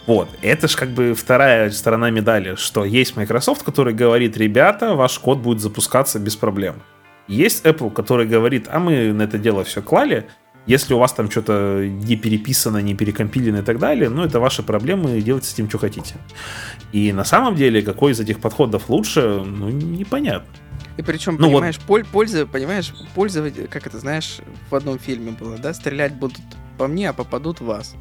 Вот, 0.07 0.28
это 0.41 0.68
же 0.68 0.76
как 0.76 0.91
бы 0.91 1.14
вторая 1.14 1.70
сторона 1.70 2.11
медали, 2.11 2.55
что 2.55 2.84
есть 2.84 3.16
Microsoft, 3.16 3.64
который 3.64 3.93
говорит, 3.93 4.37
ребята, 4.37 4.95
ваш 4.95 5.18
код 5.18 5.39
будет 5.39 5.61
запускаться 5.61 6.18
без 6.18 6.37
проблем. 6.37 6.82
Есть 7.29 7.64
Apple, 7.64 7.91
который 7.93 8.27
говорит, 8.27 8.66
а 8.70 8.79
мы 8.79 9.12
на 9.12 9.22
это 9.22 9.39
дело 9.39 9.64
все 9.64 9.83
клали, 9.83 10.29
если 10.66 10.95
у 10.95 10.99
вас 10.99 11.12
там 11.12 11.31
что-то 11.31 11.87
не 11.87 12.16
переписано, 12.16 12.79
не 12.79 12.95
перекомпилено 12.95 13.59
и 13.59 13.62
так 13.62 13.79
далее, 13.79 14.11
ну, 14.11 14.24
это 14.24 14.41
ваши 14.41 14.62
проблемы, 14.62 15.20
делайте 15.20 15.49
с 15.49 15.55
этим, 15.55 15.68
что 15.68 15.79
хотите. 15.79 16.16
И 16.93 17.12
на 17.12 17.24
самом 17.24 17.55
деле, 17.55 17.83
какой 17.83 18.12
из 18.12 18.20
этих 18.20 18.41
подходов 18.41 18.89
лучше, 18.89 19.43
ну, 19.45 19.70
непонятно. 19.70 20.49
И 20.97 21.03
причем, 21.03 21.37
ну, 21.39 21.49
понимаешь, 21.49 21.79
вот... 21.87 22.07
пользы, 22.09 22.47
понимаешь, 22.47 22.93
пользователь, 23.14 23.68
как 23.68 23.87
это, 23.87 23.99
знаешь, 23.99 24.39
в 24.70 24.74
одном 24.74 24.99
фильме 24.99 25.31
было, 25.33 25.57
да, 25.57 25.72
стрелять 25.72 26.14
будут 26.14 26.41
по 26.79 26.89
мне, 26.89 27.11
а 27.11 27.12
попадут 27.12 27.61
в 27.61 27.66
вас. 27.66 27.95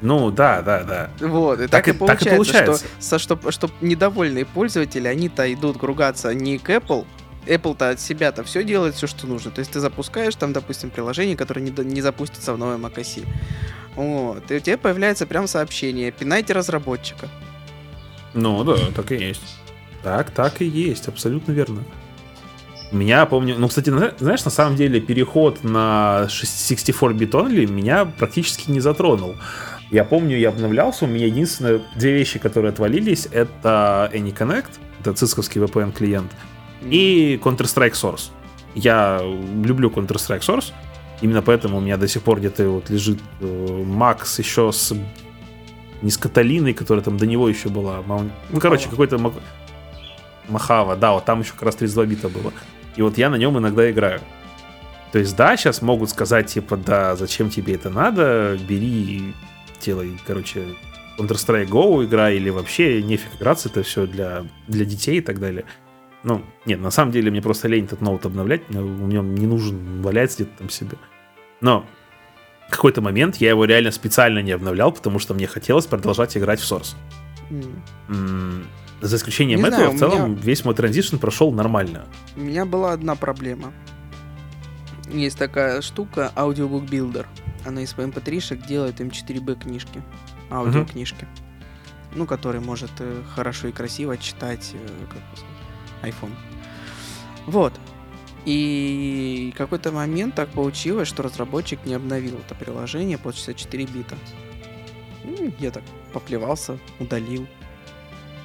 Ну, 0.00 0.30
да, 0.30 0.60
да, 0.60 0.82
да. 0.82 1.10
Вот, 1.26 1.60
и 1.60 1.68
так, 1.68 1.84
так, 1.84 1.88
и, 1.88 1.92
получается, 1.92 2.24
так 2.24 2.32
и 2.32 2.36
получается, 2.36 2.86
что, 3.00 3.18
что, 3.18 3.50
что 3.50 3.70
недовольные 3.80 4.44
пользователи, 4.44 5.06
они-то 5.08 5.50
идут 5.52 5.82
ругаться 5.82 6.34
не 6.34 6.58
к 6.58 6.68
Apple, 6.68 7.06
Apple-то 7.46 7.90
от 7.90 8.00
себя-то 8.00 8.44
все 8.44 8.64
делает, 8.64 8.94
все, 8.94 9.06
что 9.06 9.26
нужно. 9.26 9.50
То 9.50 9.60
есть 9.60 9.72
ты 9.72 9.80
запускаешь 9.80 10.34
там, 10.34 10.52
допустим, 10.52 10.90
приложение, 10.90 11.36
которое 11.36 11.60
не, 11.60 11.70
не 11.84 12.00
запустится 12.00 12.52
в 12.52 12.58
новой 12.58 12.76
macOS. 12.76 13.26
Вот. 13.96 14.50
И 14.50 14.56
у 14.56 14.60
тебя 14.60 14.78
появляется 14.78 15.26
прям 15.26 15.46
сообщение. 15.46 16.10
Пинайте 16.10 16.52
разработчика. 16.52 17.28
Ну 18.34 18.64
да, 18.64 18.76
так 18.94 19.12
и 19.12 19.16
есть. 19.16 19.42
Так, 20.02 20.30
так 20.30 20.60
и 20.60 20.66
есть, 20.66 21.08
абсолютно 21.08 21.52
верно. 21.52 21.82
Меня, 22.92 23.26
помню, 23.26 23.56
ну, 23.58 23.68
кстати, 23.68 23.90
знаешь, 24.18 24.44
на 24.44 24.50
самом 24.50 24.76
деле 24.76 25.00
переход 25.00 25.64
на 25.64 26.28
64-бит 26.28 27.32
only 27.32 27.66
меня 27.66 28.04
практически 28.04 28.70
не 28.70 28.80
затронул. 28.80 29.36
Я 29.90 30.04
помню, 30.04 30.38
я 30.38 30.50
обновлялся, 30.50 31.04
у 31.04 31.08
меня 31.08 31.26
единственное 31.26 31.80
две 31.96 32.12
вещи, 32.12 32.38
которые 32.38 32.70
отвалились, 32.70 33.26
это 33.30 34.10
AnyConnect, 34.12 34.68
это 35.00 35.12
цисковский 35.14 35.58
VPN 35.60 35.92
клиент, 35.92 36.30
и 36.90 37.40
Counter-Strike 37.42 37.92
Source. 37.92 38.30
Я 38.74 39.20
люблю 39.22 39.90
Counter-Strike 39.90 40.40
Source, 40.40 40.72
именно 41.20 41.42
поэтому 41.42 41.78
у 41.78 41.80
меня 41.80 41.96
до 41.96 42.08
сих 42.08 42.22
пор 42.22 42.38
где-то 42.38 42.68
вот 42.68 42.90
лежит 42.90 43.18
э, 43.40 43.84
Макс 43.86 44.38
еще 44.38 44.72
с 44.72 44.94
не 46.02 46.10
с 46.10 46.18
Каталиной, 46.18 46.74
которая 46.74 47.02
там 47.02 47.16
до 47.16 47.26
него 47.26 47.48
еще 47.48 47.70
была. 47.70 48.02
Ну, 48.50 48.60
короче, 48.60 48.88
какой-то 48.90 49.18
Махава, 50.48 50.96
да, 50.96 51.12
вот 51.12 51.24
там 51.24 51.40
еще 51.40 51.52
как 51.52 51.62
раз 51.62 51.76
32 51.76 52.04
бита 52.06 52.28
было. 52.28 52.52
И 52.96 53.02
вот 53.02 53.16
я 53.16 53.30
на 53.30 53.36
нем 53.36 53.58
иногда 53.58 53.90
играю. 53.90 54.20
То 55.12 55.18
есть, 55.18 55.34
да, 55.36 55.56
сейчас 55.56 55.80
могут 55.80 56.10
сказать, 56.10 56.48
типа, 56.48 56.76
да, 56.76 57.16
зачем 57.16 57.48
тебе 57.48 57.74
это 57.74 57.88
надо, 57.88 58.58
бери, 58.68 59.32
делай, 59.80 60.18
короче, 60.26 60.64
Counter-Strike 61.16 61.68
Go 61.68 62.04
игра 62.04 62.30
или 62.30 62.50
вообще 62.50 63.02
нефиг 63.02 63.28
играться, 63.38 63.68
это 63.68 63.82
все 63.82 64.06
для, 64.06 64.44
для 64.66 64.84
детей 64.84 65.18
и 65.18 65.20
так 65.20 65.38
далее. 65.38 65.64
Ну, 66.24 66.42
нет, 66.64 66.80
на 66.80 66.90
самом 66.90 67.12
деле 67.12 67.30
мне 67.30 67.42
просто 67.42 67.68
лень 67.68 67.84
этот 67.84 68.00
ноут 68.00 68.24
обновлять, 68.24 68.62
у 68.70 68.82
меня 68.82 69.20
не 69.20 69.46
нужен 69.46 70.00
валяется 70.00 70.42
где-то 70.42 70.58
там 70.58 70.70
себе. 70.70 70.96
Но 71.60 71.86
в 72.68 72.70
какой-то 72.70 73.02
момент 73.02 73.36
я 73.36 73.50
его 73.50 73.66
реально 73.66 73.90
специально 73.90 74.38
не 74.38 74.52
обновлял, 74.52 74.90
потому 74.90 75.18
что 75.18 75.34
мне 75.34 75.46
хотелось 75.46 75.86
продолжать 75.86 76.36
играть 76.36 76.60
в 76.60 76.64
Source. 76.64 76.96
Mm. 78.08 78.64
За 79.02 79.16
исключением 79.16 79.60
не 79.60 79.66
этого, 79.66 79.82
знаю, 79.82 79.96
в 79.96 79.98
целом 79.98 80.30
меня... 80.32 80.40
весь 80.42 80.64
мой 80.64 80.74
транзишн 80.74 81.18
прошел 81.18 81.52
нормально. 81.52 82.06
У 82.36 82.40
меня 82.40 82.64
была 82.64 82.92
одна 82.92 83.16
проблема. 83.16 83.72
Есть 85.10 85.38
такая 85.38 85.82
штука, 85.82 86.32
Audiobook 86.34 86.88
Builder. 86.88 87.26
Она 87.66 87.82
из 87.82 87.94
MP3 87.94 88.66
делает 88.66 89.00
M4B 89.00 89.60
книжки, 89.60 90.02
аудиокнижки. 90.50 91.24
Uh-huh. 91.24 92.14
Ну, 92.14 92.26
который 92.26 92.60
может 92.60 92.90
э, 93.00 93.22
хорошо 93.34 93.68
и 93.68 93.72
красиво 93.72 94.16
читать 94.16 94.72
э, 94.74 94.88
как 95.10 95.22
iPhone. 96.08 96.34
Вот. 97.46 97.72
И 98.44 99.54
какой-то 99.56 99.90
момент 99.90 100.34
так 100.34 100.50
получилось, 100.50 101.08
что 101.08 101.22
разработчик 101.22 101.84
не 101.86 101.94
обновил 101.94 102.38
это 102.38 102.54
приложение 102.54 103.16
под 103.16 103.36
64 103.36 103.84
бита. 103.86 104.16
Ну, 105.24 105.52
я 105.58 105.70
так 105.70 105.82
поплевался, 106.12 106.78
удалил. 107.00 107.46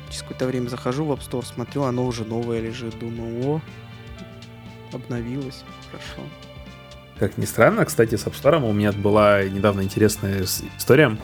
Через 0.08 0.22
какое-то 0.22 0.48
время 0.48 0.70
захожу 0.70 1.06
в 1.06 1.12
App 1.12 1.20
Store, 1.20 1.46
смотрю, 1.46 1.84
оно 1.84 2.06
уже 2.06 2.24
новое 2.24 2.62
лежит. 2.62 2.98
Думаю, 2.98 3.46
о, 3.46 3.62
обновилось, 4.94 5.64
хорошо. 5.92 6.30
Как 7.20 7.38
ни 7.38 7.46
странно, 7.46 7.84
кстати, 7.84 8.16
с 8.16 8.26
App 8.26 8.42
Store 8.42 8.66
у 8.68 8.72
меня 8.72 8.94
была 8.94 9.44
недавно 9.44 9.82
интересная 9.82 10.44
история. 10.78 11.18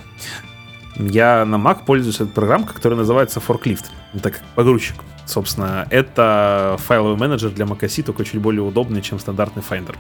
Я 0.95 1.45
на 1.45 1.55
Mac 1.55 1.85
пользуюсь 1.85 2.15
этой 2.15 2.31
программкой, 2.31 2.73
которая 2.73 2.97
называется 2.97 3.41
Forklift. 3.45 3.85
Это 4.13 4.31
как 4.31 4.43
погрузчик. 4.55 4.95
Собственно, 5.25 5.87
это 5.89 6.77
файловый 6.79 7.17
менеджер 7.17 7.51
для 7.51 7.65
macOS, 7.65 8.03
только 8.03 8.23
чуть 8.23 8.39
более 8.39 8.61
удобный, 8.61 9.01
чем 9.01 9.19
стандартный 9.19 9.63
Finder. 9.67 9.95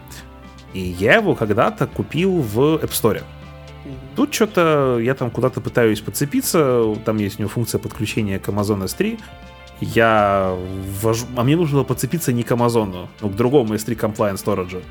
И 0.73 0.79
я 0.79 1.15
его 1.15 1.35
когда-то 1.35 1.87
купил 1.87 2.41
в 2.41 2.59
App 2.75 2.91
Store. 2.91 3.23
Тут 4.15 4.33
что-то 4.33 4.99
я 5.01 5.13
там 5.15 5.29
куда-то 5.29 5.61
пытаюсь 5.61 5.99
подцепиться, 5.99 6.95
там 7.03 7.17
есть 7.17 7.39
у 7.39 7.43
него 7.43 7.49
функция 7.49 7.79
подключения 7.79 8.39
к 8.39 8.47
Amazon 8.47 8.83
S3, 8.85 9.19
я 9.81 10.55
ввожу... 11.01 11.25
А 11.35 11.43
мне 11.43 11.55
нужно 11.55 11.77
было 11.77 11.83
подцепиться 11.83 12.31
не 12.31 12.43
к 12.43 12.51
Амазону, 12.51 13.09
но 13.21 13.29
к 13.29 13.35
другому 13.35 13.75
S3 13.75 13.97
Compliant 13.97 14.43
Storage. 14.43 14.81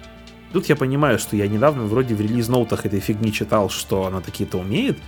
Тут 0.53 0.67
я 0.67 0.77
понимаю, 0.77 1.19
что 1.19 1.37
я 1.37 1.49
недавно 1.49 1.85
вроде 1.85 2.15
в 2.15 2.21
релиз-ноутах 2.21 2.87
этой 2.87 3.01
фигни 3.01 3.33
читал, 3.33 3.71
что 3.71 4.07
она 4.07 4.21
такие-то 4.21 4.59
умеет, 4.59 4.99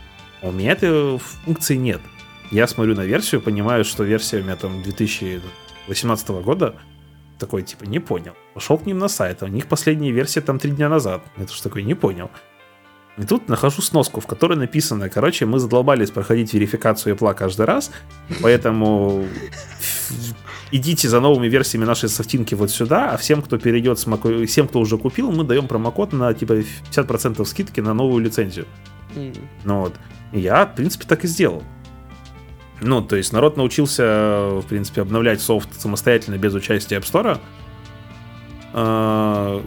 а 0.46 0.48
у 0.48 0.52
меня 0.52 0.72
этой 0.72 1.18
функции 1.18 1.74
нет. 1.74 2.00
Я 2.52 2.68
смотрю 2.68 2.94
на 2.94 3.04
версию, 3.04 3.40
понимаю, 3.40 3.84
что 3.84 4.04
версия 4.04 4.38
у 4.38 4.44
меня 4.44 4.54
там 4.54 4.80
2018 4.82 6.28
года, 6.28 6.76
такой, 7.38 7.62
типа, 7.62 7.84
не 7.84 7.98
понял. 7.98 8.34
Пошел 8.54 8.78
к 8.78 8.86
ним 8.86 8.98
на 8.98 9.08
сайт, 9.08 9.42
а 9.42 9.46
у 9.46 9.48
них 9.48 9.66
последняя 9.66 10.12
версия 10.12 10.40
там 10.40 10.60
три 10.60 10.70
дня 10.70 10.88
назад. 10.88 11.24
Это 11.36 11.52
что 11.52 11.64
такое, 11.64 11.82
не 11.82 11.94
понял. 11.94 12.30
И 13.18 13.24
тут 13.24 13.48
нахожу 13.48 13.80
сноску, 13.80 14.20
в 14.20 14.26
которой 14.26 14.58
написано, 14.58 15.08
короче, 15.08 15.46
мы 15.46 15.58
задолбались 15.58 16.10
проходить 16.10 16.52
верификацию 16.52 17.16
Apple 17.16 17.34
каждый 17.34 17.64
раз, 17.64 17.90
поэтому 18.42 19.24
идите 20.70 21.08
за 21.08 21.20
новыми 21.20 21.48
версиями 21.48 21.86
нашей 21.86 22.10
софтинки 22.10 22.54
вот 22.54 22.70
сюда, 22.70 23.12
а 23.12 23.16
всем, 23.16 23.40
кто 23.40 23.58
перейдет 23.58 23.98
с 23.98 24.06
Mac, 24.06 24.44
всем, 24.46 24.68
кто 24.68 24.80
уже 24.80 24.98
купил, 24.98 25.32
мы 25.32 25.44
даем 25.44 25.66
промокод 25.66 26.12
на 26.12 26.34
типа 26.34 26.58
50% 26.92 27.42
скидки 27.46 27.80
на 27.80 27.94
новую 27.94 28.22
лицензию. 28.22 28.66
Mm. 29.14 29.38
Ну 29.64 29.80
вот. 29.80 29.94
Я, 30.32 30.66
в 30.66 30.74
принципе, 30.74 31.06
так 31.06 31.24
и 31.24 31.28
сделал. 31.28 31.62
Ну, 32.82 33.00
то 33.00 33.16
есть 33.16 33.32
народ 33.32 33.56
научился, 33.56 34.60
в 34.60 34.64
принципе, 34.68 35.00
обновлять 35.00 35.40
софт 35.40 35.80
самостоятельно 35.80 36.36
без 36.36 36.52
участия 36.52 36.96
App 36.96 37.04
Store. 37.04 37.38
А, 38.74 39.62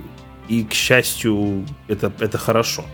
и, 0.47 0.63
к 0.63 0.73
счастью, 0.73 1.65
это, 1.87 2.11
это 2.19 2.37
хорошо. 2.37 2.85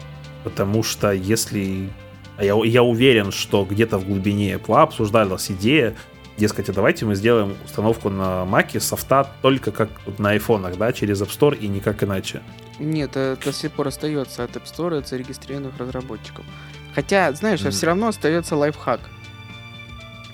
Потому 0.46 0.84
что 0.84 1.12
если... 1.12 1.90
А 2.38 2.46
я, 2.46 2.54
я 2.64 2.84
уверен, 2.84 3.32
что 3.32 3.66
где-то 3.66 3.98
в 3.98 4.06
глубине 4.06 4.54
Apple 4.54 4.80
обсуждалась 4.80 5.50
идея, 5.50 5.96
дескать, 6.38 6.70
а 6.70 6.74
давайте 6.74 7.06
мы 7.06 7.16
сделаем 7.16 7.56
установку 7.66 8.10
на 8.10 8.44
Mac 8.44 8.80
софта 8.80 9.28
только 9.42 9.72
как 9.72 9.90
на 10.20 10.32
айфонах, 10.32 10.78
да, 10.78 10.94
через 10.94 11.22
App 11.22 11.30
Store 11.30 11.58
и 11.58 11.68
никак 11.68 12.04
иначе. 12.04 12.44
Нет, 12.78 13.18
это 13.18 13.44
до 13.44 13.54
сих 13.54 13.72
пор 13.72 13.88
остается 13.88 14.44
от 14.44 14.52
App 14.52 14.66
Store, 14.66 15.00
от 15.00 15.08
зарегистрированных 15.08 15.78
разработчиков. 15.80 16.46
Хотя, 16.94 17.32
знаешь, 17.34 17.62
mm. 17.62 17.72
все 17.72 17.88
равно 17.88 18.10
остается 18.10 18.56
лайфхак. 18.56 19.00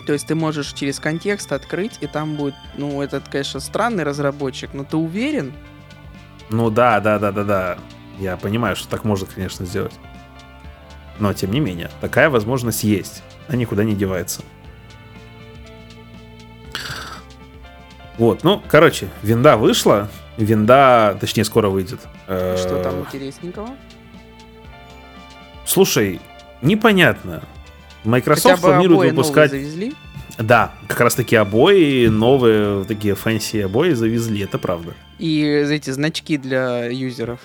То 0.06 0.14
есть 0.14 0.28
ты 0.28 0.36
можешь 0.36 0.74
через 0.74 1.00
контекст 1.00 1.54
открыть, 1.54 2.00
и 2.02 2.08
там 2.08 2.36
будет, 2.36 2.56
ну, 2.78 3.02
этот, 3.02 3.30
конечно, 3.30 3.62
странный 3.62 4.04
разработчик, 4.04 4.74
но 4.74 4.84
ты 4.84 4.98
уверен? 4.98 5.54
Ну 6.50 6.70
да, 6.70 7.00
да, 7.00 7.18
да, 7.18 7.32
да, 7.32 7.44
да. 7.46 7.78
Я 8.22 8.38
понимаю, 8.38 8.76
что 8.76 8.88
так 8.88 9.04
можно, 9.04 9.26
конечно, 9.26 9.66
сделать. 9.66 9.94
Но, 11.18 11.34
тем 11.34 11.52
не 11.52 11.60
менее, 11.60 11.90
такая 12.02 12.30
возможность 12.30 12.84
есть. 12.84 13.24
Она 13.48 13.58
никуда 13.58 13.84
не 13.84 13.96
девается. 13.96 14.44
Вот, 18.20 18.44
ну, 18.44 18.62
короче, 18.68 19.10
винда 19.24 19.58
вышла. 19.58 20.08
Винда, 20.38 21.18
точнее, 21.20 21.46
скоро 21.46 21.70
выйдет. 21.70 22.00
Что 22.26 22.80
там 22.84 23.00
интересненького? 23.02 23.70
Слушай, 25.66 26.22
непонятно. 26.62 27.42
Microsoft 28.04 28.62
планирует 28.62 29.12
выпускать... 29.12 29.50
завезли? 29.50 29.96
Да, 30.38 30.74
как 30.88 31.00
раз 31.02 31.16
таки 31.16 31.36
обои, 31.36 32.06
новые 32.06 32.86
такие 32.86 33.16
fancy 33.16 33.62
обои 33.62 33.94
завезли, 33.94 34.42
это 34.44 34.60
правда. 34.60 34.94
И 35.18 35.42
эти 35.42 35.90
значки 35.90 36.38
для 36.38 36.86
юзеров. 36.86 37.40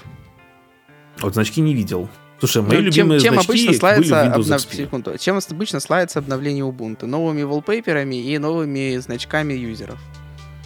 Вот 1.20 1.34
значки 1.34 1.60
не 1.60 1.74
видел. 1.74 2.08
Слушай, 2.38 2.62
мои 2.62 2.76
ну, 2.78 2.82
любимые 2.84 3.20
чем, 3.20 3.34
чем 3.34 3.42
значки 3.42 3.52
обычно 3.52 3.78
славится 3.78 4.14
были 4.14 4.28
в 4.28 4.36
Windows 4.36 4.56
XP. 4.56 4.76
Секунду, 4.76 5.18
чем 5.18 5.38
обычно 5.50 5.80
славится 5.80 6.18
обновление 6.18 6.64
Ubuntu? 6.64 7.06
Новыми 7.06 7.42
wallpaper'ами 7.42 8.14
и 8.14 8.38
новыми 8.38 8.98
значками 8.98 9.54
юзеров. 9.54 9.98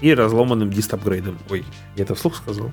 и 0.00 0.12
разломанным 0.12 0.70
дист-апгрейдом. 0.70 1.38
Ой, 1.48 1.64
я 1.96 2.04
это 2.04 2.14
вслух 2.14 2.36
сказал? 2.36 2.72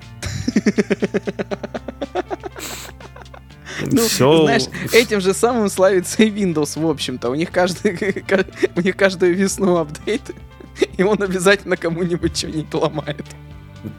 Ну, 3.86 4.02
Все... 4.02 4.42
знаешь, 4.42 4.64
этим 4.92 5.20
же 5.20 5.32
самым 5.32 5.68
славится 5.68 6.24
и 6.24 6.30
Windows, 6.30 6.80
в 6.80 6.88
общем-то. 6.88 7.30
У 7.30 7.34
них 7.36 7.52
каждый, 7.52 7.92
у 8.76 8.80
них 8.80 8.96
каждую 8.96 9.36
весну 9.36 9.76
апдейт, 9.76 10.22
и 10.96 11.02
он 11.04 11.22
обязательно 11.22 11.76
кому-нибудь 11.76 12.36
что-нибудь 12.36 12.74
ломает. 12.74 13.24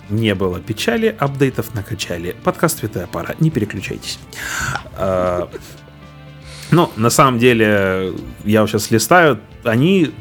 Не 0.09 0.35
было 0.35 0.59
печали, 0.59 1.15
апдейтов 1.19 1.73
накачали. 1.73 2.35
Подкаст 2.43 2.79
«Святая 2.79 3.07
пара», 3.07 3.35
не 3.39 3.49
переключайтесь. 3.49 4.19
А, 4.95 5.49
ну, 6.71 6.91
на 6.95 7.09
самом 7.09 7.39
деле, 7.39 8.13
я 8.43 8.67
сейчас 8.67 8.91
листаю, 8.91 9.39
они 9.63 10.11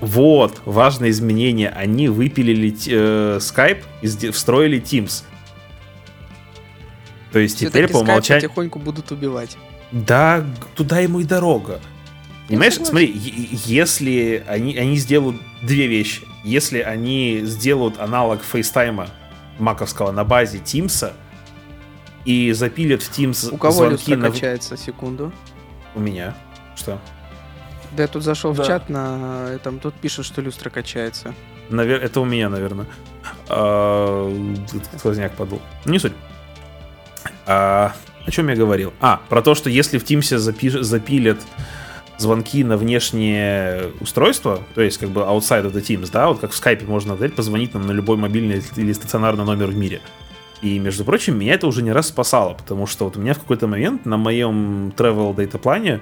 вот, 0.00 0.60
важное 0.64 1.10
изменение. 1.10 1.70
Они 1.70 2.08
выпилили 2.08 2.74
э, 2.86 3.38
Skype 3.38 3.82
и 4.02 4.30
встроили 4.30 4.80
Teams. 4.80 5.24
То 7.32 7.38
есть 7.38 7.58
теперь 7.58 7.88
по 7.88 7.98
умолчанию... 7.98 8.42
потихоньку 8.42 8.78
будут 8.78 9.10
убивать. 9.10 9.56
Да, 9.92 10.44
туда 10.74 11.00
ему 11.00 11.20
и 11.20 11.24
дорога. 11.24 11.80
Понимаешь, 12.48 12.74
смотри, 12.74 13.12
если 13.14 14.42
они, 14.46 14.76
они 14.76 14.96
сделают 14.96 15.36
две 15.62 15.86
вещи. 15.86 16.22
Если 16.44 16.80
они 16.80 17.40
сделают 17.42 17.98
аналог 17.98 18.42
FaceTime'а 18.42 19.08
маковского 19.58 20.12
на 20.12 20.24
базе 20.24 20.58
Teams'а 20.58 21.12
и 22.24 22.52
запилят 22.52 23.02
в 23.02 23.10
Teams 23.10 23.52
У 23.52 23.56
кого 23.56 23.86
люстра 23.86 24.16
на... 24.16 24.30
качается, 24.30 24.76
секунду? 24.76 25.32
У 25.94 26.00
меня. 26.00 26.36
Что? 26.76 26.98
Да 27.92 28.02
я 28.02 28.08
тут 28.08 28.22
зашел 28.22 28.52
да. 28.52 28.62
в 28.62 28.66
чат 28.66 28.88
на 28.88 29.48
этом, 29.50 29.80
тут 29.80 29.94
пишут, 29.94 30.26
что 30.26 30.40
люстра 30.40 30.70
качается. 30.70 31.34
Навер... 31.70 32.02
Это 32.02 32.20
у 32.20 32.24
меня, 32.24 32.48
наверное. 32.48 32.86
А... 33.48 34.30
Сквозняк 34.98 35.32
подул. 35.32 35.60
Не 35.84 35.98
суть. 35.98 36.12
А... 37.46 37.94
О 38.26 38.30
чем 38.30 38.48
я 38.48 38.56
говорил? 38.56 38.92
А, 39.00 39.22
про 39.30 39.40
то, 39.40 39.54
что 39.54 39.70
если 39.70 39.98
в 39.98 40.04
Teams 40.04 40.36
запи... 40.36 40.68
запилят 40.68 41.38
звонки 42.18 42.64
на 42.64 42.76
внешнее 42.76 43.92
устройство, 44.00 44.60
то 44.74 44.82
есть 44.82 44.98
как 44.98 45.10
бы 45.10 45.22
outside 45.22 45.64
of 45.64 45.72
the 45.72 45.80
Teams, 45.80 46.10
да, 46.12 46.28
вот 46.28 46.40
как 46.40 46.50
в 46.50 46.56
скайпе 46.56 46.84
можно 46.84 47.16
дать 47.16 47.34
позвонить 47.34 47.74
нам 47.74 47.86
на 47.86 47.92
любой 47.92 48.16
мобильный 48.16 48.62
или 48.76 48.92
стационарный 48.92 49.44
номер 49.44 49.68
в 49.68 49.76
мире. 49.76 50.00
И, 50.60 50.78
между 50.80 51.04
прочим, 51.04 51.38
меня 51.38 51.54
это 51.54 51.68
уже 51.68 51.82
не 51.82 51.92
раз 51.92 52.08
спасало, 52.08 52.54
потому 52.54 52.86
что 52.86 53.04
вот 53.04 53.16
у 53.16 53.20
меня 53.20 53.34
в 53.34 53.38
какой-то 53.38 53.68
момент 53.68 54.04
на 54.04 54.16
моем 54.16 54.92
travel 54.96 55.34
data 55.34 55.56
плане, 55.56 56.00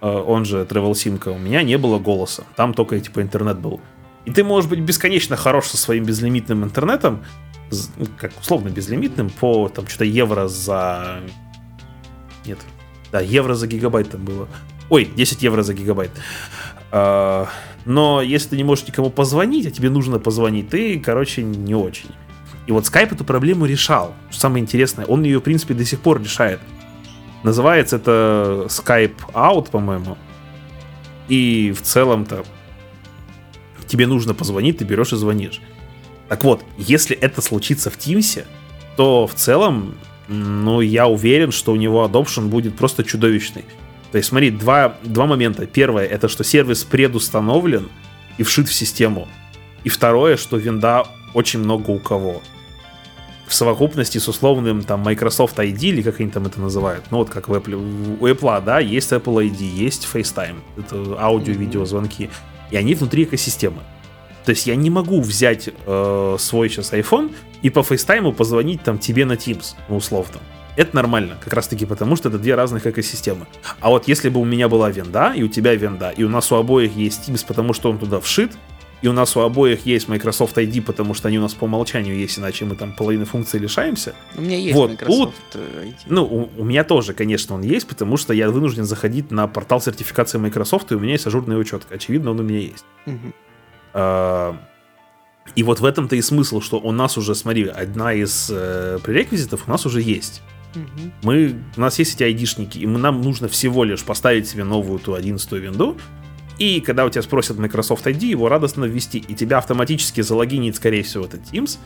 э, 0.00 0.08
он 0.08 0.44
же 0.44 0.62
travel 0.62 0.94
симка, 0.94 1.30
у 1.30 1.38
меня 1.38 1.62
не 1.62 1.76
было 1.76 1.98
голоса. 1.98 2.44
Там 2.54 2.72
только 2.72 3.00
типа 3.00 3.20
интернет 3.20 3.58
был. 3.58 3.80
И 4.26 4.30
ты 4.30 4.44
можешь 4.44 4.70
быть 4.70 4.78
бесконечно 4.78 5.34
хорош 5.34 5.66
со 5.66 5.76
своим 5.76 6.04
безлимитным 6.04 6.62
интернетом, 6.62 7.24
ну, 7.96 8.06
как 8.16 8.32
условно 8.40 8.68
безлимитным, 8.68 9.30
по 9.30 9.68
там 9.68 9.88
что-то 9.88 10.04
евро 10.04 10.46
за... 10.46 11.20
Нет, 12.46 12.58
да, 13.10 13.20
евро 13.20 13.54
за 13.54 13.66
гигабайт 13.66 14.10
там 14.10 14.24
было. 14.24 14.48
Ой, 14.90 15.04
10 15.16 15.42
евро 15.42 15.62
за 15.62 15.72
гигабайт. 15.72 16.10
А, 16.92 17.48
но 17.84 18.20
если 18.20 18.50
ты 18.50 18.56
не 18.56 18.64
можешь 18.64 18.86
никому 18.86 19.08
позвонить, 19.10 19.66
а 19.66 19.70
тебе 19.70 19.88
нужно 19.88 20.18
позвонить, 20.18 20.68
ты, 20.68 21.00
короче, 21.00 21.42
не 21.42 21.74
очень. 21.74 22.10
И 22.66 22.72
вот 22.72 22.84
Skype 22.84 23.14
эту 23.14 23.24
проблему 23.24 23.66
решал. 23.66 24.14
Что 24.30 24.40
самое 24.40 24.62
интересное, 24.62 25.06
он 25.06 25.22
ее, 25.22 25.38
в 25.38 25.42
принципе, 25.42 25.74
до 25.74 25.84
сих 25.84 26.00
пор 26.00 26.20
решает. 26.20 26.60
Называется 27.42 27.96
это 27.96 28.66
Skype 28.68 29.16
Out, 29.32 29.70
по-моему. 29.70 30.18
И 31.28 31.72
в 31.76 31.82
целом-то 31.82 32.44
тебе 33.86 34.06
нужно 34.06 34.34
позвонить, 34.34 34.78
ты 34.78 34.84
берешь 34.84 35.12
и 35.12 35.16
звонишь. 35.16 35.60
Так 36.28 36.44
вот, 36.44 36.64
если 36.76 37.16
это 37.16 37.40
случится 37.40 37.90
в 37.90 37.96
Teams, 37.96 38.44
то 38.96 39.26
в 39.26 39.34
целом, 39.34 39.94
ну, 40.28 40.80
я 40.80 41.06
уверен, 41.06 41.50
что 41.50 41.72
у 41.72 41.76
него 41.76 42.04
adoption 42.04 42.48
будет 42.48 42.76
просто 42.76 43.02
чудовищный. 43.02 43.64
То 44.12 44.18
есть, 44.18 44.28
смотри, 44.28 44.50
два, 44.50 44.96
два 45.02 45.26
момента. 45.26 45.66
Первое, 45.66 46.04
это 46.04 46.28
что 46.28 46.44
сервис 46.44 46.84
предустановлен 46.84 47.88
и 48.38 48.42
вшит 48.42 48.68
в 48.68 48.74
систему. 48.74 49.28
И 49.84 49.88
второе, 49.88 50.36
что 50.36 50.56
винда 50.56 51.06
очень 51.34 51.60
много 51.60 51.90
у 51.90 51.98
кого. 51.98 52.42
В 53.46 53.54
совокупности 53.54 54.18
с 54.18 54.28
условным 54.28 54.82
там 54.82 55.00
Microsoft 55.00 55.58
ID, 55.58 55.78
или 55.88 56.02
как 56.02 56.20
они 56.20 56.30
там 56.30 56.46
это 56.46 56.60
называют, 56.60 57.04
ну 57.10 57.18
вот 57.18 57.30
как 57.30 57.48
в 57.48 57.54
Apple, 57.54 58.18
у 58.20 58.26
Apple, 58.26 58.64
да, 58.64 58.78
есть 58.78 59.10
Apple 59.10 59.50
ID, 59.50 59.62
есть 59.64 60.08
FaceTime, 60.12 60.60
это 60.76 61.20
аудио-видеозвонки, 61.20 62.30
и 62.70 62.76
они 62.76 62.94
внутри 62.94 63.24
экосистемы. 63.24 63.82
То 64.44 64.50
есть 64.50 64.66
я 64.68 64.76
не 64.76 64.88
могу 64.88 65.20
взять 65.20 65.68
э, 65.68 66.36
свой 66.38 66.68
сейчас 66.68 66.92
iPhone 66.92 67.34
и 67.62 67.70
по 67.70 67.80
FaceTime 67.80 68.32
позвонить 68.32 68.82
там 68.82 68.98
тебе 68.98 69.24
на 69.24 69.32
Teams, 69.32 69.74
ну 69.88 69.96
условно. 69.96 70.38
Это 70.80 70.96
нормально, 70.96 71.36
как 71.44 71.52
раз 71.52 71.68
таки 71.68 71.84
потому, 71.84 72.16
что 72.16 72.30
это 72.30 72.38
две 72.38 72.54
разных 72.54 72.86
экосистемы. 72.86 73.46
А 73.80 73.90
вот 73.90 74.08
если 74.08 74.30
бы 74.30 74.40
у 74.40 74.46
меня 74.46 74.66
была 74.66 74.88
винда, 74.88 75.34
и 75.36 75.42
у 75.42 75.48
тебя 75.48 75.74
винда, 75.74 76.08
и 76.08 76.24
у 76.24 76.30
нас 76.30 76.50
у 76.52 76.54
обоих 76.54 76.96
есть 76.96 77.28
Teams, 77.28 77.44
потому 77.46 77.74
что 77.74 77.90
он 77.90 77.98
туда 77.98 78.18
вшит, 78.18 78.52
и 79.02 79.08
у 79.08 79.12
нас 79.12 79.36
у 79.36 79.40
обоих 79.40 79.84
есть 79.84 80.08
Microsoft 80.08 80.56
ID, 80.56 80.80
потому 80.80 81.12
что 81.12 81.28
они 81.28 81.38
у 81.38 81.42
нас 81.42 81.52
по 81.52 81.64
умолчанию 81.64 82.16
есть, 82.16 82.38
иначе 82.38 82.64
мы 82.64 82.76
там 82.76 82.94
половины 82.94 83.26
функций 83.26 83.60
лишаемся. 83.60 84.14
У 84.38 84.40
меня 84.40 84.56
есть 84.56 84.74
вот 84.74 84.92
Microsoft 84.92 85.34
тут, 85.52 85.60
ID. 85.60 85.94
Ну, 86.06 86.24
у, 86.24 86.62
у 86.62 86.64
меня 86.64 86.82
тоже, 86.82 87.12
конечно, 87.12 87.56
он 87.56 87.60
есть, 87.60 87.86
потому 87.86 88.16
что 88.16 88.32
я 88.32 88.48
вынужден 88.48 88.84
заходить 88.84 89.30
на 89.30 89.46
портал 89.48 89.82
сертификации 89.82 90.38
Microsoft, 90.38 90.90
и 90.92 90.94
у 90.94 90.98
меня 90.98 91.12
есть 91.12 91.26
ажурная 91.26 91.58
учетка. 91.58 91.94
Очевидно, 91.94 92.30
он 92.30 92.40
у 92.40 92.42
меня 92.42 92.60
есть. 92.60 92.86
Угу. 93.04 93.32
А, 93.92 94.56
и 95.54 95.62
вот 95.62 95.80
в 95.80 95.84
этом-то 95.84 96.16
и 96.16 96.22
смысл, 96.22 96.62
что 96.62 96.78
у 96.78 96.90
нас 96.90 97.18
уже, 97.18 97.34
смотри, 97.34 97.66
одна 97.66 98.14
из 98.14 98.48
э, 98.50 98.98
пререквизитов 99.02 99.68
у 99.68 99.70
нас 99.70 99.84
уже 99.84 100.00
есть. 100.00 100.40
Угу. 100.74 101.10
Мы, 101.22 101.56
у 101.76 101.80
нас 101.80 101.98
есть 101.98 102.14
эти 102.14 102.24
айдишники, 102.24 102.78
и 102.78 102.86
мы, 102.86 102.98
нам 102.98 103.22
нужно 103.22 103.48
всего 103.48 103.84
лишь 103.84 104.02
поставить 104.02 104.48
себе 104.48 104.64
новую 104.64 104.98
ту 104.98 105.14
11 105.14 105.50
винду, 105.52 105.96
и 106.60 106.80
когда 106.80 107.06
у 107.06 107.10
тебя 107.10 107.22
спросят 107.22 107.56
Microsoft 107.56 108.06
ID, 108.06 108.26
его 108.26 108.50
радостно 108.50 108.84
ввести, 108.84 109.18
и 109.18 109.34
тебя 109.34 109.58
автоматически 109.58 110.20
залогинит, 110.20 110.76
скорее 110.76 111.02
всего, 111.02 111.24
этот 111.24 111.40
Teams. 111.50 111.78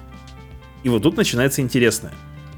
И 0.82 0.88
вот 0.88 1.04
тут 1.04 1.16
начинается 1.16 1.62
интересное. 1.62 2.12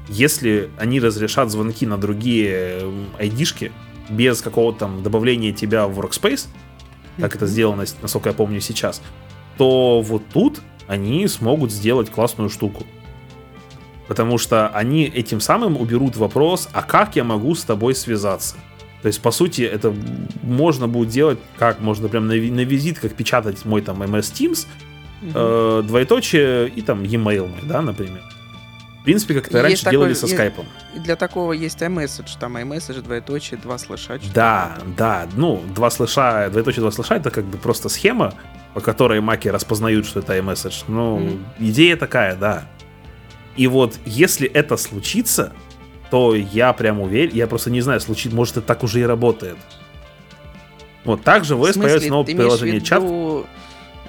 Если 0.09 0.71
они 0.79 0.99
разрешат 0.99 1.51
звонки 1.51 1.85
на 1.85 1.97
другие 1.97 2.91
айдишки 3.19 3.71
без 4.09 4.41
какого-то 4.41 4.79
там 4.79 5.03
добавления 5.03 5.53
тебя 5.53 5.87
в 5.87 5.99
Workspace, 5.99 6.47
как 7.19 7.35
это 7.35 7.45
сделано, 7.45 7.85
насколько 8.01 8.29
я 8.29 8.33
помню 8.33 8.61
сейчас, 8.61 9.01
то 9.59 10.01
вот 10.01 10.23
тут 10.33 10.61
они 10.87 11.27
смогут 11.27 11.71
сделать 11.71 12.09
классную 12.09 12.49
штуку. 12.49 12.85
Потому 14.07 14.37
что 14.37 14.69
они 14.69 15.03
этим 15.03 15.41
самым 15.41 15.77
уберут 15.77 16.15
вопрос, 16.15 16.69
а 16.73 16.81
как 16.81 17.15
я 17.15 17.23
могу 17.23 17.55
с 17.55 17.63
тобой 17.63 17.93
связаться? 17.93 18.55
То 19.01 19.07
есть, 19.07 19.21
по 19.21 19.31
сути, 19.31 19.61
это 19.61 19.93
можно 20.41 20.87
будет 20.87 21.09
делать, 21.09 21.39
как 21.57 21.79
можно 21.81 22.07
прям 22.07 22.27
на, 22.27 22.33
на 22.33 22.61
визитках 22.61 23.13
печатать 23.13 23.63
мой 23.65 23.81
там 23.81 24.01
MS 24.01 24.33
Teams, 24.33 24.67
угу. 25.21 25.31
э, 25.33 25.83
двоеточие 25.85 26.69
и 26.69 26.81
там 26.81 27.03
e-mail 27.03 27.47
мой, 27.47 27.61
да, 27.63 27.81
например. 27.81 28.21
В 29.01 29.03
принципе, 29.03 29.35
как 29.35 29.47
это 29.47 29.61
раньше 29.61 29.83
такой, 29.83 29.91
делали 29.91 30.13
со 30.13 30.27
скайпом. 30.27 30.65
Для 30.95 31.15
такого 31.15 31.53
есть 31.53 31.81
iMessage, 31.81 32.37
там 32.39 32.57
iMessage, 32.57 33.01
двоеточие, 33.01 33.57
два 33.57 33.77
слыша. 33.77 34.19
Да, 34.33 34.77
да, 34.97 35.27
ну, 35.35 35.63
два 35.73 35.89
слыша, 35.89 36.49
двоеточие, 36.51 36.81
два 36.81 36.91
слыша, 36.91 37.15
это 37.15 37.29
как 37.29 37.45
бы 37.45 37.57
просто 37.57 37.87
схема, 37.87 38.33
по 38.73 38.81
которой 38.81 39.21
маки 39.21 39.47
распознают, 39.47 40.05
что 40.05 40.19
это 40.19 40.37
iMessage. 40.37 40.83
Ну, 40.89 41.19
mm. 41.19 41.39
идея 41.59 41.95
такая, 41.95 42.35
да. 42.35 42.67
И 43.57 43.67
вот 43.67 43.99
если 44.05 44.47
это 44.47 44.77
случится, 44.77 45.53
то 46.09 46.35
я 46.35 46.73
прям 46.73 47.01
уверен, 47.01 47.35
я 47.35 47.47
просто 47.47 47.69
не 47.69 47.81
знаю, 47.81 47.99
случится, 47.99 48.35
может, 48.35 48.57
это 48.57 48.67
так 48.67 48.83
уже 48.83 49.01
и 49.01 49.03
работает. 49.03 49.57
Вот 51.03 51.23
так 51.23 51.43
же 51.43 51.55
в 51.55 51.63
OS 51.63 51.79
появится 51.79 52.09
новое 52.09 52.35
приложение 52.35 52.81
чат. 52.81 53.03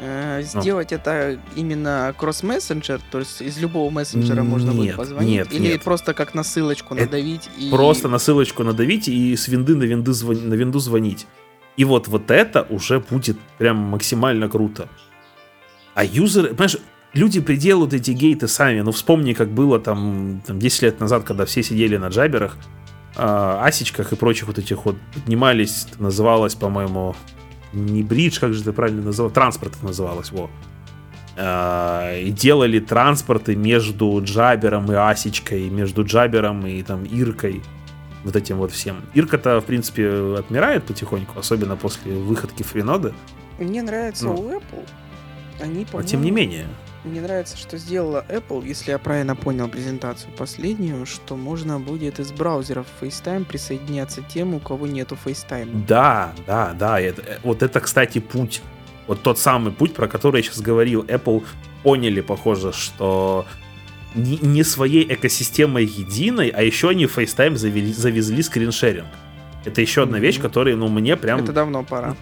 Э, 0.00 0.44
ну. 0.54 0.60
сделать 0.60 0.92
ну. 0.92 0.96
это 0.96 1.40
именно 1.56 2.14
кросс-мессенджер, 2.16 3.00
то 3.10 3.18
есть 3.18 3.42
из 3.42 3.58
любого 3.58 3.90
мессенджера 3.90 4.44
можно 4.44 4.72
будет 4.72 4.94
позвонить? 4.94 5.28
Нет, 5.28 5.52
Или 5.52 5.72
нет. 5.72 5.82
просто 5.82 6.14
как 6.14 6.34
на 6.34 6.44
ссылочку 6.44 6.94
это 6.94 7.06
надавить? 7.06 7.48
И... 7.58 7.68
Просто 7.70 8.08
на 8.08 8.18
ссылочку 8.18 8.62
надавить 8.62 9.08
и 9.08 9.34
с 9.34 9.48
винды 9.48 9.74
на 9.74 9.82
винду, 9.82 10.12
звон... 10.12 10.48
на 10.48 10.54
винду 10.54 10.78
звонить. 10.78 11.26
И 11.76 11.84
вот, 11.84 12.06
вот 12.06 12.30
это 12.30 12.66
уже 12.70 13.00
будет 13.00 13.38
прям 13.58 13.76
максимально 13.76 14.48
круто. 14.48 14.88
А 15.94 16.04
юзеры, 16.04 16.50
понимаешь, 16.50 16.76
люди 17.12 17.40
приделают 17.40 17.94
эти 17.94 18.10
гейты 18.10 18.48
сами. 18.48 18.80
Ну, 18.80 18.92
вспомни, 18.92 19.32
как 19.32 19.50
было 19.50 19.78
там, 19.78 20.42
там 20.46 20.58
10 20.58 20.82
лет 20.82 21.00
назад, 21.00 21.24
когда 21.24 21.44
все 21.44 21.62
сидели 21.62 21.96
на 21.96 22.08
джаберах, 22.08 22.56
э, 23.16 23.58
асечках 23.62 24.12
и 24.12 24.16
прочих 24.16 24.46
вот 24.46 24.58
этих 24.58 24.84
вот 24.84 24.96
поднимались, 25.14 25.86
называлось, 25.98 26.54
по-моему, 26.54 27.14
не 27.72 28.02
бридж, 28.02 28.38
как 28.40 28.54
же 28.54 28.62
это 28.62 28.72
правильно 28.72 29.02
называлось, 29.02 29.34
транспорт 29.34 29.74
это 29.76 29.86
называлось, 29.86 30.32
во. 30.32 30.50
Э, 31.36 32.20
и 32.22 32.30
делали 32.30 32.80
транспорты 32.80 33.56
между 33.56 34.20
джабером 34.22 34.90
и 34.90 34.94
асечкой, 34.94 35.68
между 35.70 36.04
джабером 36.04 36.66
и 36.66 36.82
там 36.82 37.04
иркой 37.04 37.62
вот 38.24 38.36
этим 38.36 38.58
вот 38.58 38.72
всем. 38.72 39.02
Ирка-то, 39.14 39.60
в 39.60 39.64
принципе, 39.64 40.36
отмирает 40.38 40.84
потихоньку, 40.84 41.38
особенно 41.38 41.76
после 41.76 42.12
выходки 42.12 42.62
фринода. 42.62 43.14
Мне 43.58 43.82
нравится 43.82 44.26
ну. 44.26 44.34
у 44.34 44.50
Apple. 44.50 44.86
Они, 45.60 45.86
а 45.92 46.02
тем 46.02 46.22
не 46.22 46.30
менее. 46.30 46.66
Мне 47.08 47.22
нравится, 47.22 47.56
что 47.56 47.78
сделала 47.78 48.24
Apple, 48.28 48.66
если 48.66 48.90
я 48.90 48.98
правильно 48.98 49.34
понял 49.34 49.66
презентацию 49.68 50.30
последнюю, 50.36 51.06
что 51.06 51.36
можно 51.36 51.80
будет 51.80 52.20
из 52.20 52.32
браузеров 52.32 52.86
FaceTime 53.00 53.46
присоединяться 53.46 54.22
тем, 54.22 54.54
у 54.54 54.60
кого 54.60 54.86
нету 54.86 55.16
FaceTime. 55.24 55.86
Да, 55.86 56.34
да, 56.46 56.74
да. 56.78 57.00
Это, 57.00 57.22
э, 57.22 57.38
вот 57.42 57.62
это, 57.62 57.80
кстати, 57.80 58.18
путь. 58.18 58.60
Вот 59.06 59.22
тот 59.22 59.38
самый 59.38 59.72
путь, 59.72 59.94
про 59.94 60.06
который 60.06 60.38
я 60.38 60.42
сейчас 60.42 60.60
говорил. 60.60 61.02
Apple 61.04 61.44
поняли, 61.82 62.20
похоже, 62.20 62.74
что 62.74 63.46
не, 64.14 64.36
не 64.42 64.62
своей 64.62 65.10
экосистемой 65.10 65.86
единой, 65.86 66.48
а 66.48 66.62
еще 66.62 66.90
они 66.90 67.06
в 67.06 67.16
FaceTime 67.16 67.56
завели, 67.56 67.90
завезли 67.90 68.42
скриншеринг. 68.42 69.08
Это 69.64 69.80
еще 69.80 70.02
одна 70.02 70.18
mm-hmm. 70.18 70.20
вещь, 70.20 70.40
которая, 70.40 70.76
ну, 70.76 70.88
мне 70.88 71.16
прям... 71.16 71.40
Это 71.40 71.52
давно 71.52 71.84
пора. 71.84 72.16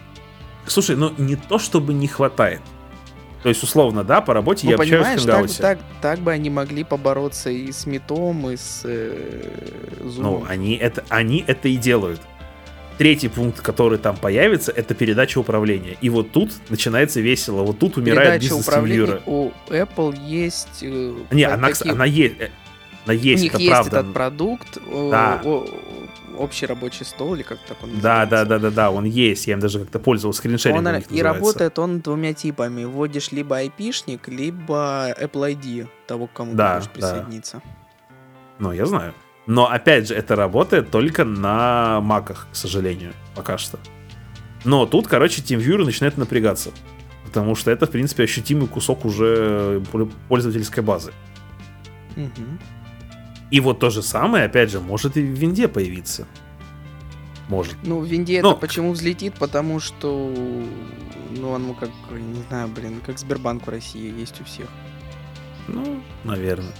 Слушай, 0.65 0.95
ну 0.95 1.13
не 1.17 1.35
то, 1.35 1.59
чтобы 1.59 1.93
не 1.93 2.07
хватает. 2.07 2.61
То 3.43 3.49
есть, 3.49 3.63
условно, 3.63 4.03
да, 4.03 4.21
по 4.21 4.33
работе 4.33 4.65
ну, 4.65 4.71
я 4.71 4.77
общаюсь 4.77 5.23
в 5.23 5.25
так, 5.25 5.47
так, 5.57 5.79
так 6.01 6.19
бы 6.19 6.31
они 6.31 6.49
могли 6.49 6.83
побороться 6.83 7.49
и 7.49 7.71
с 7.71 7.85
метом, 7.85 8.49
и 8.49 8.57
с 8.57 8.81
э, 8.83 9.49
Zoom. 10.01 10.21
Ну, 10.21 10.45
они 10.47 10.75
это, 10.75 11.03
они 11.09 11.43
это 11.45 11.67
и 11.67 11.77
делают. 11.77 12.19
Третий 12.97 13.27
пункт, 13.27 13.61
который 13.61 13.99
там 13.99 14.17
появится, 14.17 14.71
это 14.71 14.95
передача 14.95 15.37
управления. 15.37 15.97
И 16.01 16.09
вот 16.09 16.31
тут 16.31 16.51
начинается 16.69 17.21
весело. 17.21 17.61
Вот 17.61 17.77
тут 17.77 17.97
умирает 17.97 18.41
бизнес 18.41 18.67
управления 18.67 19.21
у 19.27 19.51
Apple 19.69 20.17
есть... 20.25 20.81
Э, 20.81 21.13
Не, 21.31 21.43
она, 21.43 21.69
таких... 21.69 21.91
она 21.93 22.05
есть. 22.05 22.35
Она 23.07 23.13
есть, 23.13 23.41
у 23.41 23.43
них 23.43 23.53
это 23.53 23.61
есть 23.61 23.71
правда. 23.71 23.99
этот 23.99 24.13
продукт. 24.13 24.77
Да 24.85 25.41
общий 26.37 26.65
рабочий 26.65 27.05
стол, 27.05 27.35
или 27.35 27.43
как 27.43 27.59
так 27.67 27.81
он 27.83 27.99
Да, 27.99 28.25
да, 28.25 28.45
да, 28.45 28.59
да, 28.59 28.69
да, 28.69 28.91
он 28.91 29.05
есть. 29.05 29.47
Я 29.47 29.53
им 29.53 29.59
даже 29.59 29.79
как-то 29.79 29.99
пользовался 29.99 30.39
скриншерингом. 30.39 30.85
Он, 30.85 31.01
и 31.09 31.21
работает 31.21 31.79
он 31.79 31.99
двумя 31.99 32.33
типами. 32.33 32.85
Вводишь 32.85 33.31
либо 33.31 33.61
IP-шник, 33.63 34.21
либо 34.27 35.13
Apple 35.19 35.55
ID 35.55 35.87
того, 36.05 36.27
к 36.27 36.33
кому 36.33 36.53
да, 36.53 36.69
ты 36.69 36.75
можешь 36.75 36.89
присоединиться. 36.91 37.61
Да. 37.63 37.71
Ну, 38.59 38.71
я 38.71 38.85
знаю. 38.85 39.13
Но, 39.45 39.69
опять 39.69 40.07
же, 40.07 40.15
это 40.15 40.35
работает 40.35 40.91
только 40.91 41.23
на 41.23 42.01
маках, 42.01 42.47
к 42.51 42.55
сожалению, 42.55 43.13
пока 43.35 43.57
что. 43.57 43.79
Но 44.65 44.85
тут, 44.85 45.07
короче, 45.07 45.41
TeamViewer 45.41 45.85
начинает 45.85 46.17
напрягаться. 46.17 46.71
Потому 47.25 47.55
что 47.55 47.71
это, 47.71 47.85
в 47.85 47.91
принципе, 47.91 48.23
ощутимый 48.23 48.67
кусок 48.67 49.05
уже 49.05 49.81
пользовательской 50.27 50.83
базы. 50.83 51.11
Угу. 52.15 52.57
И 53.49 53.59
вот 53.59 53.79
то 53.79 53.89
же 53.89 54.01
самое, 54.01 54.45
опять 54.45 54.71
же, 54.71 54.79
может 54.79 55.17
и 55.17 55.21
в 55.21 55.25
винде 55.25 55.67
появиться. 55.67 56.27
Может. 57.47 57.75
Ну, 57.83 57.99
в 57.99 58.05
винде 58.05 58.41
Но... 58.41 58.51
это 58.51 58.59
почему 58.59 58.91
взлетит? 58.91 59.35
Потому 59.35 59.79
что, 59.79 60.33
ну, 61.31 61.53
оно 61.53 61.73
как, 61.73 61.89
не 62.11 62.41
знаю, 62.49 62.67
блин, 62.67 63.01
как 63.05 63.17
Сбербанк 63.19 63.65
в 63.65 63.69
России 63.69 64.13
есть 64.19 64.41
у 64.41 64.43
всех. 64.43 64.67
Ну, 65.67 66.01
наверное. 66.23 66.73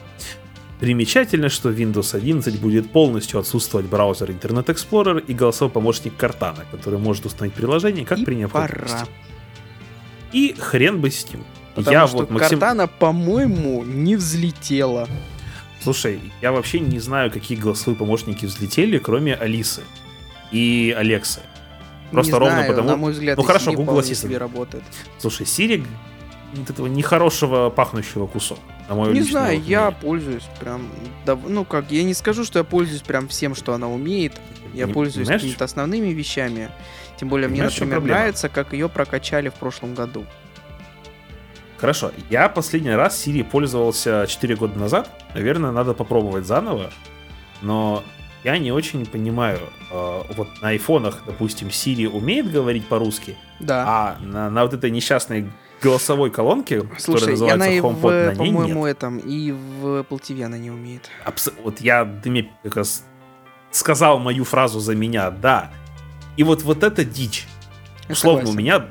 Примечательно, 0.80 1.49
что 1.49 1.72
Windows 1.72 2.15
11 2.15 2.59
будет 2.59 2.91
полностью 2.91 3.39
отсутствовать 3.39 3.88
браузер 3.88 4.30
Internet 4.30 4.65
Explorer 4.65 5.24
и 5.26 5.34
голосовой 5.34 5.72
помощник 5.72 6.13
Cortana, 6.22 6.65
который 6.70 6.99
может 6.99 7.26
установить 7.26 7.55
приложение 7.55 8.05
как 8.05 8.20
и 8.20 8.26
при 8.26 8.36
необходимости. 8.36 8.91
Пора. 8.91 9.07
И 10.34 10.53
хрен 10.57 11.01
бы 11.01 11.09
с 11.09 11.28
ним. 11.32 11.43
Потому 11.74 11.93
Я 11.93 12.07
что 12.07 12.18
вот 12.18 12.30
Максим... 12.30 12.59
Cortana, 12.59 12.89
по-моему, 12.99 13.84
не 13.84 14.15
взлетела. 14.18 15.07
Слушай, 15.88 16.19
я 16.41 16.51
вообще 16.51 16.81
не 16.81 16.99
знаю, 16.99 17.31
какие 17.31 17.57
голосовые 17.57 17.97
помощники 17.97 18.45
взлетели, 18.45 18.97
кроме 18.97 19.33
Алисы 19.33 19.83
и 20.51 20.93
Алексы. 20.97 21.39
Просто 22.11 22.33
не 22.33 22.39
ровно 22.39 22.55
знаю, 22.55 22.71
потому... 22.71 22.89
На 22.89 22.95
мой 22.97 23.13
взгляд, 23.13 23.38
ну 23.38 23.43
хорошо, 23.43 23.71
Google 23.71 23.99
Assistant 24.01 24.38
работает. 24.38 24.83
Слушай, 25.17 25.45
Siri 25.45 25.88
вот 26.55 26.69
этого 26.69 26.88
нехорошего 26.88 27.69
пахнущего 27.69 28.27
кусок. 28.27 28.59
На 28.89 28.95
мой 28.95 29.13
не 29.13 29.21
знаю, 29.21 29.63
я 29.63 29.91
пользуюсь 29.91 30.43
прям, 30.59 30.89
ну 31.25 31.63
как, 31.63 31.89
я 31.89 32.03
не 32.03 32.13
скажу, 32.13 32.43
что 32.43 32.59
я 32.59 32.65
пользуюсь 32.65 33.01
прям 33.01 33.29
всем, 33.29 33.55
что 33.55 33.73
она 33.73 33.88
умеет. 33.88 34.33
Я 34.73 34.88
не, 34.88 34.93
пользуюсь 34.93 35.29
какими-то 35.29 35.63
основными 35.63 36.09
вещами. 36.09 36.69
Тем 37.17 37.29
более 37.29 37.47
мне, 37.47 37.63
например, 37.63 38.01
нравится, 38.01 38.49
как 38.49 38.73
ее 38.73 38.89
прокачали 38.89 39.47
в 39.47 39.53
прошлом 39.53 39.95
году. 39.95 40.25
Хорошо, 41.78 42.11
я 42.30 42.49
последний 42.49 42.91
раз 42.91 43.25
Siri 43.25 43.43
пользовался 43.43 44.25
4 44.28 44.55
года 44.55 44.80
назад. 44.80 45.09
Наверное, 45.36 45.71
надо 45.71 45.93
попробовать 45.93 46.45
заново. 46.45 46.89
Но 47.61 48.03
я 48.43 48.57
не 48.57 48.71
очень 48.71 49.05
понимаю. 49.05 49.59
Э, 49.91 50.23
вот 50.36 50.47
на 50.61 50.69
айфонах, 50.69 51.21
допустим, 51.25 51.67
Siri 51.67 52.07
умеет 52.07 52.51
говорить 52.51 52.88
по-русски, 52.88 53.38
да. 53.59 53.86
а 53.88 54.17
на, 54.21 54.49
на 54.49 54.63
вот 54.63 54.73
этой 54.73 54.89
несчастной 54.89 55.51
голосовой 55.82 56.32
колонке, 56.32 56.82
Слушай, 56.97 57.19
которая 57.19 57.32
называется 57.32 57.67
она 57.67 57.78
HomePod, 57.78 57.99
в, 57.99 58.25
на 58.25 58.43
ней 58.43 58.51
по-моему, 58.51 58.88
нет. 58.88 58.97
этом 58.97 59.17
и 59.19 59.51
в 59.51 59.86
Apple 60.01 60.19
TV 60.19 60.43
она 60.43 60.57
не 60.57 60.71
умеет. 60.71 61.09
Абс- 61.25 61.53
вот 61.63 61.80
я, 61.82 62.05
ты 62.23 62.32
мне 62.32 62.49
как 62.63 62.78
раз 62.78 63.03
сказал 63.69 64.17
мою 64.17 64.43
фразу 64.43 64.80
за 64.80 64.95
меня, 64.95 65.30
да. 65.30 65.71
И 66.38 66.43
вот 66.43 66.63
вот 66.63 66.84
это 66.84 67.05
дичь. 67.05 67.47
Я 68.07 68.13
Условно, 68.13 68.47
согласен. 68.47 68.57
у 68.57 68.61
меня 68.63 68.86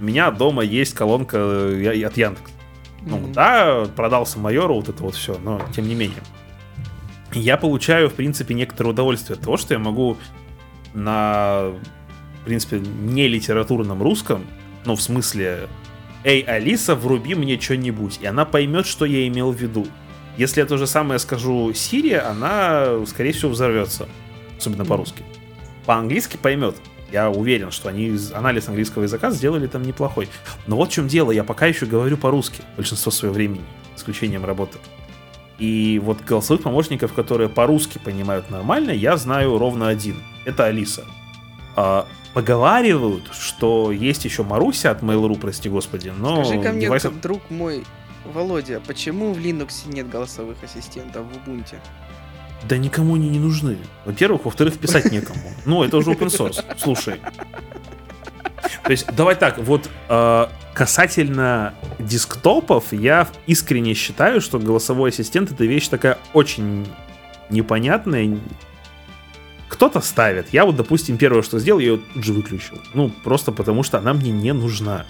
у 0.00 0.04
меня 0.04 0.30
дома 0.30 0.62
есть 0.62 0.94
колонка 0.94 1.36
э, 1.36 2.04
от 2.04 2.16
Яндекс. 2.16 2.50
Ну 3.02 3.18
mm-hmm. 3.18 3.32
да, 3.32 3.86
продался 3.96 4.38
майору 4.38 4.74
вот 4.76 4.88
это 4.88 5.02
вот 5.02 5.14
все, 5.14 5.38
но 5.38 5.60
тем 5.74 5.88
не 5.88 5.94
менее. 5.94 6.22
Я 7.32 7.56
получаю, 7.56 8.10
в 8.10 8.14
принципе, 8.14 8.54
некоторое 8.54 8.90
удовольствие 8.90 9.36
от 9.36 9.42
того, 9.42 9.56
что 9.56 9.74
я 9.74 9.78
могу 9.78 10.16
на, 10.94 11.72
в 12.42 12.44
принципе, 12.44 12.80
не 12.80 13.28
литературном 13.28 14.02
русском, 14.02 14.44
ну, 14.84 14.96
в 14.96 15.02
смысле, 15.02 15.68
«Эй, 16.24 16.40
Алиса, 16.40 16.94
вруби 16.94 17.34
мне 17.34 17.58
что-нибудь», 17.60 18.18
и 18.20 18.26
она 18.26 18.44
поймет, 18.44 18.86
что 18.86 19.04
я 19.04 19.26
имел 19.28 19.52
в 19.52 19.56
виду. 19.56 19.86
Если 20.36 20.60
я 20.60 20.66
то 20.66 20.76
же 20.76 20.86
самое 20.86 21.18
скажу 21.18 21.72
Сирии, 21.74 22.14
она, 22.14 23.04
скорее 23.06 23.32
всего, 23.32 23.50
взорвется. 23.50 24.08
Особенно 24.58 24.84
по-русски. 24.84 25.22
По-английски 25.86 26.36
поймет. 26.36 26.76
Я 27.12 27.30
уверен, 27.30 27.70
что 27.70 27.88
они 27.88 28.16
анализ 28.34 28.68
английского 28.68 29.02
языка 29.02 29.30
сделали 29.30 29.66
там 29.66 29.82
неплохой. 29.82 30.28
Но 30.66 30.76
вот 30.76 30.90
в 30.90 30.92
чем 30.92 31.08
дело, 31.08 31.30
я 31.30 31.44
пока 31.44 31.66
еще 31.66 31.86
говорю 31.86 32.16
по-русски 32.16 32.62
большинство 32.76 33.10
своего 33.10 33.34
времени, 33.34 33.64
исключением 33.96 34.44
работы. 34.44 34.78
И 35.58 36.00
вот 36.02 36.22
голосовых 36.22 36.62
помощников, 36.62 37.12
которые 37.12 37.48
по-русски 37.48 37.98
понимают 37.98 38.50
нормально, 38.50 38.92
я 38.92 39.16
знаю 39.16 39.58
ровно 39.58 39.88
один. 39.88 40.16
Это 40.46 40.64
Алиса. 40.64 41.04
А, 41.76 42.06
поговаривают, 42.32 43.30
что 43.32 43.92
есть 43.92 44.24
еще 44.24 44.42
Маруся 44.42 44.90
от 44.90 45.02
Mail.ru, 45.02 45.38
прости 45.38 45.68
господи, 45.68 46.12
но... 46.16 46.44
Скажи 46.44 46.62
ко 46.62 46.72
мне, 46.72 46.82
девайс... 46.82 47.02
друг 47.22 47.42
мой, 47.50 47.84
Володя, 48.24 48.80
почему 48.86 49.32
в 49.32 49.38
Linux 49.38 49.86
нет 49.86 50.08
голосовых 50.08 50.56
ассистентов 50.62 51.26
в 51.26 51.48
Ubuntu? 51.48 51.76
Да 52.68 52.76
никому 52.76 53.14
они 53.14 53.28
не 53.28 53.38
нужны. 53.38 53.78
Во-первых, 54.04 54.44
во-вторых, 54.44 54.78
писать 54.78 55.10
некому. 55.10 55.40
Ну, 55.64 55.82
это 55.82 55.96
уже 55.96 56.10
open 56.12 56.28
source. 56.28 56.64
Слушай. 56.78 57.20
То 58.84 58.90
есть, 58.90 59.06
давай 59.14 59.34
так, 59.34 59.58
вот 59.58 59.88
э, 60.08 60.46
касательно 60.74 61.74
десктопов, 61.98 62.92
я 62.92 63.28
искренне 63.46 63.94
считаю, 63.94 64.40
что 64.40 64.58
голосовой 64.58 65.10
ассистент 65.10 65.52
это 65.52 65.64
вещь 65.64 65.88
такая 65.88 66.18
очень 66.32 66.86
непонятная. 67.50 68.38
Кто-то 69.68 70.00
ставит. 70.00 70.52
Я 70.52 70.64
вот, 70.66 70.76
допустим, 70.76 71.16
первое, 71.16 71.42
что 71.42 71.58
сделал, 71.58 71.80
я 71.80 71.88
ее 71.88 72.00
тут 72.14 72.24
же 72.24 72.32
выключил. 72.32 72.78
Ну, 72.92 73.10
просто 73.22 73.52
потому 73.52 73.82
что 73.82 73.98
она 73.98 74.12
мне 74.12 74.30
не 74.30 74.52
нужна. 74.52 75.06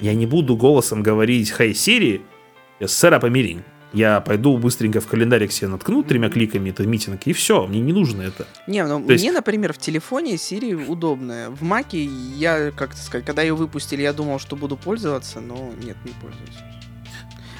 Я 0.00 0.14
не 0.14 0.26
буду 0.26 0.56
голосом 0.56 1.02
говорить 1.02 1.52
«Hey 1.56 1.70
Siri», 1.70 2.22
«Set 2.80 3.12
up 3.12 3.24
a 3.24 3.28
meeting». 3.28 3.62
Я 3.92 4.20
пойду 4.20 4.56
быстренько 4.58 5.00
в 5.00 5.06
календарик 5.06 5.50
себе 5.50 5.68
наткну 5.68 6.02
тремя 6.02 6.28
кликами 6.28 6.70
это 6.70 6.86
митинг, 6.86 7.22
и 7.26 7.32
все, 7.32 7.66
мне 7.66 7.80
не 7.80 7.92
нужно 7.92 8.22
это. 8.22 8.46
Не, 8.66 8.84
ну 8.84 9.00
То 9.00 9.06
мне, 9.06 9.14
есть... 9.14 9.32
например, 9.32 9.72
в 9.72 9.78
телефоне 9.78 10.34
Siri 10.34 10.86
удобная. 10.86 11.48
В 11.48 11.62
Маке 11.62 12.04
я, 12.04 12.70
как 12.70 12.94
сказать, 12.94 13.24
когда 13.24 13.42
ее 13.42 13.54
выпустили, 13.54 14.02
я 14.02 14.12
думал, 14.12 14.38
что 14.38 14.56
буду 14.56 14.76
пользоваться, 14.76 15.40
но 15.40 15.72
нет, 15.82 15.96
не 16.04 16.12
пользуюсь. 16.20 16.58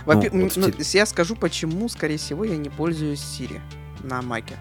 Во 0.04 0.14
ну, 0.14 0.44
вот 0.44 0.56
ну, 0.56 0.68
я 0.78 1.06
скажу, 1.06 1.34
почему, 1.34 1.88
скорее 1.88 2.18
всего, 2.18 2.44
я 2.44 2.56
не 2.56 2.68
пользуюсь 2.68 3.20
Siri 3.20 3.60
на 4.02 4.20
Маке. 4.22 4.56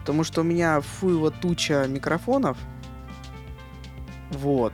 Потому 0.00 0.24
что 0.24 0.40
у 0.40 0.44
меня 0.44 0.80
фуева 0.80 1.30
туча 1.30 1.86
микрофонов. 1.88 2.56
Вот. 4.30 4.72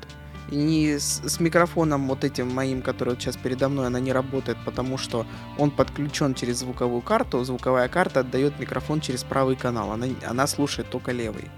И 0.51 0.97
с, 0.99 1.23
с 1.27 1.41
микрофоном 1.41 2.07
вот 2.07 2.25
этим 2.25 2.53
моим, 2.55 2.83
который 2.83 3.11
вот 3.11 3.21
сейчас 3.21 3.37
передо 3.37 3.69
мной, 3.69 3.89
она 3.89 3.99
не 3.99 4.13
работает, 4.13 4.57
потому 4.65 4.97
что 4.97 5.27
он 5.59 5.71
подключен 5.71 6.35
через 6.35 6.59
звуковую 6.59 7.03
карту. 7.03 7.43
Звуковая 7.45 7.89
карта 7.89 8.21
отдает 8.21 8.59
микрофон 8.61 9.01
через 9.01 9.25
правый 9.25 9.57
канал. 9.57 9.93
Она, 9.93 10.07
она 10.25 10.47
слушает 10.47 10.89
только 10.89 11.13
левый. 11.13 11.51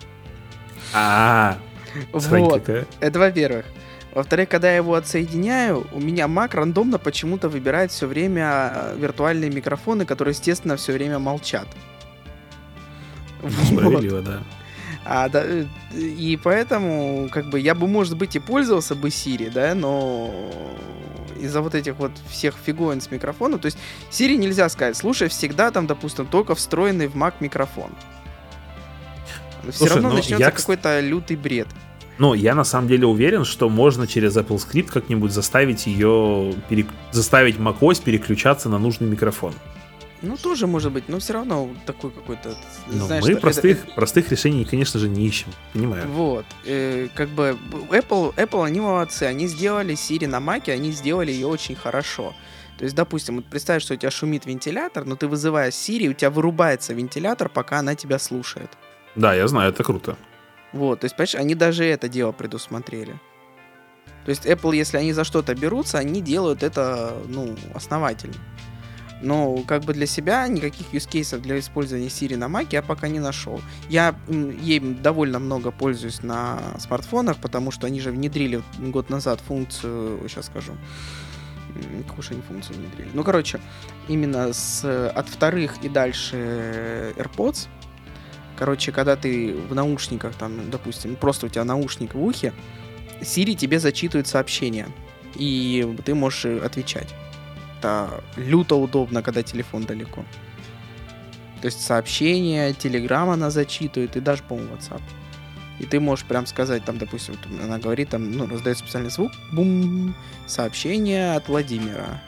А, 0.94 1.58
вот. 2.12 2.68
Это 3.00 3.18
во-первых. 3.18 3.66
Во-вторых, 4.14 4.48
когда 4.48 4.70
я 4.70 4.76
его 4.76 4.94
отсоединяю, 4.94 5.86
у 5.92 6.00
меня 6.00 6.24
Mac 6.24 6.56
рандомно 6.56 6.98
почему-то 6.98 7.48
выбирает 7.48 7.92
все 7.92 8.06
время 8.06 8.72
э, 8.74 8.96
виртуальные 8.98 9.50
микрофоны, 9.50 10.06
которые, 10.06 10.32
естественно, 10.32 10.76
все 10.76 10.92
время 10.92 11.18
молчат. 11.18 11.68
Справедливо, 13.66 14.16
вот. 14.16 14.24
да. 14.24 14.42
А, 15.10 15.30
да, 15.30 15.42
э, 15.42 15.64
и 15.94 16.36
поэтому, 16.36 17.30
как 17.30 17.48
бы, 17.48 17.58
я 17.58 17.74
бы, 17.74 17.88
может 17.88 18.14
быть, 18.18 18.36
и 18.36 18.38
пользовался 18.38 18.94
бы 18.94 19.08
Siri, 19.08 19.50
да, 19.50 19.74
но 19.74 20.30
из-за 21.40 21.62
вот 21.62 21.74
этих 21.74 21.96
вот 21.96 22.12
всех 22.28 22.54
фиговин 22.62 23.00
с 23.00 23.10
микрофона, 23.10 23.58
то 23.58 23.66
есть 23.66 23.78
Siri 24.10 24.36
нельзя 24.36 24.68
сказать, 24.68 24.98
слушай 24.98 25.28
всегда 25.28 25.70
там, 25.70 25.86
допустим, 25.86 26.26
только 26.26 26.54
встроенный 26.54 27.06
в 27.06 27.16
Mac 27.16 27.34
микрофон. 27.40 27.90
Все 29.62 29.78
Слушай, 29.78 29.94
равно 29.94 30.10
ну, 30.10 30.16
начнется 30.16 30.44
я, 30.44 30.50
какой-то 30.50 31.00
лютый 31.00 31.36
бред. 31.36 31.68
Ну, 32.18 32.34
я 32.34 32.54
на 32.54 32.64
самом 32.64 32.88
деле 32.88 33.06
уверен, 33.06 33.46
что 33.46 33.70
можно 33.70 34.06
через 34.06 34.36
Apple 34.36 34.56
Script 34.56 34.90
как-нибудь 34.90 35.32
заставить 35.32 35.86
ее, 35.86 36.52
перек... 36.68 36.88
заставить 37.12 37.56
macOS 37.56 38.02
переключаться 38.02 38.68
на 38.68 38.78
нужный 38.78 39.08
микрофон. 39.08 39.54
Ну, 40.22 40.36
тоже 40.36 40.66
может 40.66 40.92
быть, 40.92 41.08
но 41.08 41.18
все 41.18 41.34
равно 41.34 41.70
такой 41.86 42.10
какой-то... 42.10 42.56
Но 42.88 43.06
знаешь, 43.06 43.24
мы 43.24 43.36
простых, 43.36 43.84
это- 43.84 43.94
простых 43.94 44.30
решений, 44.30 44.64
конечно 44.64 44.98
же, 44.98 45.08
не 45.08 45.26
ищем. 45.26 45.52
Понимаю. 45.72 46.08
Вот, 46.08 46.44
э, 46.64 47.08
как 47.14 47.28
бы 47.28 47.56
Apple, 47.90 48.34
Apple, 48.34 48.64
они 48.64 48.80
молодцы, 48.80 49.22
они 49.24 49.46
сделали 49.46 49.94
Siri 49.94 50.26
на 50.26 50.40
Маке, 50.40 50.72
они 50.72 50.90
сделали 50.90 51.30
ее 51.30 51.46
очень 51.46 51.76
хорошо. 51.76 52.34
То 52.78 52.84
есть, 52.84 52.96
допустим, 52.96 53.36
вот 53.36 53.44
представь, 53.46 53.82
что 53.82 53.94
у 53.94 53.96
тебя 53.96 54.10
шумит 54.10 54.46
вентилятор, 54.46 55.04
но 55.04 55.14
ты 55.16 55.26
вызываешь 55.28 55.74
Siri, 55.74 56.08
у 56.08 56.14
тебя 56.14 56.30
вырубается 56.30 56.94
вентилятор, 56.94 57.48
пока 57.48 57.78
она 57.78 57.94
тебя 57.94 58.18
слушает. 58.18 58.70
Да, 59.14 59.34
я 59.34 59.46
знаю, 59.48 59.70
это 59.72 59.84
круто. 59.84 60.16
Вот, 60.72 61.00
то 61.00 61.04
есть, 61.04 61.16
понимаешь, 61.16 61.34
они 61.34 61.54
даже 61.54 61.84
это 61.84 62.08
дело 62.08 62.32
предусмотрели. 62.32 63.18
То 64.24 64.30
есть 64.30 64.46
Apple, 64.46 64.76
если 64.76 64.98
они 64.98 65.12
за 65.12 65.24
что-то 65.24 65.54
берутся, 65.54 65.98
они 65.98 66.20
делают 66.20 66.62
это, 66.62 67.16
ну, 67.28 67.56
основательно. 67.74 68.34
Но 69.20 69.58
как 69.66 69.84
бы 69.84 69.94
для 69.94 70.06
себя 70.06 70.46
никаких 70.48 70.86
cases 70.92 71.40
для 71.40 71.58
использования 71.58 72.06
Siri 72.06 72.36
на 72.36 72.44
Mac 72.44 72.68
я 72.70 72.82
пока 72.82 73.08
не 73.08 73.18
нашел. 73.18 73.60
Я 73.88 74.14
ей 74.28 74.80
довольно 74.80 75.38
много 75.38 75.70
пользуюсь 75.70 76.22
на 76.22 76.60
смартфонах, 76.78 77.38
потому 77.38 77.70
что 77.70 77.86
они 77.86 78.00
же 78.00 78.10
внедрили 78.10 78.62
год 78.78 79.10
назад 79.10 79.40
функцию, 79.40 80.20
сейчас 80.28 80.46
скажу, 80.46 80.72
какую 82.06 82.22
же 82.22 82.32
они 82.32 82.42
функцию 82.42 82.78
внедрили. 82.78 83.10
Ну, 83.12 83.24
короче, 83.24 83.60
именно 84.06 84.52
с, 84.52 84.84
от 85.10 85.28
вторых 85.28 85.82
и 85.82 85.88
дальше 85.88 86.36
э, 86.36 87.12
AirPods, 87.16 87.66
короче, 88.56 88.92
когда 88.92 89.16
ты 89.16 89.54
в 89.68 89.74
наушниках, 89.74 90.34
там, 90.34 90.70
допустим, 90.70 91.16
просто 91.16 91.46
у 91.46 91.48
тебя 91.48 91.64
наушник 91.64 92.14
в 92.14 92.22
ухе, 92.22 92.52
Siri 93.20 93.54
тебе 93.54 93.80
зачитывает 93.80 94.28
сообщения, 94.28 94.86
и 95.34 95.96
ты 96.04 96.14
можешь 96.14 96.44
э, 96.44 96.58
отвечать. 96.60 97.14
Это 97.78 98.22
люто 98.36 98.74
удобно, 98.76 99.22
когда 99.22 99.42
телефон 99.42 99.84
далеко. 99.84 100.24
То 101.60 101.66
есть 101.66 101.80
сообщения, 101.80 102.72
телеграм 102.72 103.30
она 103.30 103.50
зачитывает, 103.50 104.16
и 104.16 104.20
даже, 104.20 104.42
по-моему, 104.42 104.74
WhatsApp. 104.74 105.02
И 105.80 105.86
ты 105.86 106.00
можешь 106.00 106.24
прям 106.24 106.46
сказать, 106.46 106.84
там, 106.84 106.98
допустим, 106.98 107.34
вот 107.34 107.60
она 107.62 107.78
говорит, 107.78 108.10
там, 108.10 108.30
ну, 108.32 108.48
раздает 108.48 108.78
специальный 108.78 109.10
звук, 109.10 109.32
бум, 109.52 110.14
сообщение 110.46 111.36
от 111.36 111.48
Владимира. 111.48 112.20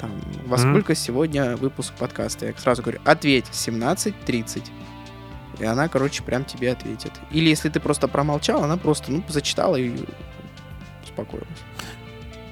Там, 0.00 0.10
во 0.46 0.56
Мгм. 0.56 0.70
сколько 0.70 0.94
сегодня 0.94 1.56
выпуск 1.56 1.92
подкаста? 1.98 2.46
Я 2.46 2.54
сразу 2.56 2.82
говорю, 2.82 3.00
ответь, 3.04 3.46
17.30. 3.52 4.64
И 5.58 5.64
она, 5.64 5.88
короче, 5.88 6.22
прям 6.22 6.44
тебе 6.44 6.72
ответит. 6.72 7.12
Или 7.30 7.48
если 7.50 7.68
ты 7.68 7.78
просто 7.80 8.08
промолчал, 8.08 8.64
она 8.64 8.76
просто, 8.76 9.12
ну, 9.12 9.24
зачитала 9.28 9.76
и 9.76 9.92
успокоилась. 11.04 11.48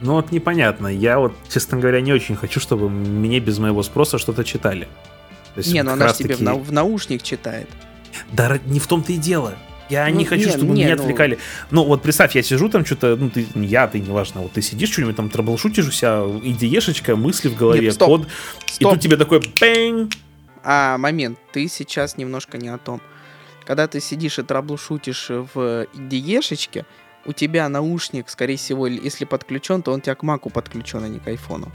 Ну 0.00 0.14
вот 0.14 0.32
непонятно. 0.32 0.86
Я 0.88 1.18
вот, 1.18 1.34
честно 1.48 1.78
говоря, 1.78 2.00
не 2.00 2.12
очень 2.12 2.36
хочу, 2.36 2.60
чтобы 2.60 2.88
мне 2.88 3.38
без 3.40 3.58
моего 3.58 3.82
спроса 3.82 4.18
что-то 4.18 4.44
читали. 4.44 4.88
Есть 5.56 5.72
Не, 5.72 5.82
ну 5.82 5.92
она 5.92 6.08
же 6.08 6.14
тебе 6.14 6.34
в, 6.36 6.40
нау- 6.40 6.60
в 6.62 6.72
наушник 6.72 7.22
читает. 7.22 7.68
Да 8.32 8.58
не 8.66 8.80
в 8.80 8.86
том-то 8.86 9.12
и 9.12 9.16
дело. 9.16 9.54
Я 9.88 10.06
Ну, 10.08 10.14
не 10.16 10.24
хочу, 10.24 10.44
не, 10.46 10.50
чтобы 10.50 10.66
не, 10.72 10.84
меня 10.84 10.94
ну- 10.96 11.02
отвлекали. 11.02 11.38
Ну, 11.72 11.84
вот 11.84 12.00
представь, 12.02 12.36
я 12.36 12.42
сижу 12.44 12.68
там 12.68 12.86
что-то, 12.86 13.16
ну, 13.16 13.28
ты, 13.28 13.44
я, 13.56 13.88
ты, 13.88 13.98
неважно, 13.98 14.42
вот 14.42 14.52
ты 14.52 14.62
сидишь, 14.62 14.90
что-нибудь 14.92 15.16
там 15.16 15.28
траблшутишь 15.28 15.88
у 15.88 15.90
себя, 15.90 16.22
идеешечка, 16.44 17.16
мысли 17.16 17.48
в 17.48 17.56
голове, 17.56 17.86
Нет, 17.86 17.94
стоп, 17.94 18.08
код, 18.08 18.28
и 18.68 18.72
Стоп. 18.74 18.92
тут 18.92 19.00
тебе 19.02 19.16
такой 19.16 19.40
пэнь. 19.42 20.08
А, 20.62 20.96
момент, 20.96 21.38
ты 21.52 21.66
сейчас 21.68 22.16
немножко 22.16 22.56
не 22.56 22.68
о 22.68 22.78
том. 22.78 23.00
Когда 23.66 23.88
ты 23.88 24.00
сидишь 24.00 24.38
и 24.38 24.42
траблшутишь 24.44 25.26
в 25.28 25.86
IDE-шечке, 25.94 26.84
у 27.26 27.32
тебя 27.32 27.68
наушник, 27.68 28.28
скорее 28.28 28.56
всего, 28.56 28.86
если 28.86 29.24
подключен, 29.24 29.82
то 29.82 29.92
он 29.92 29.98
у 29.98 30.02
тебя 30.02 30.14
к 30.14 30.22
маку 30.22 30.50
подключен, 30.50 31.04
а 31.04 31.08
не 31.08 31.18
к 31.18 31.28
айфону. 31.28 31.70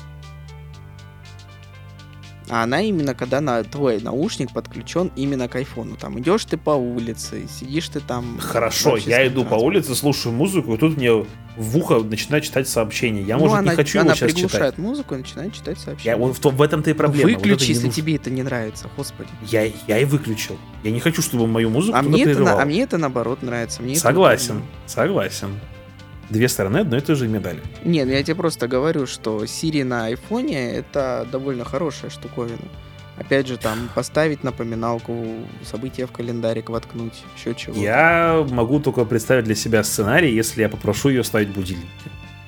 А 2.50 2.64
она 2.64 2.82
именно, 2.82 3.16
когда 3.16 3.42
на 3.42 3.64
твой 3.64 4.00
наушник 4.00 4.52
подключен 4.52 5.12
именно 5.16 5.48
к 5.48 5.56
айфону. 5.56 5.96
Там 5.96 6.20
идешь 6.20 6.46
ты 6.46 6.58
по 6.58 6.72
улице, 6.72 7.48
сидишь 7.50 7.90
ты 7.90 8.00
там... 8.00 8.38
Хорошо, 8.40 8.98
я 8.98 9.26
иду 9.28 9.44
по 9.46 9.56
улице, 9.56 9.96
слушаю 9.96 10.34
музыку, 10.34 10.76
и 10.76 10.78
тут 10.78 10.96
мне 10.98 11.12
в 11.58 11.78
ухо 11.78 12.00
начинает 12.00 12.44
читать 12.44 12.68
сообщение. 12.68 13.24
Я, 13.24 13.38
Ну, 13.38 13.44
может, 13.46 13.58
она, 13.60 13.72
не 13.72 13.76
хочу 13.78 14.00
она 14.00 14.08
его 14.10 14.16
сейчас 14.18 14.34
приглушает 14.34 14.74
читать. 14.76 14.78
музыку 14.78 15.16
и 15.16 15.18
начинает 15.20 15.54
читать 15.54 15.80
сообщения. 15.80 16.12
Я, 16.12 16.18
вот 16.18 16.36
в, 16.36 16.40
том- 16.40 16.56
в 16.56 16.62
этом-то 16.62 16.90
и 16.90 16.94
проблема. 16.94 17.30
вот 17.32 17.40
это 17.40 17.40
Выключи, 17.50 17.64
не 17.64 17.70
если 17.70 17.86
нужно. 17.88 17.96
тебе 18.02 18.16
это 18.16 18.30
не 18.30 18.44
нравится, 18.44 18.90
господи. 18.96 19.30
Я, 19.48 19.64
я 19.88 19.98
и 20.00 20.06
выключил. 20.06 20.58
Я 20.84 20.92
не 20.92 21.00
хочу, 21.00 21.22
чтобы 21.24 21.48
мою 21.48 21.70
музыку 21.70 21.98
А 21.98 22.02
мне, 22.04 22.24
это, 22.26 22.40
на- 22.42 22.62
а 22.62 22.66
мне 22.66 22.82
это 22.84 22.98
наоборот 22.98 23.42
нравится. 23.42 23.82
Мне 23.82 23.94
это 23.94 24.02
Согласен, 24.02 24.58
удобно. 24.58 24.70
согласен. 24.86 25.50
Две 26.30 26.48
стороны 26.50 26.78
одной 26.80 27.00
и 27.00 27.02
той 27.04 27.16
же 27.16 27.28
медали. 27.28 27.62
Не, 27.84 28.04
ну 28.06 28.12
я 28.12 28.24
тебе 28.24 28.36
просто 28.36 28.68
говорю, 28.68 29.06
что 29.06 29.44
Siri 29.44 29.84
на 29.84 30.06
айфоне 30.06 30.72
это 30.72 31.28
довольно 31.32 31.64
хорошая 31.66 32.10
штуковина. 32.10 32.58
Опять 33.18 33.48
же, 33.48 33.58
там 33.58 33.90
поставить 33.96 34.44
напоминалку, 34.44 35.26
события 35.64 36.06
в 36.06 36.12
календарик 36.12 36.70
воткнуть, 36.70 37.24
еще 37.38 37.56
чего. 37.56 37.76
Я 37.82 38.46
могу 38.50 38.80
только 38.80 39.06
представить 39.06 39.46
для 39.46 39.56
себя 39.56 39.84
сценарий, 39.84 40.34
если 40.36 40.62
я 40.64 40.70
попрошу 40.70 41.10
ее 41.10 41.24
ставить 41.24 41.50
будильники. 41.50 41.88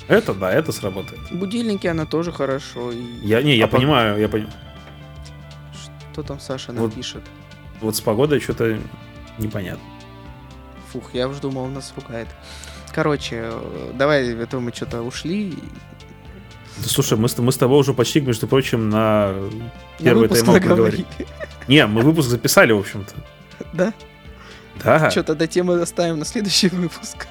Это 0.09 0.33
да, 0.33 0.51
это 0.51 0.71
сработает. 0.71 1.19
Будильники 1.31 1.87
она 1.87 2.05
тоже 2.05 2.31
хорошо. 2.31 2.91
И... 2.91 2.97
Я 3.23 3.41
не, 3.43 3.55
я 3.55 3.65
А 3.65 3.67
по- 3.67 3.77
понимаю, 3.77 4.19
я 4.19 4.27
понимаю. 4.27 4.53
Что 6.11 6.23
там 6.23 6.39
Саша 6.39 6.71
Вот. 6.73 6.89
напишет? 6.89 7.21
Вот 7.79 7.95
с 7.95 8.01
погодой 8.01 8.39
что-то 8.39 8.79
непонятно. 9.37 9.83
Фух, 10.91 11.11
я 11.13 11.27
уж 11.27 11.37
думал, 11.37 11.63
он 11.63 11.73
нас 11.75 11.93
ругает. 11.95 12.27
Короче, 12.97 13.51
давай, 13.93 14.27
это 14.33 14.59
мы 14.59 14.73
что-то 14.73 15.03
ушли. 15.03 15.53
Да, 16.77 16.87
слушай, 16.87 17.15
мы 17.15 17.29
с, 17.29 17.37
мы 17.37 17.51
с 17.51 17.55
тобой 17.55 17.79
уже 17.79 17.93
почти, 17.93 18.21
между 18.21 18.47
прочим, 18.47 18.89
на 18.89 19.35
первый 19.99 20.21
выпуск 20.21 20.43
тайм 20.43 20.55
наговорили. 20.55 21.05
Не, 21.67 21.85
мы 21.85 22.01
выпуск 22.01 22.27
записали, 22.27 22.71
в 22.71 22.79
общем-то. 22.79 23.13
Да? 23.73 23.93
Да. 24.83 25.11
Что, 25.11 25.21
тогда 25.21 25.45
тему 25.45 25.73
оставим 25.73 26.17
на 26.17 26.25
следующий 26.25 26.69
выпуск. 26.71 27.27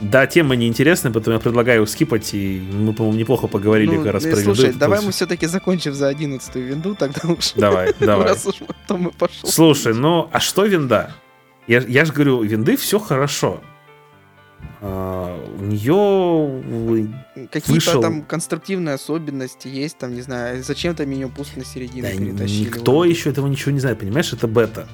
Да, 0.00 0.28
тема 0.28 0.54
неинтересная, 0.54 1.10
поэтому 1.12 1.34
я 1.34 1.40
предлагаю 1.40 1.84
скипать, 1.88 2.32
и 2.32 2.62
мы, 2.72 2.92
по-моему, 2.92 3.18
неплохо 3.18 3.48
поговорили 3.48 3.96
Ну, 3.96 4.04
как 4.04 4.12
раз 4.12 4.24
э, 4.24 4.30
про 4.30 4.40
Слушай, 4.40 4.66
винду. 4.66 4.78
давай 4.78 5.02
мы 5.02 5.10
все-таки 5.10 5.46
закончим 5.46 5.94
за 5.94 6.06
11 6.06 6.54
винду, 6.54 6.94
тогда 6.94 7.22
уж. 7.28 7.54
Давай, 7.56 7.92
давай. 7.98 8.28
Раз 8.28 8.46
уж 8.46 8.54
то 8.86 8.96
мы 8.96 9.10
пошел. 9.10 9.48
Слушай, 9.48 9.94
ну, 9.94 10.30
а 10.32 10.38
что 10.38 10.64
винда? 10.64 11.12
Я, 11.66 11.80
я 11.80 12.04
же 12.04 12.12
говорю, 12.12 12.40
винды 12.44 12.76
все 12.76 13.00
хорошо. 13.00 13.60
А, 14.80 15.36
у 15.58 15.64
нее... 15.64 17.12
Какие-то 17.50 17.72
вышел- 17.90 18.00
там 18.02 18.22
конструктивные 18.22 18.94
особенности 18.94 19.66
есть, 19.68 19.98
там, 19.98 20.14
не 20.14 20.20
знаю, 20.22 20.62
зачем-то 20.62 21.04
меню 21.06 21.28
пуст 21.30 21.56
на 21.56 21.64
середину 21.64 22.08
Да, 22.08 22.14
перетащили. 22.16 22.66
никто 22.66 22.92
Вот. 22.92 23.04
еще 23.04 23.30
этого 23.30 23.46
ничего 23.48 23.72
не 23.72 23.80
знает, 23.80 23.98
понимаешь? 23.98 24.32
Это 24.32 24.46
бета. 24.46 24.86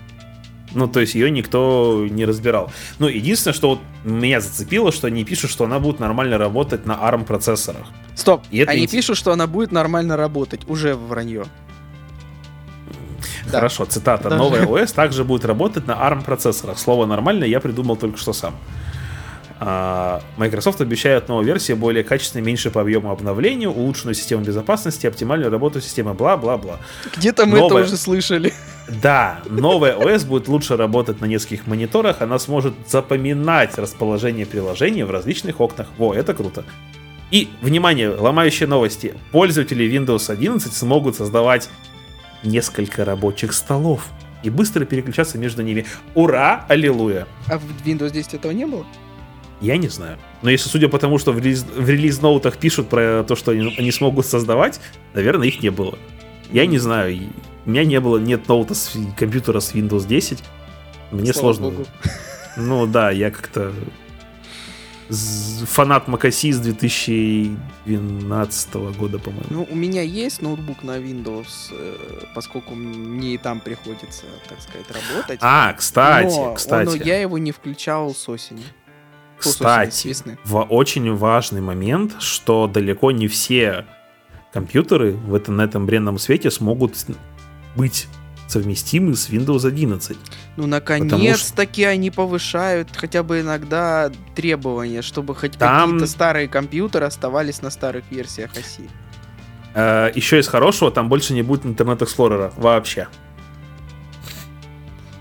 Ну, 0.72 0.88
то 0.88 0.98
есть 1.00 1.14
ее 1.14 1.30
никто 1.30 2.04
не 2.10 2.24
разбирал. 2.24 2.72
Ну, 2.98 3.06
единственное, 3.06 3.54
что 3.54 3.68
вот 3.70 3.78
меня 4.04 4.40
зацепило, 4.40 4.90
что 4.90 5.06
они 5.06 5.24
пишут, 5.24 5.50
что 5.50 5.64
она 5.64 5.78
будет 5.78 6.00
нормально 6.00 6.36
работать 6.38 6.84
на 6.86 6.92
ARM 6.94 7.24
процессорах. 7.24 7.86
Стоп, 8.16 8.42
И 8.50 8.58
это 8.58 8.72
они 8.72 8.86
инте- 8.86 8.90
пишут, 8.92 9.16
что 9.16 9.32
она 9.32 9.46
будет 9.46 9.70
нормально 9.70 10.16
работать. 10.16 10.62
Уже 10.68 10.94
вранье. 10.96 11.44
Да. 13.46 13.58
Хорошо, 13.58 13.84
цитата. 13.84 14.24
Даже- 14.30 14.42
Новая 14.42 14.66
OS 14.66 14.92
также 14.94 15.22
будет 15.24 15.44
работать 15.44 15.86
на 15.86 15.92
ARM 15.92 16.24
процессорах. 16.24 16.78
Слово 16.78 17.06
нормально 17.06 17.44
я 17.44 17.60
придумал 17.60 17.96
только 17.96 18.16
что 18.18 18.32
сам. 18.32 18.54
А, 19.60 20.20
Microsoft 20.36 20.80
обещает 20.80 21.28
новую 21.28 21.46
версию 21.46 21.76
более 21.76 22.02
качественной, 22.04 22.44
меньше 22.44 22.70
по 22.70 22.80
объему 22.80 23.10
обновлению, 23.10 23.70
улучшенную 23.70 24.14
систему 24.14 24.42
безопасности, 24.42 25.06
оптимальную 25.06 25.50
работу 25.50 25.80
системы, 25.80 26.14
бла-бла-бла. 26.14 26.80
Где-то 27.16 27.46
мы 27.46 27.58
это 27.58 27.68
Новая. 27.68 27.84
уже 27.84 27.96
слышали. 27.96 28.52
Да, 29.02 29.40
новая 29.46 29.96
OS 29.96 30.26
будет 30.26 30.48
лучше 30.48 30.76
работать 30.76 31.20
на 31.20 31.26
нескольких 31.26 31.66
мониторах, 31.66 32.20
она 32.20 32.38
сможет 32.38 32.74
запоминать 32.86 33.78
расположение 33.78 34.44
приложений 34.44 35.04
в 35.04 35.10
различных 35.10 35.60
окнах. 35.60 35.86
Во, 35.96 36.14
это 36.14 36.34
круто. 36.34 36.64
И, 37.30 37.48
внимание, 37.62 38.10
ломающие 38.10 38.68
новости. 38.68 39.14
Пользователи 39.32 39.86
Windows 39.86 40.30
11 40.30 40.72
смогут 40.72 41.16
создавать 41.16 41.70
несколько 42.42 43.04
рабочих 43.04 43.54
столов 43.54 44.06
и 44.42 44.50
быстро 44.50 44.84
переключаться 44.84 45.38
между 45.38 45.62
ними. 45.62 45.86
Ура! 46.14 46.66
Аллилуйя! 46.68 47.26
А 47.48 47.58
в 47.58 47.62
Windows 47.84 48.10
10 48.10 48.34
этого 48.34 48.52
не 48.52 48.66
было? 48.66 48.84
Я 49.64 49.78
не 49.78 49.88
знаю. 49.88 50.18
Но 50.42 50.50
если 50.50 50.68
судя 50.68 50.88
по 50.88 50.98
тому, 50.98 51.18
что 51.18 51.32
в, 51.32 51.38
релиз, 51.38 51.64
в 51.64 51.88
релиз-ноутах 51.88 52.58
пишут 52.58 52.90
про 52.90 53.24
то, 53.26 53.34
что 53.34 53.52
они, 53.52 53.74
они 53.78 53.90
смогут 53.92 54.26
создавать, 54.26 54.78
наверное, 55.14 55.48
их 55.48 55.62
не 55.62 55.70
было. 55.70 55.98
Я 56.52 56.66
не 56.66 56.76
знаю. 56.78 57.18
У 57.64 57.70
меня 57.70 57.84
не 57.84 57.98
было, 57.98 58.18
нет 58.18 58.46
ноута 58.46 58.74
с 58.74 58.92
компьютера 59.16 59.60
с 59.60 59.74
Windows 59.74 60.06
10. 60.06 60.44
Мне 61.12 61.32
Слава 61.32 61.54
сложно. 61.54 61.70
богу. 61.70 61.86
Ну 62.58 62.86
да, 62.86 63.10
я 63.10 63.30
как-то 63.30 63.72
фанат 65.08 66.08
Макаси 66.08 66.52
с 66.52 66.58
2012 66.58 68.74
года, 68.98 69.18
по-моему. 69.18 69.46
Ну, 69.48 69.66
у 69.70 69.74
меня 69.74 70.02
есть 70.02 70.42
ноутбук 70.42 70.82
на 70.82 70.98
Windows, 70.98 71.72
э, 71.72 71.96
поскольку 72.34 72.74
мне 72.74 73.34
и 73.34 73.38
там 73.38 73.60
приходится, 73.60 74.24
так 74.46 74.60
сказать, 74.60 74.90
работать. 74.90 75.38
А, 75.42 75.72
кстати, 75.72 76.36
но, 76.36 76.52
кстати. 76.54 76.86
Но 76.86 76.94
я 76.96 77.18
его 77.20 77.38
не 77.38 77.52
включал 77.52 78.14
с 78.14 78.28
осени. 78.28 78.64
Кстати, 79.50 80.16
в 80.44 80.62
очень 80.62 81.14
важный 81.14 81.60
момент, 81.60 82.16
что 82.20 82.66
далеко 82.66 83.10
не 83.10 83.28
все 83.28 83.84
компьютеры 84.52 85.12
в 85.12 85.34
этом, 85.34 85.56
на 85.56 85.62
этом 85.62 85.86
бренном 85.86 86.18
свете 86.18 86.50
смогут 86.50 86.94
быть 87.76 88.06
совместимы 88.46 89.16
с 89.16 89.28
Windows 89.28 89.66
11. 89.66 90.16
Ну, 90.56 90.66
наконец-таки 90.66 91.82
что... 91.82 91.90
они 91.90 92.10
повышают 92.10 92.88
хотя 92.94 93.22
бы 93.22 93.40
иногда 93.40 94.12
требования, 94.34 95.02
чтобы 95.02 95.34
хоть 95.34 95.52
Там... 95.52 95.90
какие-то 95.90 96.06
старые 96.06 96.48
компьютеры 96.48 97.06
оставались 97.06 97.62
на 97.62 97.70
старых 97.70 98.04
версиях 98.10 98.52
оси. 98.56 98.88
Э, 99.74 100.10
еще 100.14 100.38
из 100.38 100.46
хорошего, 100.46 100.90
там 100.90 101.08
больше 101.08 101.32
не 101.32 101.42
будет 101.42 101.66
интернет 101.66 102.02
Explorer 102.02 102.52
вообще. 102.56 103.08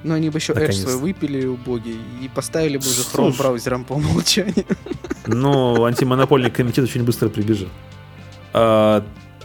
Ну, 0.04 0.14
они 0.14 0.30
бы 0.30 0.38
еще 0.38 0.54
Edge 0.54 0.74
свой 0.74 0.98
выпили 0.98 1.46
убогие 1.46 1.98
и 2.22 2.28
поставили 2.28 2.78
бы 2.78 2.86
уже 2.86 3.02
Chrome 3.02 3.38
браузером 3.38 3.86
по 3.86 3.94
умолчанию. 3.94 4.66
Ну, 5.28 5.86
антимонопольный 5.86 6.52
комитет 6.52 6.84
очень 6.84 7.04
быстро 7.04 7.30
прибежит. 7.30 7.70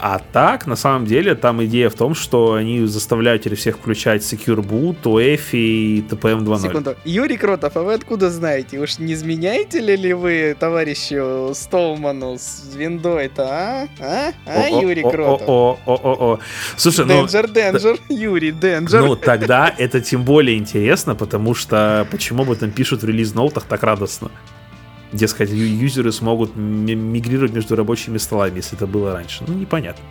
А 0.01 0.21
так, 0.33 0.67
на 0.67 0.77
самом 0.77 1.07
деле, 1.07 1.35
там 1.35 1.65
идея 1.65 1.91
в 1.91 1.95
том, 1.95 2.15
что 2.15 2.55
они 2.55 2.87
заставляют 2.87 3.43
теперь 3.43 3.59
всех 3.59 3.79
включать 3.79 4.23
Secure 4.23 4.65
Boot, 4.65 5.03
UEFI 5.03 5.39
и 5.53 6.05
TPM 6.09 6.45
2.0. 6.45 6.63
Секунду. 6.63 6.97
Юрий 7.05 7.37
Кротов, 7.37 7.77
а 7.77 7.83
вы 7.83 7.95
откуда 7.95 8.31
знаете? 8.31 8.79
Уж 8.79 8.99
не 8.99 9.15
изменяете 9.15 9.81
ли 9.81 10.13
вы 10.15 10.57
товарищу 10.59 11.53
Столману 11.55 12.37
с 12.39 12.75
виндой-то, 12.77 13.43
а? 13.43 13.89
А, 14.01 14.33
а 14.47 14.69
Юрий 14.69 15.03
Кротов? 15.03 15.43
О, 15.49 15.79
о, 15.85 15.95
о, 15.95 16.33
о. 16.35 16.39
Слушай, 16.77 17.05
ну... 17.05 17.15
Денджер, 17.15 17.49
Денджер, 17.51 17.99
Юрий, 18.09 18.53
Денджер. 18.53 19.03
Ну, 19.03 19.17
тогда 19.17 19.75
это 19.77 20.01
тем 20.01 20.23
более 20.23 20.57
интересно, 20.57 21.17
потому 21.17 21.55
что 21.55 22.07
почему 22.11 22.43
об 22.43 22.53
этом 22.53 22.71
пишут 22.71 23.03
в 23.03 23.07
релиз-ноутах 23.07 23.65
так 23.65 23.83
радостно? 23.83 24.31
Дескать, 25.13 25.51
юзеры 25.51 26.13
смогут 26.13 26.57
мигрировать 26.57 27.53
между 27.53 27.77
рабочими 27.77 28.19
столами, 28.19 28.57
если 28.57 28.77
это 28.77 28.87
было 28.87 29.13
раньше. 29.13 29.45
Ну, 29.47 29.55
непонятно. 29.55 30.05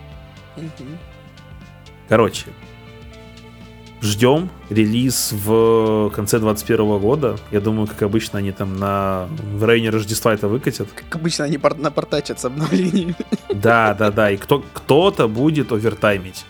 Короче, 2.08 2.46
ждем 4.00 4.48
релиз 4.70 5.32
в 5.32 6.10
конце 6.10 6.38
2021 6.38 6.98
года. 6.98 7.36
Я 7.50 7.60
думаю, 7.60 7.86
как 7.86 8.02
обычно, 8.02 8.38
они 8.38 8.52
там 8.52 8.76
на 8.76 9.28
в 9.54 9.64
районе 9.64 9.90
Рождества 9.90 10.32
это 10.32 10.48
выкатят. 10.48 10.88
Как 10.94 11.14
обычно, 11.16 11.44
они 11.44 11.58
пор- 11.58 11.76
напортачат 11.76 12.40
с 12.40 12.44
обновлениями. 12.44 13.14
Да, 13.54 13.94
да, 13.94 14.10
да. 14.10 14.30
И 14.30 14.36
кто, 14.36 14.64
кто-то 14.72 15.28
будет 15.28 15.72
овертаймить. 15.72 16.44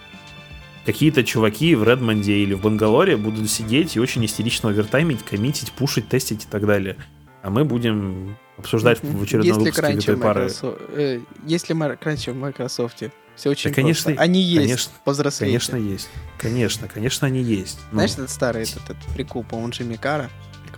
Какие-то 0.86 1.22
чуваки 1.22 1.74
в 1.74 1.84
Редмонде 1.84 2.38
или 2.38 2.54
в 2.54 2.62
Бангалоре 2.62 3.16
будут 3.16 3.50
сидеть 3.50 3.96
и 3.96 4.00
очень 4.00 4.24
истерично 4.24 4.70
овертаймить, 4.70 5.22
коммитить, 5.22 5.72
пушить, 5.72 6.08
тестить 6.08 6.44
и 6.44 6.48
так 6.48 6.66
далее 6.66 6.96
а 7.42 7.50
мы 7.50 7.64
будем 7.64 8.36
обсуждать 8.56 9.02
в 9.02 9.22
очередном 9.22 9.58
выпуске 9.58 9.82
раньше 9.82 10.16
пары. 10.16 10.50
Э, 10.62 11.20
если 11.46 11.72
раньше 12.02 12.32
в 12.32 12.36
Microsoft 12.36 13.02
все 13.36 13.50
очень 13.50 13.70
да, 13.70 13.74
конечно, 13.76 14.04
просто. 14.06 14.22
Они 14.22 14.42
есть, 14.42 14.66
конечно, 14.66 14.92
повзрослейте. 15.04 15.52
Конечно, 15.52 15.76
есть. 15.76 16.08
Конечно, 16.38 16.88
конечно, 16.88 17.26
они 17.28 17.40
есть. 17.40 17.78
Но... 17.92 17.98
Знаешь, 17.98 18.12
этот 18.12 18.30
старый 18.30 18.62
этот, 18.64 18.82
этот 18.90 19.14
прикол, 19.14 19.44
по-моему, 19.44 19.70
Джимми 19.70 19.94
Кара 19.94 20.28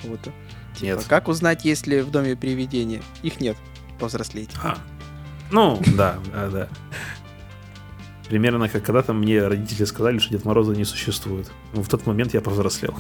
кого-то. 0.00 0.32
Типа, 0.74 0.84
нет. 0.84 1.04
Как 1.08 1.28
узнать, 1.28 1.64
есть 1.64 1.86
ли 1.86 2.02
в 2.02 2.10
доме 2.10 2.36
привидения? 2.36 3.02
Их 3.22 3.40
нет. 3.40 3.56
Повзрослейте. 3.98 4.56
А. 4.62 4.76
Ну, 5.50 5.80
да, 5.96 6.18
да, 6.32 6.48
да. 6.48 6.68
Примерно 8.28 8.68
как 8.68 8.84
когда-то 8.84 9.12
мне 9.12 9.44
родители 9.46 9.84
сказали, 9.84 10.18
что 10.18 10.30
Дед 10.30 10.44
Мороза 10.44 10.72
не 10.72 10.84
существует. 10.84 11.50
Ну, 11.72 11.82
в 11.82 11.88
тот 11.88 12.06
момент 12.06 12.34
я 12.34 12.40
повзрослел. 12.40 12.94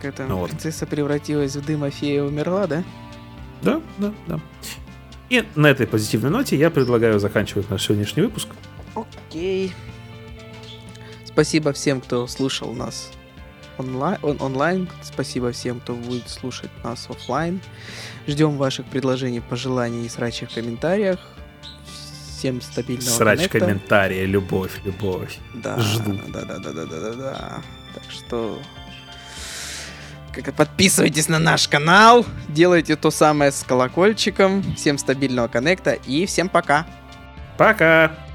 Как 0.00 0.14
там, 0.14 0.28
ну, 0.28 0.36
вот. 0.38 0.50
принцесса 0.50 0.86
превратилась 0.86 1.56
в 1.56 1.64
дым, 1.64 1.84
а 1.84 1.90
фея 1.90 2.22
умерла, 2.22 2.66
да? 2.66 2.84
Да, 3.62 3.80
да, 3.98 4.12
да. 4.26 4.40
И 5.30 5.44
на 5.54 5.66
этой 5.66 5.86
позитивной 5.86 6.30
ноте 6.30 6.56
я 6.56 6.70
предлагаю 6.70 7.18
заканчивать 7.18 7.68
наш 7.70 7.84
сегодняшний 7.84 8.22
выпуск. 8.22 8.48
Окей. 8.94 9.72
Спасибо 11.24 11.72
всем, 11.72 12.00
кто 12.00 12.26
слушал 12.26 12.72
нас 12.72 13.10
онлайн, 13.78 14.18
он, 14.22 14.36
онлайн. 14.40 14.88
Спасибо 15.02 15.52
всем, 15.52 15.80
кто 15.80 15.94
будет 15.94 16.28
слушать 16.28 16.70
нас 16.82 17.06
офлайн. 17.08 17.60
Ждем 18.26 18.56
ваших 18.56 18.86
предложений, 18.86 19.42
пожеланий 19.48 20.06
и 20.06 20.08
срачей 20.08 20.46
в 20.46 20.54
комментариях. 20.54 21.18
Всем 22.38 22.60
стабильного 22.60 23.08
Срач 23.08 23.38
коннекта. 23.38 23.58
комментария, 23.58 24.24
любовь, 24.24 24.80
любовь. 24.84 25.38
Да, 25.54 25.78
Жду. 25.78 26.18
Да, 26.28 26.44
да, 26.44 26.58
да, 26.58 26.72
да, 26.72 26.84
да, 26.84 27.00
да, 27.00 27.12
да. 27.14 27.62
Так 27.94 28.04
что 28.10 28.58
Подписывайтесь 30.56 31.28
на 31.28 31.38
наш 31.38 31.68
канал, 31.68 32.24
делайте 32.48 32.96
то 32.96 33.10
самое 33.10 33.52
с 33.52 33.62
колокольчиком. 33.62 34.62
Всем 34.74 34.98
стабильного 34.98 35.48
коннекта 35.48 35.92
и 35.92 36.26
всем 36.26 36.48
пока. 36.48 36.86
Пока. 37.56 38.27